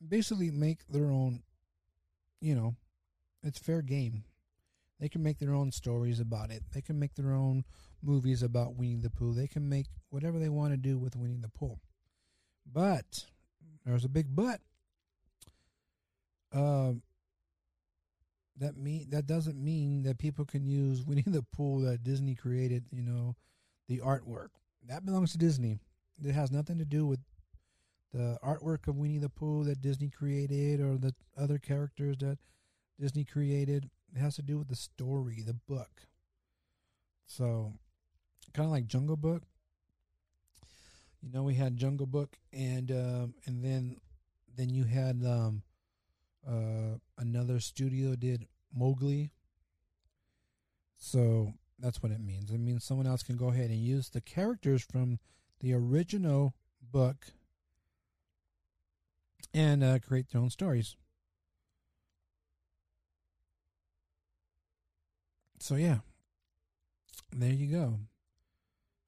and 0.00 0.08
basically 0.08 0.50
make 0.50 0.86
their 0.88 1.10
own. 1.10 1.42
You 2.40 2.54
know, 2.54 2.76
it's 3.42 3.58
fair 3.58 3.82
game. 3.82 4.24
They 4.98 5.08
can 5.08 5.22
make 5.22 5.38
their 5.38 5.54
own 5.54 5.72
stories 5.72 6.20
about 6.20 6.50
it. 6.50 6.62
They 6.74 6.82
can 6.82 6.98
make 6.98 7.14
their 7.14 7.32
own 7.32 7.64
movies 8.02 8.42
about 8.42 8.76
Winnie 8.76 8.96
the 8.96 9.10
Pooh. 9.10 9.34
They 9.34 9.46
can 9.46 9.68
make 9.68 9.86
whatever 10.10 10.38
they 10.38 10.48
want 10.48 10.72
to 10.72 10.76
do 10.76 10.98
with 10.98 11.16
Winnie 11.16 11.38
the 11.40 11.48
Pooh. 11.48 11.78
But 12.70 13.24
there's 13.84 14.04
a 14.04 14.08
big 14.10 14.34
but. 14.34 14.60
Um, 16.52 17.02
that 18.58 18.76
mean 18.76 19.06
that 19.10 19.26
doesn't 19.26 19.56
mean 19.56 20.02
that 20.02 20.18
people 20.18 20.44
can 20.44 20.66
use 20.66 21.02
Winnie 21.02 21.24
the 21.26 21.44
Pooh 21.52 21.84
that 21.84 22.04
Disney 22.04 22.34
created. 22.34 22.84
You 22.90 23.02
know, 23.02 23.36
the 23.90 23.98
artwork 23.98 24.50
that 24.88 25.04
belongs 25.04 25.32
to 25.32 25.38
Disney. 25.38 25.80
It 26.24 26.32
has 26.32 26.52
nothing 26.52 26.78
to 26.78 26.84
do 26.84 27.06
with 27.06 27.18
the 28.14 28.38
artwork 28.42 28.86
of 28.86 28.96
Winnie 28.96 29.18
the 29.18 29.28
Pooh 29.28 29.64
that 29.64 29.82
Disney 29.82 30.08
created 30.08 30.80
or 30.80 30.96
the 30.96 31.12
other 31.36 31.58
characters 31.58 32.16
that 32.20 32.38
Disney 32.98 33.24
created. 33.24 33.90
It 34.14 34.20
has 34.20 34.36
to 34.36 34.42
do 34.42 34.58
with 34.58 34.68
the 34.68 34.76
story, 34.76 35.42
the 35.44 35.54
book. 35.54 36.02
So, 37.26 37.72
kind 38.54 38.66
of 38.66 38.72
like 38.72 38.86
Jungle 38.86 39.16
Book. 39.16 39.42
You 41.20 41.30
know, 41.32 41.42
we 41.42 41.54
had 41.54 41.76
Jungle 41.76 42.06
Book, 42.06 42.38
and 42.52 42.90
um, 42.92 43.34
and 43.44 43.64
then 43.64 43.96
then 44.56 44.70
you 44.70 44.84
had 44.84 45.22
um, 45.24 45.62
uh, 46.48 46.98
another 47.18 47.58
studio 47.60 48.14
did 48.14 48.46
Mowgli. 48.72 49.30
So 50.96 51.54
that's 51.80 52.02
what 52.02 52.12
it 52.12 52.20
means. 52.20 52.50
It 52.50 52.58
means 52.58 52.84
someone 52.84 53.06
else 53.06 53.22
can 53.22 53.36
go 53.36 53.48
ahead 53.48 53.70
and 53.70 53.78
use 53.78 54.08
the 54.08 54.20
characters 54.20 54.82
from 54.82 55.18
the 55.60 55.72
original 55.74 56.54
book 56.92 57.26
and 59.52 59.82
uh, 59.82 59.98
create 59.98 60.30
their 60.30 60.40
own 60.40 60.50
stories. 60.50 60.96
So 65.58 65.74
yeah, 65.76 65.98
there 67.32 67.52
you 67.52 67.66
go. 67.66 67.98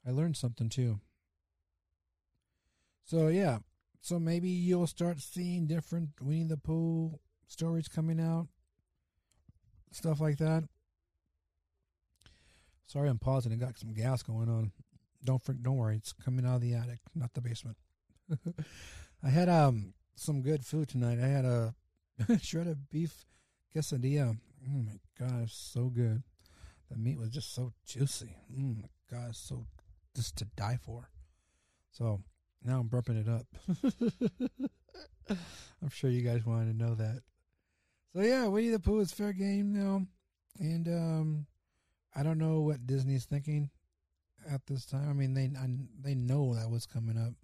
I 0.07 0.11
learned 0.11 0.37
something 0.37 0.69
too. 0.69 1.01
So 3.05 3.29
yeah, 3.29 3.59
so 4.01 4.19
maybe 4.19 4.49
you'll 4.49 4.87
start 4.87 5.21
seeing 5.21 5.67
different 5.67 6.11
Winnie 6.21 6.45
the 6.45 6.57
Pooh 6.57 7.19
stories 7.47 7.89
coming 7.89 8.21
out, 8.21 8.49
stuff 9.91 10.21
like 10.21 10.39
that. 10.39 10.65
Sorry, 12.93 13.09
I'm 13.09 13.19
pausing. 13.19 13.55
I 13.55 13.57
got 13.57 13.79
some 13.79 13.95
gas 13.95 14.23
going 14.23 14.51
on. 14.51 14.71
Don't 15.25 15.43
freak, 15.43 15.63
don't 15.63 15.79
worry. 15.79 15.97
It's 15.97 16.13
coming 16.13 16.45
out 16.45 16.57
of 16.57 16.61
the 16.61 16.75
attic, 16.75 16.99
not 17.15 17.33
the 17.33 17.41
basement. 17.41 17.79
I 19.25 19.31
had 19.31 19.49
um 19.49 19.95
some 20.15 20.43
good 20.43 20.63
food 20.63 20.91
tonight. 20.91 21.19
I 21.19 21.27
had 21.27 21.47
a 21.47 21.75
shredded 22.43 22.91
beef 22.91 23.25
quesadilla. 23.75 24.37
Oh 24.69 24.83
my 24.83 24.99
god, 25.19 25.49
so 25.49 25.85
good. 25.87 26.23
The 26.91 26.99
meat 26.99 27.19
was 27.19 27.31
just 27.31 27.55
so 27.55 27.73
juicy. 27.87 28.37
Oh 28.55 28.75
my 28.83 28.91
god, 29.11 29.37
so 29.37 29.65
just 30.15 30.37
to 30.37 30.45
die 30.55 30.79
for. 30.83 31.09
So 31.93 32.21
now 32.63 32.81
I'm 32.81 32.91
burping 32.91 33.19
it 33.19 33.27
up. 33.27 33.47
I'm 35.81 35.89
sure 35.89 36.11
you 36.11 36.21
guys 36.21 36.45
wanted 36.45 36.73
to 36.73 36.85
know 36.85 36.95
that. 36.97 37.23
So 38.15 38.21
yeah, 38.21 38.49
Winnie 38.49 38.69
the 38.69 38.79
Pooh 38.79 39.01
is 39.01 39.13
fair 39.13 39.33
game 39.33 39.73
now, 39.73 40.03
and 40.59 40.89
um, 40.89 41.47
I 42.15 42.23
don't 42.23 42.39
know 42.39 42.61
what 42.61 42.87
Disney's 42.87 43.25
thinking 43.25 43.71
at 44.49 44.67
this 44.67 44.85
time. 44.85 45.09
I 45.09 45.13
mean, 45.13 45.35
they 45.35 45.51
I, 45.59 45.69
they 46.01 46.15
know 46.15 46.55
that 46.55 46.71
was 46.71 46.87
coming 46.87 47.17
up. 47.17 47.35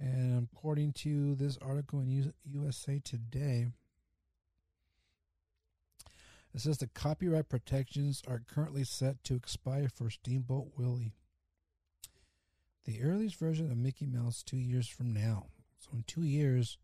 And 0.00 0.48
according 0.52 0.92
to 0.94 1.34
this 1.34 1.58
article 1.60 2.00
in 2.00 2.32
USA 2.44 3.00
Today, 3.00 3.66
it 6.54 6.60
says 6.60 6.78
the 6.78 6.86
copyright 6.86 7.48
protections 7.48 8.22
are 8.26 8.42
currently 8.48 8.84
set 8.84 9.22
to 9.24 9.34
expire 9.34 9.88
for 9.88 10.08
Steamboat 10.08 10.68
Willie. 10.76 11.14
The 12.84 13.02
earliest 13.02 13.36
version 13.36 13.70
of 13.70 13.76
Mickey 13.76 14.06
Mouse 14.06 14.42
two 14.42 14.56
years 14.56 14.88
from 14.88 15.12
now. 15.12 15.48
So 15.78 15.90
in 15.92 16.04
two 16.06 16.22
years, 16.22 16.78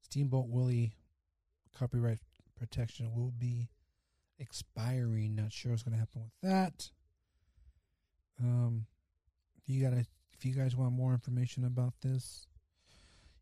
Steamboat 0.00 0.48
Willie 0.48 0.94
copyright 1.78 2.18
protection 2.58 3.14
will 3.14 3.32
be 3.38 3.68
expiring. 4.38 5.34
Not 5.36 5.52
sure 5.52 5.72
what's 5.72 5.82
going 5.82 5.94
to 5.94 5.98
happen 5.98 6.22
with 6.22 6.50
that. 6.50 6.90
Um, 8.40 8.86
you 9.66 9.82
gotta, 9.82 10.06
if 10.32 10.44
you 10.44 10.54
guys 10.54 10.76
want 10.76 10.92
more 10.92 11.12
information 11.12 11.64
about 11.64 11.94
this, 12.02 12.46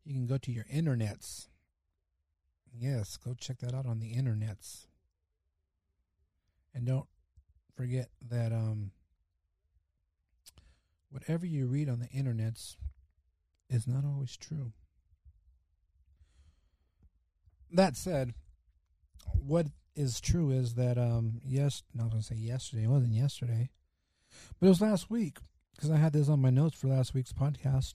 you 0.05 0.14
can 0.14 0.26
go 0.26 0.39
to 0.39 0.53
your 0.53 0.64
internets. 0.64 1.49
Yes, 2.72 3.16
go 3.16 3.34
check 3.34 3.59
that 3.59 3.74
out 3.74 3.87
on 3.87 4.01
the 4.01 4.14
internets. 4.14 4.87
And 6.74 6.87
don't 6.87 7.07
forget 7.74 8.11
that 8.28 8.53
um, 8.53 8.91
whatever 11.11 11.47
you 11.47 11.66
read 11.66 11.89
on 11.89 12.01
the 12.01 12.09
internets 12.09 12.76
is 13.70 13.87
not 13.87 14.05
always 14.05 14.37
true. 14.37 14.72
That 17.73 17.97
said, 17.97 18.35
what 19.33 19.67
is 19.95 20.21
true 20.21 20.51
is 20.51 20.75
that 20.75 20.99
um 20.99 21.41
yes, 21.45 21.83
was 21.95 22.09
gonna 22.11 22.23
say 22.23 22.37
yesterday. 22.37 22.85
It 22.85 22.91
wasn't 22.91 23.14
yesterday, 23.14 23.71
but 24.61 24.67
it 24.67 24.69
was 24.69 24.81
last 24.81 25.11
week 25.11 25.39
because 25.75 25.91
I 25.91 25.97
had 25.97 26.12
this 26.12 26.29
on 26.29 26.41
my 26.41 26.51
notes 26.51 26.77
for 26.77 26.89
last 26.89 27.14
week's 27.14 27.33
podcast. 27.33 27.95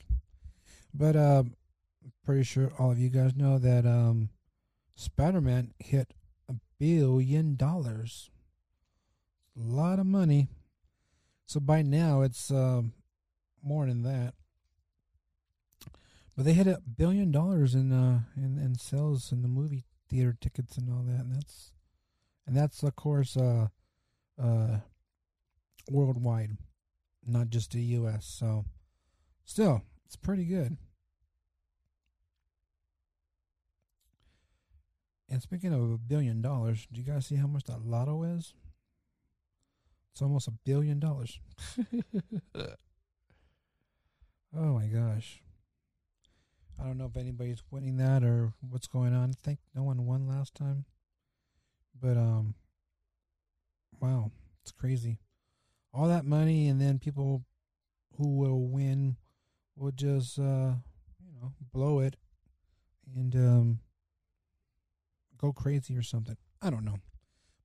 But 0.93 1.15
um, 1.15 1.55
pretty 2.25 2.43
sure 2.43 2.71
all 2.77 2.91
of 2.91 2.99
you 2.99 3.09
guys 3.09 3.35
know 3.35 3.57
that 3.57 3.85
um, 3.85 4.29
Spider 4.95 5.41
Man 5.41 5.73
hit 5.79 6.13
a 6.49 6.55
billion 6.79 7.55
dollars. 7.55 8.29
A 9.57 9.59
lot 9.59 9.99
of 9.99 10.05
money. 10.05 10.47
So 11.45 11.59
by 11.59 11.81
now 11.81 12.21
it's 12.21 12.51
um, 12.51 12.93
more 13.63 13.85
than 13.85 14.03
that. 14.03 14.33
But 16.35 16.45
they 16.45 16.53
hit 16.53 16.67
a 16.67 16.81
billion 16.81 17.31
dollars 17.31 17.75
in 17.75 17.91
uh 17.91 18.21
in, 18.35 18.57
in 18.57 18.75
sales 18.75 19.31
in 19.31 19.41
the 19.41 19.47
movie 19.47 19.83
theater 20.09 20.35
tickets 20.39 20.77
and 20.77 20.89
all 20.89 21.03
that, 21.03 21.19
and 21.25 21.35
that's 21.35 21.71
and 22.47 22.55
that's 22.55 22.83
of 22.83 22.95
course 22.95 23.35
uh 23.37 23.67
uh 24.41 24.77
worldwide, 25.89 26.57
not 27.25 27.49
just 27.49 27.71
the 27.71 27.81
U.S. 27.81 28.25
So 28.25 28.65
still, 29.45 29.81
it's 30.05 30.15
pretty 30.15 30.45
good. 30.45 30.77
And 35.29 35.41
speaking 35.41 35.73
of 35.73 35.81
a 35.91 35.97
billion 35.97 36.41
dollars, 36.41 36.87
do 36.91 36.99
you 36.99 37.07
guys 37.07 37.25
see 37.25 37.35
how 37.35 37.47
much 37.47 37.63
that 37.65 37.85
lotto 37.85 38.23
is? 38.23 38.53
It's 40.11 40.21
almost 40.21 40.49
a 40.49 40.51
billion 40.51 40.99
dollars. 40.99 41.39
oh 42.55 42.73
my 44.53 44.87
gosh. 44.87 45.41
I 46.81 46.87
don't 46.87 46.97
know 46.97 47.05
if 47.05 47.17
anybody's 47.17 47.61
winning 47.69 47.97
that 47.97 48.23
or 48.23 48.53
what's 48.67 48.87
going 48.87 49.13
on. 49.13 49.29
I 49.29 49.33
think 49.43 49.59
no 49.75 49.83
one 49.83 50.05
won 50.05 50.27
last 50.27 50.55
time. 50.55 50.85
But 51.99 52.17
um 52.17 52.55
wow, 53.99 54.31
it's 54.63 54.71
crazy. 54.71 55.19
All 55.93 56.07
that 56.07 56.25
money 56.25 56.67
and 56.67 56.81
then 56.81 56.97
people 56.97 57.43
who 58.17 58.29
will 58.35 58.65
win 58.67 59.17
will 59.75 59.91
just 59.91 60.39
uh 60.39 60.73
you 61.23 61.33
know, 61.39 61.53
blow 61.71 61.99
it 61.99 62.15
and 63.15 63.35
um 63.35 63.79
go 65.37 65.53
crazy 65.53 65.95
or 65.95 66.03
something. 66.03 66.37
I 66.61 66.71
don't 66.71 66.85
know. 66.85 66.97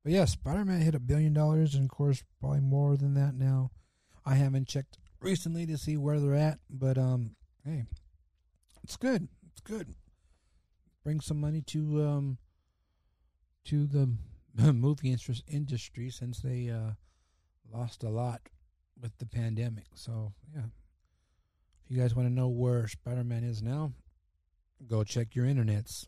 But 0.02 0.12
yeah, 0.12 0.26
Spider 0.26 0.64
Man 0.64 0.80
hit 0.80 0.94
a 0.94 1.00
billion 1.00 1.32
dollars 1.32 1.74
and 1.74 1.84
of 1.84 1.90
course 1.90 2.22
probably 2.38 2.60
more 2.60 2.98
than 2.98 3.14
that 3.14 3.34
now. 3.34 3.70
I 4.26 4.34
haven't 4.34 4.68
checked 4.68 4.98
recently 5.20 5.64
to 5.66 5.78
see 5.78 5.96
where 5.96 6.20
they're 6.20 6.34
at, 6.34 6.58
but 6.68 6.98
um 6.98 7.30
hey, 7.64 7.84
it's 8.86 8.96
good. 8.96 9.26
It's 9.50 9.60
good. 9.62 9.96
Bring 11.02 11.20
some 11.20 11.40
money 11.40 11.60
to 11.62 12.04
um 12.04 12.38
to 13.64 13.84
the 13.84 14.12
movie 14.72 15.10
interest 15.10 15.42
industry 15.48 16.08
since 16.08 16.38
they 16.38 16.70
uh 16.70 16.92
lost 17.72 18.04
a 18.04 18.08
lot 18.08 18.42
with 19.02 19.18
the 19.18 19.26
pandemic. 19.26 19.86
So 19.94 20.34
yeah, 20.54 20.66
if 21.84 21.90
you 21.90 22.00
guys 22.00 22.14
want 22.14 22.28
to 22.28 22.32
know 22.32 22.46
where 22.46 22.86
Spider 22.86 23.24
Man 23.24 23.42
is 23.42 23.60
now, 23.60 23.90
go 24.86 25.02
check 25.02 25.34
your 25.34 25.46
internets. 25.46 26.06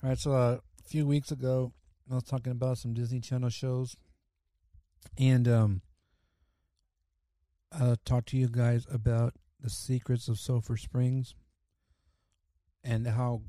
All 0.00 0.10
right, 0.10 0.18
so 0.18 0.30
uh, 0.34 0.58
a 0.78 0.88
few 0.88 1.04
weeks 1.04 1.32
ago, 1.32 1.72
I 2.08 2.14
was 2.14 2.22
talking 2.22 2.52
about 2.52 2.78
some 2.78 2.94
Disney 2.94 3.18
Channel 3.18 3.50
shows, 3.50 3.96
and 5.18 5.48
um, 5.48 5.82
I 7.72 7.96
talked 8.04 8.28
to 8.28 8.36
you 8.36 8.48
guys 8.48 8.86
about 8.88 9.34
the 9.60 9.70
secrets 9.70 10.28
of 10.28 10.38
Sulphur 10.38 10.76
Springs 10.76 11.34
and 12.84 13.06
how 13.06 13.42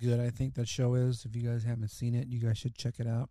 good 0.00 0.20
I 0.20 0.30
think 0.30 0.54
that 0.54 0.68
show 0.68 0.94
is. 0.94 1.24
If 1.24 1.34
you 1.34 1.48
guys 1.48 1.64
haven't 1.64 1.90
seen 1.90 2.14
it, 2.14 2.28
you 2.28 2.40
guys 2.40 2.58
should 2.58 2.76
check 2.76 2.94
it 2.98 3.06
out. 3.06 3.30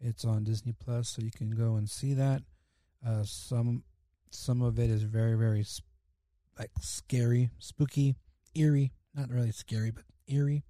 It's 0.00 0.24
on 0.24 0.44
Disney 0.44 0.72
Plus, 0.72 1.08
so 1.08 1.22
you 1.22 1.30
can 1.30 1.50
go 1.50 1.76
and 1.76 1.88
see 1.88 2.14
that. 2.14 2.42
Uh, 3.06 3.22
some 3.24 3.84
some 4.30 4.60
of 4.62 4.78
it 4.78 4.90
is 4.90 5.02
very 5.02 5.34
very 5.34 5.64
sp- 5.64 5.86
like 6.58 6.70
scary, 6.80 7.50
spooky, 7.58 8.16
eerie. 8.54 8.92
Not 9.14 9.30
really 9.30 9.52
scary, 9.52 9.90
but 9.90 10.04
eerie. 10.26 10.64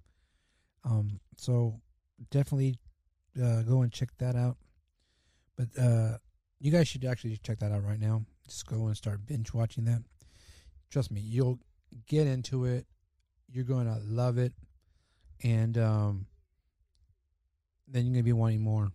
Um, 0.83 1.19
so 1.37 1.81
definitely 2.31 2.79
uh, 3.41 3.63
go 3.63 3.81
and 3.81 3.91
check 3.91 4.09
that 4.19 4.35
out. 4.35 4.57
But 5.57 5.67
uh, 5.77 6.17
you 6.59 6.71
guys 6.71 6.87
should 6.87 7.05
actually 7.05 7.37
check 7.37 7.59
that 7.59 7.71
out 7.71 7.83
right 7.83 7.99
now. 7.99 8.23
Just 8.47 8.65
go 8.65 8.87
and 8.87 8.97
start 8.97 9.25
binge 9.25 9.53
watching 9.53 9.85
that. 9.85 10.01
Trust 10.89 11.11
me, 11.11 11.21
you'll 11.21 11.59
get 12.07 12.27
into 12.27 12.65
it. 12.65 12.85
You're 13.51 13.65
going 13.65 13.85
to 13.85 13.99
love 14.05 14.37
it, 14.37 14.53
and 15.43 15.77
um, 15.77 16.27
then 17.87 18.05
you're 18.05 18.13
going 18.13 18.23
to 18.23 18.23
be 18.23 18.33
wanting 18.33 18.61
more. 18.61 18.89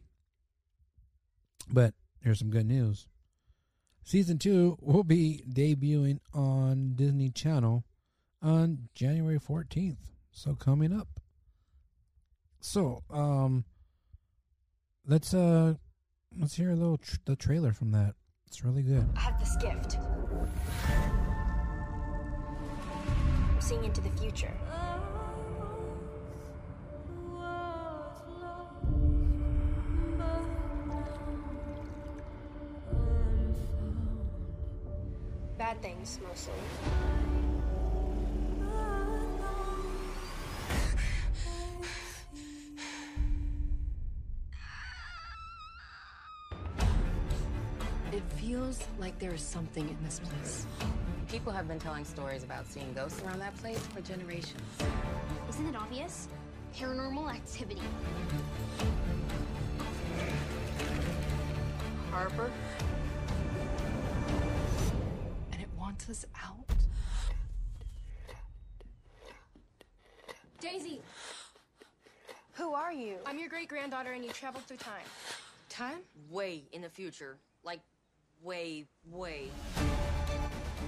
But 1.69 1.95
here's 2.21 2.39
some 2.39 2.51
good 2.51 2.67
news. 2.67 3.07
Season 4.05 4.39
two 4.39 4.77
will 4.81 5.03
be 5.03 5.43
debuting 5.51 6.19
on 6.35 6.93
Disney 6.95 7.31
Channel 7.31 7.85
on 8.43 8.89
January 8.95 9.41
14th. 9.41 9.97
So 10.31 10.55
coming 10.55 10.93
up. 10.93 11.09
So, 12.61 13.03
um 13.11 13.65
let's 15.07 15.35
uh 15.35 15.75
let's 16.39 16.55
hear 16.55 16.71
a 16.71 16.77
little 16.77 16.99
tr- 16.99 17.17
the 17.25 17.37
trailer 17.37 17.73
from 17.73 17.93
that. 17.93 18.15
It's 18.47 18.65
really 18.65 18.83
good. 18.83 19.07
I 19.17 19.21
have 19.21 19.41
this 19.41 19.57
gift. 19.57 19.99
I'm 23.65 23.71
seeing 23.71 23.85
into 23.85 24.03
the 24.03 24.11
future. 24.21 24.53
Bad 35.57 35.81
things, 35.81 36.21
mostly. 36.29 36.53
It 48.12 48.23
feels 48.37 48.87
like 48.99 49.19
there 49.19 49.33
is 49.33 49.41
something 49.41 49.89
in 49.89 49.97
this 50.05 50.21
place. 50.21 50.67
People 51.29 51.53
have 51.53 51.66
been 51.66 51.79
telling 51.81 52.05
stories 52.05 52.45
about 52.45 52.66
seeing 52.66 52.93
ghosts 52.93 53.22
around 53.22 53.41
that 53.41 53.57
place 53.57 53.79
for 53.89 54.01
generations. 54.01 54.62
Isn't 55.49 55.66
it 55.66 55.75
obvious? 55.77 56.29
Paranormal 56.77 57.33
activity. 57.35 57.81
Harbor. 62.11 62.53
And 65.53 65.61
it 65.61 65.68
wants 65.79 66.09
us 66.09 66.25
out. 66.45 66.64
Daisy! 70.61 71.01
Who 72.53 72.75
are 72.75 72.93
you? 72.93 73.16
I'm 73.27 73.39
your 73.39 73.49
great 73.49 73.68
granddaughter, 73.68 74.12
and 74.12 74.25
you 74.25 74.31
traveled 74.31 74.64
through 74.64 74.77
time. 74.77 75.05
Time? 75.68 75.99
Way 76.31 76.62
in 76.72 76.83
the 76.83 76.89
future. 76.89 77.39
Like, 77.64 77.81
way, 78.43 78.87
way. 79.11 79.51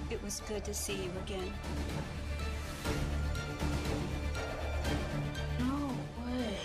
It 0.09 0.23
was 0.23 0.41
good 0.49 0.65
to 0.65 0.73
see 0.73 0.95
you 0.95 1.11
again. 1.25 1.53
No 5.59 5.91
way. 6.25 6.57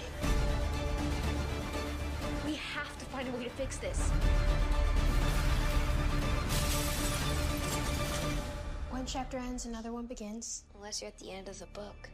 We 2.46 2.54
have 2.54 2.98
to 3.00 3.06
find 3.06 3.28
a 3.28 3.32
way 3.32 3.46
to 3.46 3.50
fix 3.52 3.78
this. 3.78 4.10
One 8.92 9.06
chapter 9.08 9.38
ends, 9.38 9.66
another 9.66 9.92
one 9.92 10.06
begins. 10.06 10.64
Unless 10.76 11.02
you're 11.02 11.08
at 11.10 11.18
the 11.18 11.32
end 11.32 11.50
of 11.50 11.58
the 11.58 11.66
book. 11.68 12.10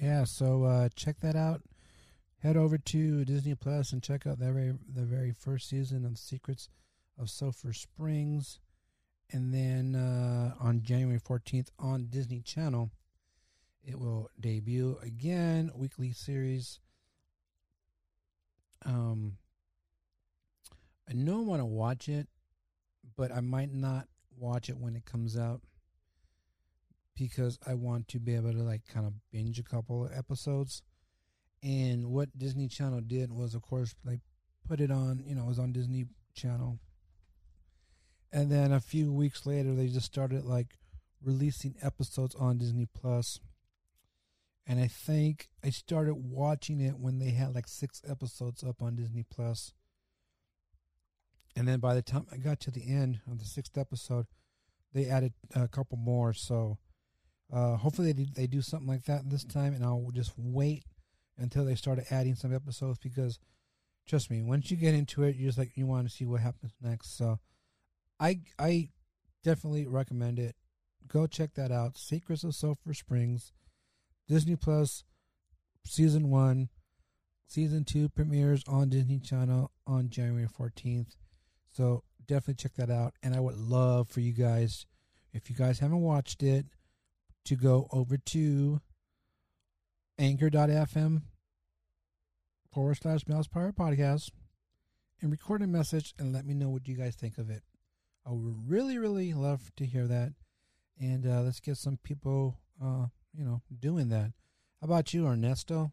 Yeah, 0.00 0.24
so 0.24 0.64
uh 0.64 0.88
check 0.94 1.18
that 1.20 1.34
out. 1.34 1.62
Head 2.42 2.56
over 2.56 2.78
to 2.78 3.24
Disney 3.24 3.54
Plus 3.54 3.92
and 3.92 4.02
check 4.02 4.26
out 4.26 4.38
the 4.38 4.52
very 4.52 4.74
the 4.94 5.04
very 5.04 5.32
first 5.32 5.68
season 5.68 6.04
of 6.04 6.18
Secrets 6.18 6.68
of 7.18 7.30
Sulphur 7.30 7.72
Springs. 7.72 8.60
And 9.32 9.52
then 9.52 9.96
uh, 9.96 10.54
on 10.60 10.82
January 10.82 11.18
14th 11.18 11.68
on 11.80 12.06
Disney 12.06 12.40
Channel, 12.40 12.90
it 13.82 13.98
will 13.98 14.28
debut 14.38 14.98
again, 15.02 15.70
weekly 15.74 16.12
series. 16.12 16.78
Um, 18.84 19.38
I 21.08 21.14
know 21.14 21.38
I 21.38 21.44
want 21.44 21.60
to 21.60 21.66
watch 21.66 22.08
it, 22.08 22.28
but 23.16 23.32
I 23.32 23.40
might 23.40 23.72
not 23.72 24.06
watch 24.36 24.68
it 24.68 24.76
when 24.76 24.94
it 24.94 25.04
comes 25.04 25.36
out 25.36 25.62
because 27.16 27.58
I 27.66 27.74
want 27.74 28.08
to 28.08 28.20
be 28.20 28.34
able 28.34 28.52
to 28.52 28.62
like 28.62 28.86
kind 28.86 29.06
of 29.06 29.14
binge 29.32 29.58
a 29.58 29.64
couple 29.64 30.04
of 30.04 30.12
episodes. 30.12 30.82
And 31.66 32.06
what 32.12 32.38
Disney 32.38 32.68
Channel 32.68 33.00
did 33.00 33.32
was, 33.32 33.56
of 33.56 33.62
course, 33.62 33.92
like 34.04 34.20
put 34.68 34.80
it 34.80 34.92
on, 34.92 35.24
you 35.26 35.34
know, 35.34 35.42
it 35.42 35.48
was 35.48 35.58
on 35.58 35.72
Disney 35.72 36.04
Channel. 36.32 36.78
And 38.32 38.52
then 38.52 38.70
a 38.70 38.78
few 38.78 39.12
weeks 39.12 39.46
later, 39.46 39.74
they 39.74 39.88
just 39.88 40.06
started 40.06 40.44
like 40.44 40.78
releasing 41.20 41.74
episodes 41.82 42.36
on 42.36 42.58
Disney 42.58 42.86
Plus. 42.86 43.40
And 44.64 44.78
I 44.78 44.86
think 44.86 45.48
I 45.64 45.70
started 45.70 46.14
watching 46.14 46.80
it 46.80 47.00
when 47.00 47.18
they 47.18 47.30
had 47.30 47.52
like 47.52 47.66
six 47.66 48.00
episodes 48.08 48.62
up 48.62 48.80
on 48.80 48.94
Disney 48.94 49.24
Plus. 49.28 49.72
And 51.56 51.66
then 51.66 51.80
by 51.80 51.94
the 51.94 52.02
time 52.02 52.26
I 52.30 52.36
got 52.36 52.60
to 52.60 52.70
the 52.70 52.88
end 52.88 53.18
of 53.28 53.40
the 53.40 53.44
sixth 53.44 53.76
episode, 53.76 54.26
they 54.92 55.06
added 55.06 55.32
a 55.52 55.66
couple 55.66 55.98
more. 55.98 56.32
So 56.32 56.78
uh, 57.52 57.76
hopefully 57.76 58.12
they 58.12 58.24
do, 58.24 58.30
they 58.36 58.46
do 58.46 58.62
something 58.62 58.88
like 58.88 59.06
that 59.06 59.28
this 59.28 59.44
time, 59.44 59.74
and 59.74 59.84
I'll 59.84 60.12
just 60.14 60.32
wait 60.36 60.84
until 61.38 61.64
they 61.64 61.74
started 61.74 62.06
adding 62.10 62.34
some 62.34 62.54
episodes 62.54 62.98
because 62.98 63.38
trust 64.06 64.30
me, 64.30 64.42
once 64.42 64.70
you 64.70 64.76
get 64.76 64.94
into 64.94 65.22
it, 65.22 65.36
you 65.36 65.46
just 65.46 65.58
like 65.58 65.76
you 65.76 65.86
want 65.86 66.08
to 66.08 66.14
see 66.14 66.24
what 66.24 66.40
happens 66.40 66.72
next. 66.80 67.16
So 67.16 67.38
I 68.18 68.40
I 68.58 68.90
definitely 69.42 69.86
recommend 69.86 70.38
it. 70.38 70.56
Go 71.08 71.26
check 71.26 71.54
that 71.54 71.70
out. 71.70 71.96
Secrets 71.96 72.44
of 72.44 72.54
Sulphur 72.54 72.94
Springs, 72.94 73.52
Disney 74.28 74.56
Plus, 74.56 75.04
season 75.84 76.30
one, 76.30 76.68
season 77.46 77.84
two 77.84 78.08
premieres 78.08 78.64
on 78.66 78.88
Disney 78.88 79.18
Channel 79.18 79.70
on 79.86 80.08
January 80.08 80.48
fourteenth. 80.48 81.16
So 81.70 82.02
definitely 82.26 82.54
check 82.54 82.74
that 82.74 82.90
out. 82.90 83.14
And 83.22 83.34
I 83.34 83.40
would 83.40 83.56
love 83.56 84.08
for 84.08 84.20
you 84.20 84.32
guys, 84.32 84.86
if 85.32 85.50
you 85.50 85.56
guys 85.56 85.78
haven't 85.78 86.00
watched 86.00 86.42
it, 86.42 86.66
to 87.44 87.54
go 87.54 87.86
over 87.92 88.16
to 88.16 88.80
anchor.fm 90.18 91.22
forward 92.72 92.94
slash 92.94 93.24
Mousepire 93.24 93.72
podcast 93.72 94.30
and 95.20 95.30
record 95.30 95.62
a 95.62 95.66
message 95.66 96.14
and 96.18 96.32
let 96.32 96.46
me 96.46 96.54
know 96.54 96.68
what 96.68 96.88
you 96.88 96.94
guys 96.96 97.14
think 97.14 97.38
of 97.38 97.50
it. 97.50 97.62
I 98.26 98.32
would 98.32 98.68
really, 98.68 98.98
really 98.98 99.32
love 99.32 99.70
to 99.76 99.86
hear 99.86 100.06
that. 100.06 100.32
And 101.00 101.26
uh, 101.26 101.42
let's 101.42 101.60
get 101.60 101.76
some 101.76 101.98
people, 102.02 102.58
uh, 102.82 103.06
you 103.34 103.44
know, 103.44 103.62
doing 103.78 104.08
that. 104.08 104.32
How 104.80 104.86
about 104.86 105.14
you, 105.14 105.26
Ernesto? 105.26 105.92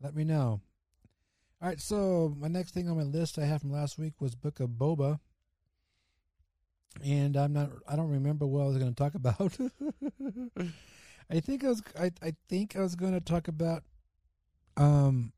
Let 0.00 0.14
me 0.14 0.24
know. 0.24 0.60
All 1.60 1.68
right, 1.68 1.80
so 1.80 2.34
my 2.38 2.48
next 2.48 2.72
thing 2.72 2.88
on 2.88 2.98
my 2.98 3.02
list 3.02 3.38
I 3.38 3.46
have 3.46 3.62
from 3.62 3.72
last 3.72 3.98
week 3.98 4.20
was 4.20 4.34
Book 4.34 4.60
of 4.60 4.70
Boba. 4.70 5.20
And 7.04 7.36
I'm 7.36 7.52
not 7.52 7.70
I 7.88 7.96
don't 7.96 8.10
remember 8.10 8.46
what 8.46 8.62
I 8.62 8.66
was 8.66 8.78
going 8.78 8.94
to 8.94 9.02
talk 9.02 9.14
about. 9.14 9.56
I 11.30 11.40
think 11.40 11.64
I 11.64 11.68
was 11.68 11.82
I, 11.98 12.10
I 12.22 12.34
think 12.48 12.76
I 12.76 12.80
was 12.80 12.94
going 12.94 13.12
to 13.12 13.20
talk 13.20 13.48
about 13.48 13.82
um 14.76 15.32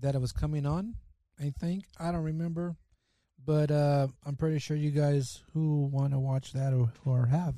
that 0.00 0.14
it 0.14 0.20
was 0.20 0.32
coming 0.32 0.66
on. 0.66 0.96
I 1.38 1.52
think 1.58 1.84
I 1.98 2.10
don't 2.12 2.22
remember, 2.24 2.76
but 3.44 3.70
uh 3.70 4.08
I'm 4.24 4.36
pretty 4.36 4.58
sure 4.58 4.76
you 4.76 4.90
guys 4.90 5.42
who 5.52 5.86
want 5.86 6.12
to 6.12 6.18
watch 6.18 6.52
that 6.52 6.72
or, 6.72 6.92
or 7.04 7.26
have 7.26 7.54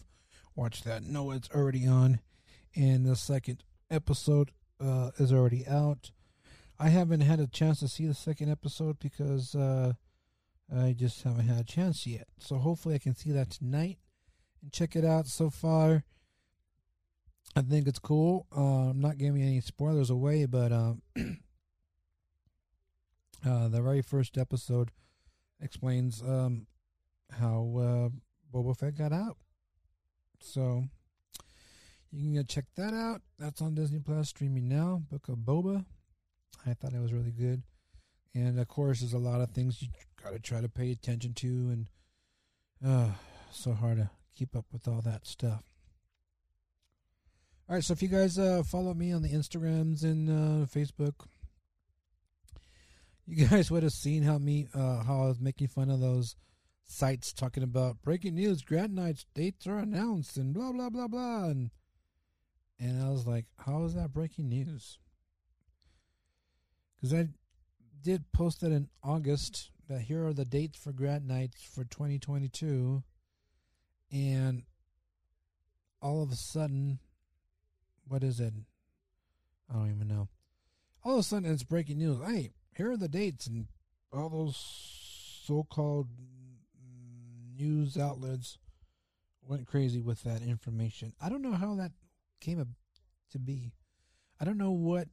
watched 0.54 0.84
that 0.84 1.02
know 1.02 1.30
it's 1.30 1.50
already 1.54 1.86
on 1.86 2.20
and 2.76 3.06
the 3.06 3.16
second 3.16 3.62
episode 3.90 4.50
uh 4.80 5.10
is 5.18 5.32
already 5.32 5.66
out. 5.66 6.10
I 6.78 6.88
haven't 6.88 7.20
had 7.20 7.40
a 7.40 7.46
chance 7.46 7.80
to 7.80 7.88
see 7.88 8.06
the 8.06 8.14
second 8.14 8.50
episode 8.50 8.98
because 8.98 9.54
uh 9.54 9.94
I 10.74 10.92
just 10.92 11.22
haven't 11.22 11.48
had 11.48 11.60
a 11.60 11.64
chance 11.64 12.06
yet. 12.06 12.28
So 12.38 12.56
hopefully 12.56 12.94
I 12.94 12.98
can 12.98 13.14
see 13.14 13.30
that 13.32 13.50
tonight 13.50 13.98
and 14.62 14.72
check 14.72 14.96
it 14.96 15.04
out 15.04 15.26
so 15.26 15.50
far. 15.50 16.04
I 17.54 17.62
think 17.62 17.86
it's 17.86 17.98
cool. 17.98 18.46
Uh, 18.56 18.90
I'm 18.90 19.00
not 19.00 19.18
giving 19.18 19.42
any 19.42 19.60
spoilers 19.60 20.10
away, 20.10 20.46
but 20.46 20.72
um, 20.72 21.02
uh, 23.46 23.68
the 23.68 23.82
very 23.82 24.00
first 24.02 24.38
episode 24.38 24.90
explains 25.60 26.22
um, 26.22 26.66
how 27.30 27.74
uh, 27.76 28.08
Boba 28.54 28.76
Fett 28.76 28.96
got 28.96 29.12
out. 29.12 29.36
So 30.40 30.84
you 32.10 32.22
can 32.22 32.34
go 32.34 32.42
check 32.42 32.64
that 32.76 32.94
out. 32.94 33.22
That's 33.38 33.60
on 33.62 33.74
Disney 33.74 33.98
Plus 34.00 34.28
streaming 34.28 34.68
now. 34.68 35.02
Book 35.10 35.28
of 35.28 35.38
Boba. 35.38 35.84
I 36.66 36.74
thought 36.74 36.92
it 36.92 37.00
was 37.00 37.12
really 37.12 37.32
good, 37.32 37.62
and 38.34 38.58
of 38.60 38.68
course, 38.68 39.00
there's 39.00 39.14
a 39.14 39.18
lot 39.18 39.40
of 39.40 39.50
things 39.50 39.82
you 39.82 39.88
got 40.22 40.32
to 40.32 40.38
try 40.38 40.60
to 40.60 40.68
pay 40.68 40.92
attention 40.92 41.34
to, 41.34 41.46
and 41.48 41.88
uh, 42.86 43.08
so 43.50 43.72
hard 43.72 43.96
to 43.96 44.10
keep 44.36 44.54
up 44.54 44.66
with 44.72 44.86
all 44.86 45.00
that 45.00 45.26
stuff. 45.26 45.71
All 47.72 47.76
right, 47.76 47.82
so 47.82 47.94
if 47.94 48.02
you 48.02 48.08
guys 48.08 48.38
uh, 48.38 48.62
follow 48.64 48.92
me 48.92 49.12
on 49.12 49.22
the 49.22 49.30
Instagrams 49.30 50.02
and 50.02 50.28
uh, 50.28 50.66
Facebook, 50.66 51.14
you 53.26 53.46
guys 53.48 53.70
would 53.70 53.82
have 53.82 53.94
seen 53.94 54.22
how 54.22 54.36
me 54.36 54.68
uh, 54.74 55.02
how 55.02 55.22
I 55.22 55.28
was 55.28 55.40
making 55.40 55.68
fun 55.68 55.88
of 55.88 55.98
those 55.98 56.36
sites 56.84 57.32
talking 57.32 57.62
about 57.62 58.02
breaking 58.02 58.34
news, 58.34 58.60
grad 58.60 58.92
nights 58.92 59.24
dates 59.34 59.66
are 59.66 59.78
announced, 59.78 60.36
and 60.36 60.52
blah 60.52 60.70
blah 60.70 60.90
blah 60.90 61.08
blah, 61.08 61.44
and 61.44 61.70
and 62.78 63.02
I 63.02 63.08
was 63.08 63.26
like, 63.26 63.46
how 63.56 63.84
is 63.84 63.94
that 63.94 64.12
breaking 64.12 64.50
news? 64.50 64.98
Because 67.00 67.14
I 67.14 67.28
did 68.02 68.32
post 68.32 68.60
that 68.60 68.72
in 68.72 68.90
August 69.02 69.70
that 69.88 70.02
here 70.02 70.26
are 70.26 70.34
the 70.34 70.44
dates 70.44 70.78
for 70.78 70.92
grad 70.92 71.26
nights 71.26 71.64
for 71.74 71.84
2022, 71.84 73.02
and 74.12 74.62
all 76.02 76.22
of 76.22 76.30
a 76.30 76.36
sudden, 76.36 76.98
what 78.12 78.22
is 78.22 78.40
it? 78.40 78.52
I 79.70 79.72
don't 79.72 79.90
even 79.90 80.06
know. 80.06 80.28
All 81.02 81.14
of 81.14 81.20
a 81.20 81.22
sudden, 81.22 81.50
it's 81.50 81.62
breaking 81.62 81.96
news. 81.96 82.18
Hey, 82.22 82.50
here 82.76 82.92
are 82.92 82.96
the 82.98 83.08
dates, 83.08 83.46
and 83.46 83.68
all 84.12 84.28
those 84.28 85.42
so-called 85.46 86.08
news 87.56 87.96
outlets 87.96 88.58
went 89.40 89.66
crazy 89.66 90.02
with 90.02 90.22
that 90.24 90.42
information. 90.42 91.14
I 91.22 91.30
don't 91.30 91.40
know 91.40 91.54
how 91.54 91.74
that 91.76 91.92
came 92.38 92.62
to 93.30 93.38
be. 93.38 93.72
I 94.38 94.44
don't 94.44 94.58
know 94.58 94.72
what 94.72 95.08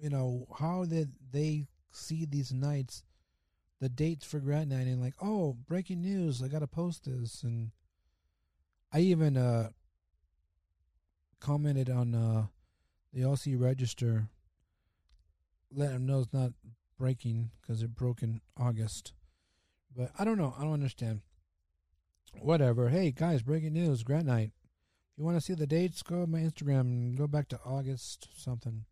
you 0.00 0.10
know 0.10 0.46
how 0.58 0.84
did 0.84 1.12
they 1.32 1.66
see 1.90 2.24
these 2.24 2.52
nights 2.52 3.02
the 3.80 3.88
dates 3.88 4.24
for 4.24 4.40
grad 4.40 4.68
night 4.68 4.86
and 4.86 5.00
like 5.00 5.14
oh 5.20 5.56
breaking 5.68 6.02
news 6.02 6.42
i 6.42 6.48
gotta 6.48 6.66
post 6.66 7.04
this 7.04 7.44
and 7.44 7.70
i 8.92 8.98
even 8.98 9.36
uh 9.36 9.68
commented 11.42 11.90
on 11.90 12.14
uh 12.14 12.46
the 13.12 13.24
OC 13.24 13.60
Register 13.60 14.28
let 15.74 15.90
them 15.90 16.06
know 16.06 16.20
it's 16.20 16.32
not 16.32 16.52
breaking 16.98 17.50
because 17.60 17.82
it 17.82 17.94
broke 17.94 18.22
in 18.22 18.40
august. 18.58 19.12
But 19.94 20.12
i 20.18 20.24
don't 20.24 20.38
know. 20.38 20.54
I 20.56 20.62
don't 20.62 20.72
understand. 20.72 21.22
Whatever. 22.40 22.90
Hey 22.90 23.10
guys 23.10 23.42
breaking 23.42 23.72
news. 23.72 24.04
Grant 24.04 24.26
night. 24.26 24.52
If 25.12 25.18
you 25.18 25.24
want 25.24 25.36
to 25.36 25.40
see 25.40 25.54
the 25.54 25.66
dates 25.66 26.02
go 26.02 26.20
to 26.20 26.30
my 26.30 26.38
instagram 26.38 26.80
and 26.80 27.18
go 27.18 27.26
back 27.26 27.48
to 27.48 27.60
august 27.66 28.28
something. 28.36 28.84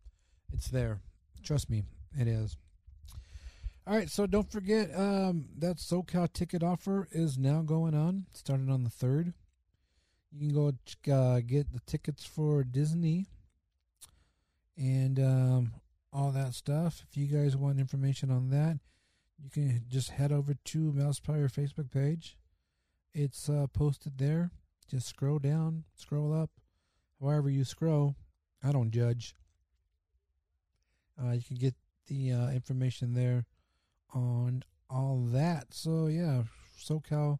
It's 0.51 0.67
there. 0.67 0.99
Trust 1.43 1.69
me 1.69 1.83
it 2.19 2.27
is. 2.27 2.57
All 3.87 3.95
right, 3.95 4.09
so 4.09 4.27
don't 4.27 4.51
forget 4.51 4.91
um, 4.95 5.45
that 5.57 5.77
SoCal 5.77 6.31
ticket 6.31 6.61
offer 6.61 7.07
is 7.11 7.37
now 7.37 7.61
going 7.61 7.95
on. 7.95 8.27
Started 8.33 8.69
on 8.69 8.83
the 8.83 8.91
third. 8.91 9.33
You 10.31 10.39
can 10.39 10.53
go 10.53 11.13
uh, 11.13 11.41
get 11.41 11.71
the 11.73 11.81
tickets 11.85 12.25
for 12.25 12.63
Disney 12.63 13.27
and 14.77 15.19
um, 15.19 15.73
all 16.13 16.31
that 16.31 16.53
stuff. 16.53 17.03
If 17.09 17.17
you 17.17 17.27
guys 17.27 17.57
want 17.57 17.79
information 17.79 18.31
on 18.31 18.49
that, 18.49 18.79
you 19.37 19.49
can 19.49 19.83
just 19.89 20.11
head 20.11 20.31
over 20.31 20.53
to 20.53 20.93
Mousepire 20.93 21.51
Facebook 21.51 21.91
page. 21.91 22.37
It's 23.13 23.49
uh, 23.49 23.67
posted 23.73 24.17
there. 24.17 24.51
Just 24.89 25.07
scroll 25.07 25.39
down, 25.39 25.83
scroll 25.95 26.33
up, 26.33 26.49
however 27.21 27.49
you 27.49 27.63
scroll. 27.63 28.15
I 28.63 28.71
don't 28.71 28.91
judge. 28.91 29.35
Uh, 31.21 31.31
you 31.31 31.41
can 31.41 31.57
get 31.57 31.75
the 32.07 32.31
uh, 32.31 32.49
information 32.49 33.13
there 33.13 33.45
on 34.13 34.63
all 34.89 35.25
that. 35.31 35.73
So 35.73 36.07
yeah, 36.07 36.43
SoCal 36.77 37.39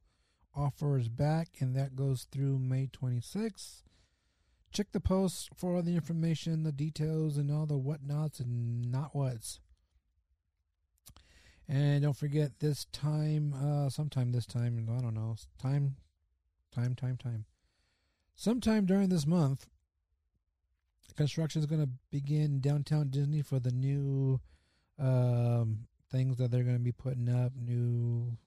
offer 0.55 0.97
is 0.97 1.09
back, 1.09 1.49
and 1.59 1.75
that 1.75 1.95
goes 1.95 2.27
through 2.31 2.59
May 2.59 2.87
26th. 2.87 3.83
Check 4.71 4.91
the 4.91 4.99
post 4.99 5.49
for 5.55 5.75
all 5.75 5.81
the 5.81 5.95
information, 5.95 6.63
the 6.63 6.71
details, 6.71 7.37
and 7.37 7.51
all 7.51 7.65
the 7.65 7.77
whatnots 7.77 8.39
and 8.39 8.91
not 8.91 9.15
whats. 9.15 9.59
And 11.67 12.03
don't 12.03 12.17
forget 12.17 12.59
this 12.59 12.85
time, 12.91 13.53
uh, 13.53 13.89
sometime 13.89 14.31
this 14.31 14.45
time, 14.45 14.87
I 14.89 15.01
don't 15.01 15.13
know, 15.13 15.35
time, 15.61 15.95
time, 16.73 16.95
time, 16.95 17.17
time. 17.17 17.45
Sometime 18.35 18.85
during 18.85 19.09
this 19.09 19.27
month, 19.27 19.67
construction 21.15 21.59
is 21.59 21.65
going 21.65 21.81
to 21.81 21.89
begin 22.09 22.59
downtown 22.59 23.09
Disney 23.09 23.41
for 23.41 23.59
the 23.59 23.71
new 23.71 24.39
um, 24.99 25.87
things 26.09 26.37
that 26.37 26.51
they're 26.51 26.63
going 26.63 26.77
to 26.77 26.83
be 26.83 26.91
putting 26.91 27.29
up, 27.29 27.53
new, 27.55 28.37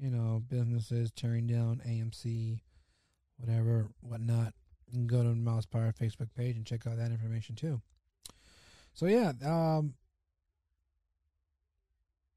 you 0.00 0.10
know, 0.10 0.42
businesses 0.48 1.10
tearing 1.10 1.46
down 1.46 1.82
AMC, 1.86 2.60
whatever, 3.36 3.88
whatnot. 4.00 4.54
You 4.88 4.98
can 4.98 5.06
go 5.06 5.22
to 5.22 5.28
Mousepire 5.28 5.94
Facebook 5.94 6.34
page 6.34 6.56
and 6.56 6.66
check 6.66 6.86
out 6.86 6.96
that 6.96 7.10
information 7.10 7.54
too. 7.54 7.80
So 8.94 9.06
yeah, 9.06 9.32
um, 9.44 9.94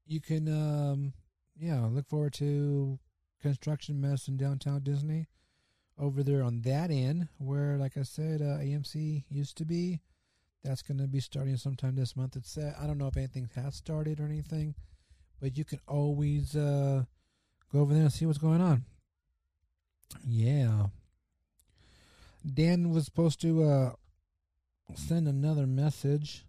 you 0.06 0.20
can, 0.20 0.48
um, 0.48 1.12
yeah, 1.56 1.84
look 1.86 2.06
forward 2.06 2.34
to 2.34 2.98
construction 3.40 4.00
mess 4.00 4.28
in 4.28 4.36
downtown 4.36 4.82
Disney 4.82 5.26
over 5.98 6.22
there 6.22 6.42
on 6.42 6.62
that 6.62 6.90
end, 6.90 7.28
where, 7.38 7.76
like 7.76 7.96
I 7.96 8.02
said, 8.02 8.42
uh, 8.42 8.58
AMC 8.58 9.24
used 9.28 9.56
to 9.58 9.64
be. 9.64 10.00
That's 10.62 10.82
going 10.82 10.98
to 10.98 11.06
be 11.06 11.20
starting 11.20 11.56
sometime 11.58 11.94
this 11.94 12.16
month. 12.16 12.36
It's 12.36 12.56
uh, 12.56 12.72
I 12.80 12.86
don't 12.86 12.96
know 12.96 13.06
if 13.06 13.18
anything 13.18 13.50
has 13.54 13.74
started 13.74 14.18
or 14.18 14.24
anything, 14.24 14.74
but 15.40 15.58
you 15.58 15.64
can 15.64 15.78
always 15.86 16.56
uh, 16.56 17.04
go 17.74 17.80
over 17.80 17.92
there 17.92 18.04
and 18.04 18.12
see 18.12 18.24
what's 18.24 18.38
going 18.38 18.60
on. 18.60 18.84
Yeah. 20.24 20.86
Dan 22.46 22.90
was 22.90 23.04
supposed 23.04 23.40
to 23.40 23.64
uh, 23.64 23.92
send 24.94 25.26
another 25.26 25.66
message, 25.66 26.44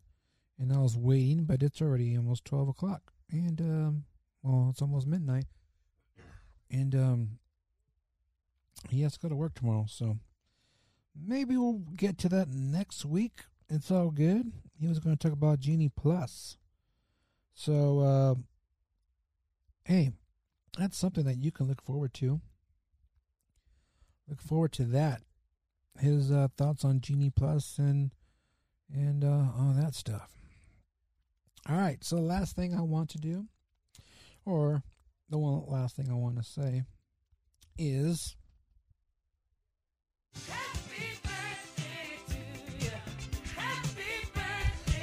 and 0.59 0.71
I 0.71 0.77
was 0.77 0.95
waiting, 0.95 1.45
but 1.45 1.63
it's 1.63 1.81
already 1.81 2.15
almost 2.15 2.45
twelve 2.45 2.67
o'clock, 2.67 3.11
and 3.31 3.59
um, 3.59 4.03
well, 4.43 4.67
it's 4.69 4.81
almost 4.81 5.07
midnight, 5.07 5.45
and 6.69 6.93
um, 6.93 7.29
he 8.89 9.01
has 9.01 9.13
to 9.13 9.19
go 9.19 9.29
to 9.29 9.35
work 9.35 9.55
tomorrow, 9.55 9.85
so 9.89 10.17
maybe 11.15 11.57
we'll 11.57 11.81
get 11.95 12.17
to 12.19 12.29
that 12.29 12.49
next 12.49 13.05
week 13.05 13.45
it's 13.69 13.91
all 13.91 14.11
good. 14.11 14.51
He 14.79 14.87
was 14.87 14.99
going 14.99 15.17
to 15.17 15.21
talk 15.21 15.33
about 15.33 15.59
Genie 15.59 15.89
Plus. 15.89 16.57
So, 17.53 17.99
uh, 17.99 18.35
hey, 19.85 20.11
that's 20.77 20.97
something 20.97 21.23
that 21.25 21.37
you 21.37 21.51
can 21.51 21.67
look 21.67 21.81
forward 21.81 22.13
to. 22.15 22.41
Look 24.27 24.41
forward 24.41 24.71
to 24.73 24.83
that. 24.85 25.21
His 25.99 26.31
uh, 26.31 26.47
thoughts 26.57 26.83
on 26.83 26.99
Genie 26.99 27.29
Plus 27.29 27.77
and 27.77 28.11
and 28.93 29.23
uh, 29.23 29.47
all 29.57 29.73
that 29.75 29.95
stuff. 29.95 30.31
All 31.67 31.77
right. 31.77 32.03
So, 32.03 32.17
the 32.17 32.21
last 32.21 32.55
thing 32.55 32.75
I 32.75 32.81
want 32.81 33.09
to 33.11 33.17
do, 33.17 33.45
or 34.45 34.83
the 35.29 35.37
one 35.37 35.63
last 35.67 35.95
thing 35.95 36.09
I 36.09 36.13
want 36.13 36.37
to 36.37 36.43
say, 36.43 36.83
is. 37.77 38.35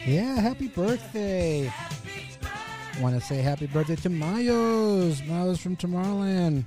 Yeah, 0.05 0.41
happy 0.41 0.67
birthday. 0.69 1.73
Want 3.01 3.19
to 3.19 3.21
say 3.21 3.37
happy 3.37 3.67
birthday 3.67 3.97
to 3.97 4.09
Miles. 4.09 5.23
Miles 5.23 5.61
from 5.61 5.77
Tomorrowland. 5.77 6.65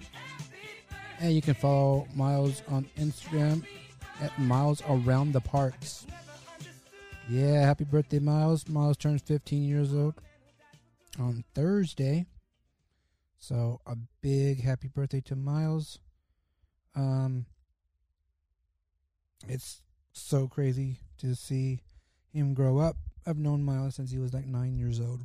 And 1.20 1.34
you 1.34 1.42
can 1.42 1.54
follow 1.54 2.08
Miles 2.16 2.62
on 2.68 2.90
Instagram 2.98 3.64
at 4.22 4.38
Miles 4.40 4.82
Around 4.90 5.34
the 5.34 5.42
Parks. 5.42 6.06
Yeah, 7.30 7.62
happy 7.62 7.84
birthday, 7.84 8.20
Miles. 8.20 8.68
Miles 8.68 8.98
turns 8.98 9.22
15 9.22 9.64
years 9.64 9.94
old 9.94 10.16
on 11.20 11.44
Thursday. 11.54 12.26
So 13.38 13.80
a 13.86 13.96
big 14.22 14.64
happy 14.64 14.88
birthday 14.88 15.22
to 15.22 15.36
Miles. 15.36 16.00
Um 16.96 17.46
it's 19.48 19.82
so 20.12 20.48
crazy 20.48 21.00
to 21.20 21.36
see 21.36 21.82
him 22.34 22.54
grow 22.54 22.80
up 22.80 22.98
I've 23.28 23.38
known 23.38 23.64
Miles 23.64 23.96
since 23.96 24.12
he 24.12 24.20
was 24.20 24.34
like 24.34 24.46
nine 24.46 24.76
years 24.76 25.00
old, 25.00 25.22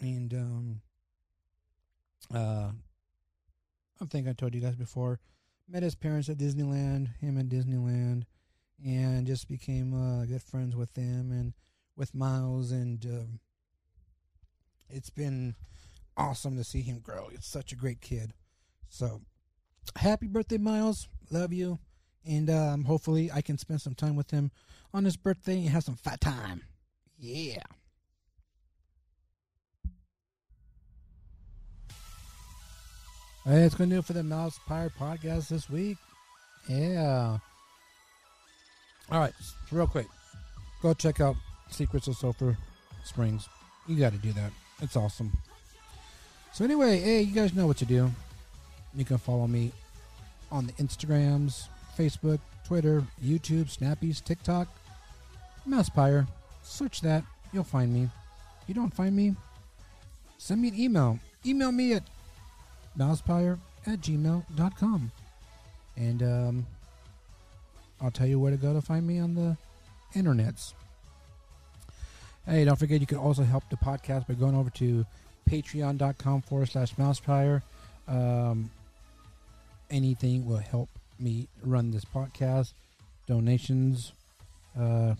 and 0.00 0.32
um, 0.34 0.80
uh, 2.34 2.70
I 4.00 4.04
think 4.06 4.28
I 4.28 4.32
told 4.32 4.54
you 4.54 4.60
guys 4.60 4.76
before. 4.76 5.20
Met 5.68 5.82
his 5.82 5.94
parents 5.94 6.28
at 6.28 6.38
Disneyland, 6.38 7.14
him 7.20 7.38
at 7.38 7.48
Disneyland, 7.48 8.24
and 8.82 9.26
just 9.26 9.48
became 9.48 9.92
uh, 9.92 10.24
good 10.24 10.42
friends 10.42 10.74
with 10.74 10.94
them 10.94 11.30
and 11.30 11.52
with 11.94 12.14
Miles, 12.14 12.70
and 12.70 13.04
um, 13.04 13.40
it's 14.88 15.10
been 15.10 15.56
awesome 16.16 16.56
to 16.56 16.64
see 16.64 16.80
him 16.80 17.00
grow. 17.00 17.28
He's 17.30 17.44
such 17.44 17.72
a 17.72 17.76
great 17.76 18.00
kid. 18.00 18.32
So, 18.88 19.20
happy 19.96 20.26
birthday, 20.26 20.58
Miles! 20.58 21.08
Love 21.30 21.52
you 21.52 21.78
and 22.28 22.50
um, 22.50 22.84
hopefully 22.84 23.30
I 23.32 23.40
can 23.40 23.58
spend 23.58 23.80
some 23.80 23.94
time 23.94 24.14
with 24.14 24.30
him 24.30 24.50
on 24.92 25.04
his 25.04 25.16
birthday 25.16 25.60
and 25.60 25.70
have 25.70 25.84
some 25.84 25.96
fat 25.96 26.20
time. 26.20 26.62
Yeah. 27.18 27.62
Hey, 33.48 33.62
it's 33.62 33.74
going 33.74 33.88
to 33.88 33.96
do 33.96 34.00
it 34.00 34.04
for 34.04 34.12
the 34.12 34.20
Mousepire 34.20 34.90
podcast 35.00 35.48
this 35.48 35.70
week. 35.70 35.96
Yeah. 36.68 37.38
All 39.10 39.20
right, 39.20 39.32
real 39.72 39.86
quick, 39.86 40.06
go 40.82 40.92
check 40.92 41.22
out 41.22 41.34
Secrets 41.70 42.08
of 42.08 42.16
Sulphur 42.18 42.58
Springs. 43.04 43.48
You 43.86 43.96
got 43.96 44.12
to 44.12 44.18
do 44.18 44.32
that. 44.32 44.52
It's 44.82 44.96
awesome. 44.96 45.32
So 46.52 46.62
anyway, 46.62 47.00
hey, 47.00 47.22
you 47.22 47.34
guys 47.34 47.54
know 47.54 47.66
what 47.66 47.78
to 47.78 47.86
do. 47.86 48.10
You 48.94 49.06
can 49.06 49.16
follow 49.16 49.46
me 49.46 49.72
on 50.52 50.66
the 50.66 50.72
Instagrams, 50.72 51.68
Facebook, 51.96 52.40
Twitter, 52.66 53.02
YouTube, 53.24 53.74
Snappies, 53.74 54.22
TikTok, 54.22 54.68
Mousepire. 55.66 56.28
Search 56.62 57.00
that. 57.00 57.24
You'll 57.54 57.64
find 57.64 57.94
me. 57.94 58.10
If 58.60 58.68
you 58.68 58.74
don't 58.74 58.92
find 58.92 59.16
me, 59.16 59.36
send 60.36 60.60
me 60.60 60.68
an 60.68 60.78
email. 60.78 61.18
Email 61.46 61.72
me 61.72 61.94
at 61.94 62.02
mousepire 62.96 63.58
at 63.86 64.00
gmail.com. 64.00 65.10
And 65.96 66.22
um, 66.22 66.66
I'll 68.00 68.10
tell 68.10 68.26
you 68.26 68.38
where 68.38 68.50
to 68.50 68.56
go 68.56 68.72
to 68.72 68.80
find 68.80 69.06
me 69.06 69.18
on 69.18 69.34
the 69.34 69.56
internets. 70.14 70.74
Hey, 72.46 72.64
don't 72.64 72.78
forget 72.78 73.00
you 73.00 73.06
can 73.06 73.18
also 73.18 73.42
help 73.42 73.64
the 73.68 73.76
podcast 73.76 74.26
by 74.26 74.34
going 74.34 74.54
over 74.54 74.70
to 74.70 75.04
patreon.com 75.50 76.42
forward 76.42 76.68
slash 76.68 76.94
mousepire. 76.94 77.62
Um, 78.06 78.70
anything 79.90 80.46
will 80.46 80.56
help 80.56 80.88
me 81.18 81.48
run 81.62 81.90
this 81.90 82.04
podcast. 82.04 82.72
Donations, 83.26 84.12
uh, 84.78 85.14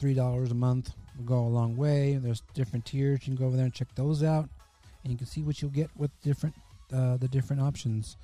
$3 0.00 0.50
a 0.50 0.54
month 0.54 0.92
will 1.16 1.24
go 1.24 1.38
a 1.40 1.46
long 1.46 1.76
way. 1.76 2.16
There's 2.16 2.42
different 2.54 2.84
tiers. 2.84 3.20
You 3.22 3.26
can 3.26 3.36
go 3.36 3.46
over 3.46 3.56
there 3.56 3.66
and 3.66 3.74
check 3.74 3.94
those 3.94 4.22
out. 4.22 4.48
And 5.04 5.12
you 5.12 5.18
can 5.18 5.26
see 5.26 5.42
what 5.42 5.60
you'll 5.60 5.70
get 5.70 5.90
with 5.96 6.10
different 6.22 6.54
uh, 6.92 7.16
the 7.16 7.28
different 7.28 7.62
options. 7.62 8.16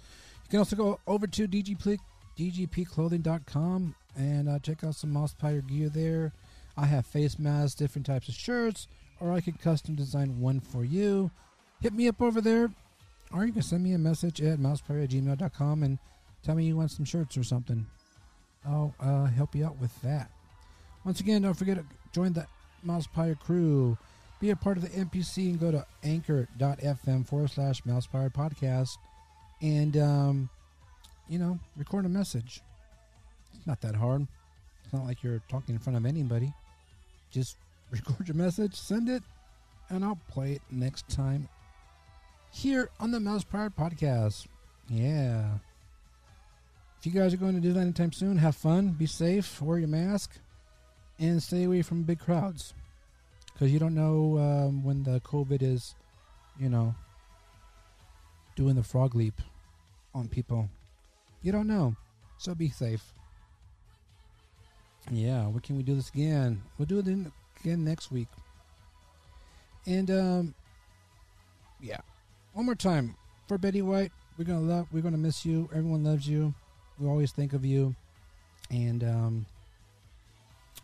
You 0.45 0.51
can 0.51 0.59
also 0.61 0.77
go 0.77 1.01
over 1.07 1.27
to 1.27 1.49
DGP, 1.49 1.99
DGPclothing.com 2.39 3.95
and 4.17 4.49
uh, 4.49 4.59
check 4.59 4.85
out 4.85 4.95
some 4.95 5.13
Mousepire 5.13 5.67
gear 5.67 5.89
there. 5.89 6.33
I 6.77 6.87
have 6.87 7.07
face 7.07 7.39
masks, 7.39 7.75
different 7.75 8.07
types 8.07 8.29
of 8.29 8.35
shirts, 8.35 8.89
or 9.21 9.33
I 9.33 9.41
can 9.41 9.55
custom 9.55 9.95
design 9.95 10.41
one 10.41 10.61
for 10.61 10.85
you. 10.85 11.31
Hit 11.81 11.93
me 11.93 12.09
up 12.09 12.21
over 12.23 12.41
there, 12.41 12.71
or 13.33 13.45
you 13.45 13.53
can 13.53 13.63
send 13.63 13.83
me 13.83 13.93
a 13.93 13.99
message 13.99 14.41
at 14.41 14.59
mousepire 14.59 15.05
at 15.05 15.11
gmail.com 15.11 15.83
and 15.83 15.99
tell 16.43 16.55
me 16.55 16.65
you 16.65 16.77
want 16.77 16.91
some 16.91 17.05
shirts 17.05 17.37
or 17.37 17.43
something. 17.43 17.87
I'll 18.67 18.95
uh, 19.01 19.27
help 19.27 19.55
you 19.55 19.65
out 19.65 19.79
with 19.79 20.01
that. 20.03 20.31
Once 21.05 21.21
again, 21.21 21.43
don't 21.43 21.55
forget 21.55 21.77
to 21.77 21.85
join 22.13 22.33
the 22.33 22.47
Mousepire 22.87 23.39
crew. 23.39 23.97
Be 24.41 24.51
a 24.51 24.57
part 24.57 24.77
of 24.77 24.83
the 24.85 24.91
MPC 24.91 25.51
and 25.51 25.61
go 25.61 25.71
to 25.73 25.85
anchor.fm 26.05 27.27
forward 27.27 27.51
slash 27.51 27.83
Mousepire 27.83 28.33
podcast 28.33 28.97
and, 29.61 29.97
um, 29.97 30.49
you 31.29 31.39
know, 31.39 31.59
record 31.77 32.07
a 32.07 32.09
message. 32.09 32.61
It's 33.57 33.67
not 33.67 33.81
that 33.81 33.97
hard. 33.97 34.27
It's 34.85 34.93
not 34.93 35.05
like 35.05 35.23
you're 35.23 35.43
talking 35.49 35.75
in 35.75 35.81
front 35.81 35.97
of 35.97 36.07
anybody. 36.07 36.53
Just 37.31 37.57
record 37.91 38.29
your 38.29 38.37
message, 38.37 38.75
send 38.75 39.09
it, 39.09 39.23
and 39.91 40.05
I'll 40.05 40.21
play 40.29 40.53
it 40.53 40.63
next 40.71 41.09
time 41.09 41.49
here 42.53 42.91
on 43.01 43.11
the 43.11 43.21
Mouse 43.21 43.45
Mousepire 43.45 43.75
podcast. 43.75 44.47
Yeah. 44.89 45.59
If 46.99 47.07
you 47.07 47.13
guys 47.13 47.33
are 47.33 47.39
going 47.39 47.61
to 47.61 47.73
that 47.73 47.81
anytime 47.81 48.13
soon, 48.13 48.39
have 48.39 48.57
fun, 48.57 48.91
be 48.91 49.07
safe, 49.07 49.61
wear 49.63 49.79
your 49.79 49.89
mask, 49.89 50.33
and 51.19 51.43
stay 51.43 51.65
away 51.65 51.83
from 51.83 52.03
big 52.03 52.19
crowds. 52.19 52.75
Because 53.59 53.73
you 53.73 53.81
don't 53.81 53.95
know 53.97 54.39
um, 54.39 54.85
when 54.85 55.03
the 55.03 55.19
COVID 55.21 55.63
is, 55.63 55.97
you 56.61 56.69
know, 56.69 56.95
doing 58.55 58.77
the 58.77 58.85
frog 58.85 59.17
leap 59.17 59.35
on 60.15 60.29
people. 60.29 60.69
You 61.43 61.51
don't 61.51 61.67
know. 61.67 61.97
So 62.37 62.55
be 62.55 62.69
safe. 62.71 63.03
Yeah, 65.11 65.49
when 65.49 65.59
can 65.59 65.77
we 65.77 65.83
do 65.83 65.97
this 65.97 66.09
again? 66.09 66.63
We'll 66.79 66.87
do 66.87 67.01
it 67.01 67.09
in, 67.09 67.33
again 67.59 67.85
next 67.85 68.13
week. 68.13 68.29
And 69.87 70.09
um 70.09 70.55
yeah. 71.81 71.99
One 72.53 72.67
more 72.67 72.77
time. 72.77 73.17
For 73.49 73.59
Betty 73.59 73.83
White, 73.83 74.13
we're 74.37 74.45
gonna 74.45 74.61
love 74.61 74.87
we're 74.93 75.03
gonna 75.03 75.19
miss 75.19 75.45
you. 75.45 75.69
Everyone 75.73 76.05
loves 76.05 76.29
you. 76.29 76.55
We 77.01 77.09
always 77.09 77.33
think 77.33 77.55
of 77.55 77.65
you. 77.65 77.97
And 78.71 79.03
um 79.03 79.47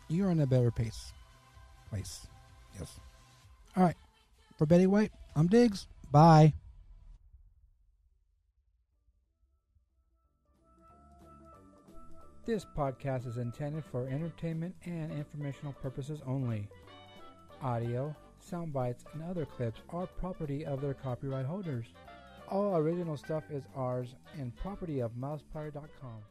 you're 0.09 0.31
in 0.31 0.41
a 0.41 0.45
better 0.45 0.71
pace. 0.71 1.13
Place. 1.89 2.27
Yes. 2.79 2.99
Alright. 3.77 3.95
For 4.57 4.65
Betty 4.65 4.87
White, 4.87 5.11
I'm 5.35 5.47
Diggs. 5.47 5.87
Bye. 6.11 6.53
This 12.45 12.65
podcast 12.77 13.27
is 13.27 13.37
intended 13.37 13.83
for 13.91 14.07
entertainment 14.07 14.75
and 14.85 15.11
informational 15.11 15.73
purposes 15.73 16.21
only. 16.27 16.67
Audio, 17.61 18.15
sound 18.39 18.71
bites, 18.71 19.03
and 19.13 19.23
other 19.23 19.45
clips 19.45 19.81
are 19.89 20.05
property 20.05 20.63
of 20.63 20.79
their 20.79 20.93
copyright 20.93 21.47
holders. 21.47 21.87
All 22.47 22.77
original 22.77 23.17
stuff 23.17 23.43
is 23.49 23.63
ours 23.75 24.13
and 24.37 24.55
property 24.57 24.99
of 24.99 25.11
mousepire.com. 25.13 26.21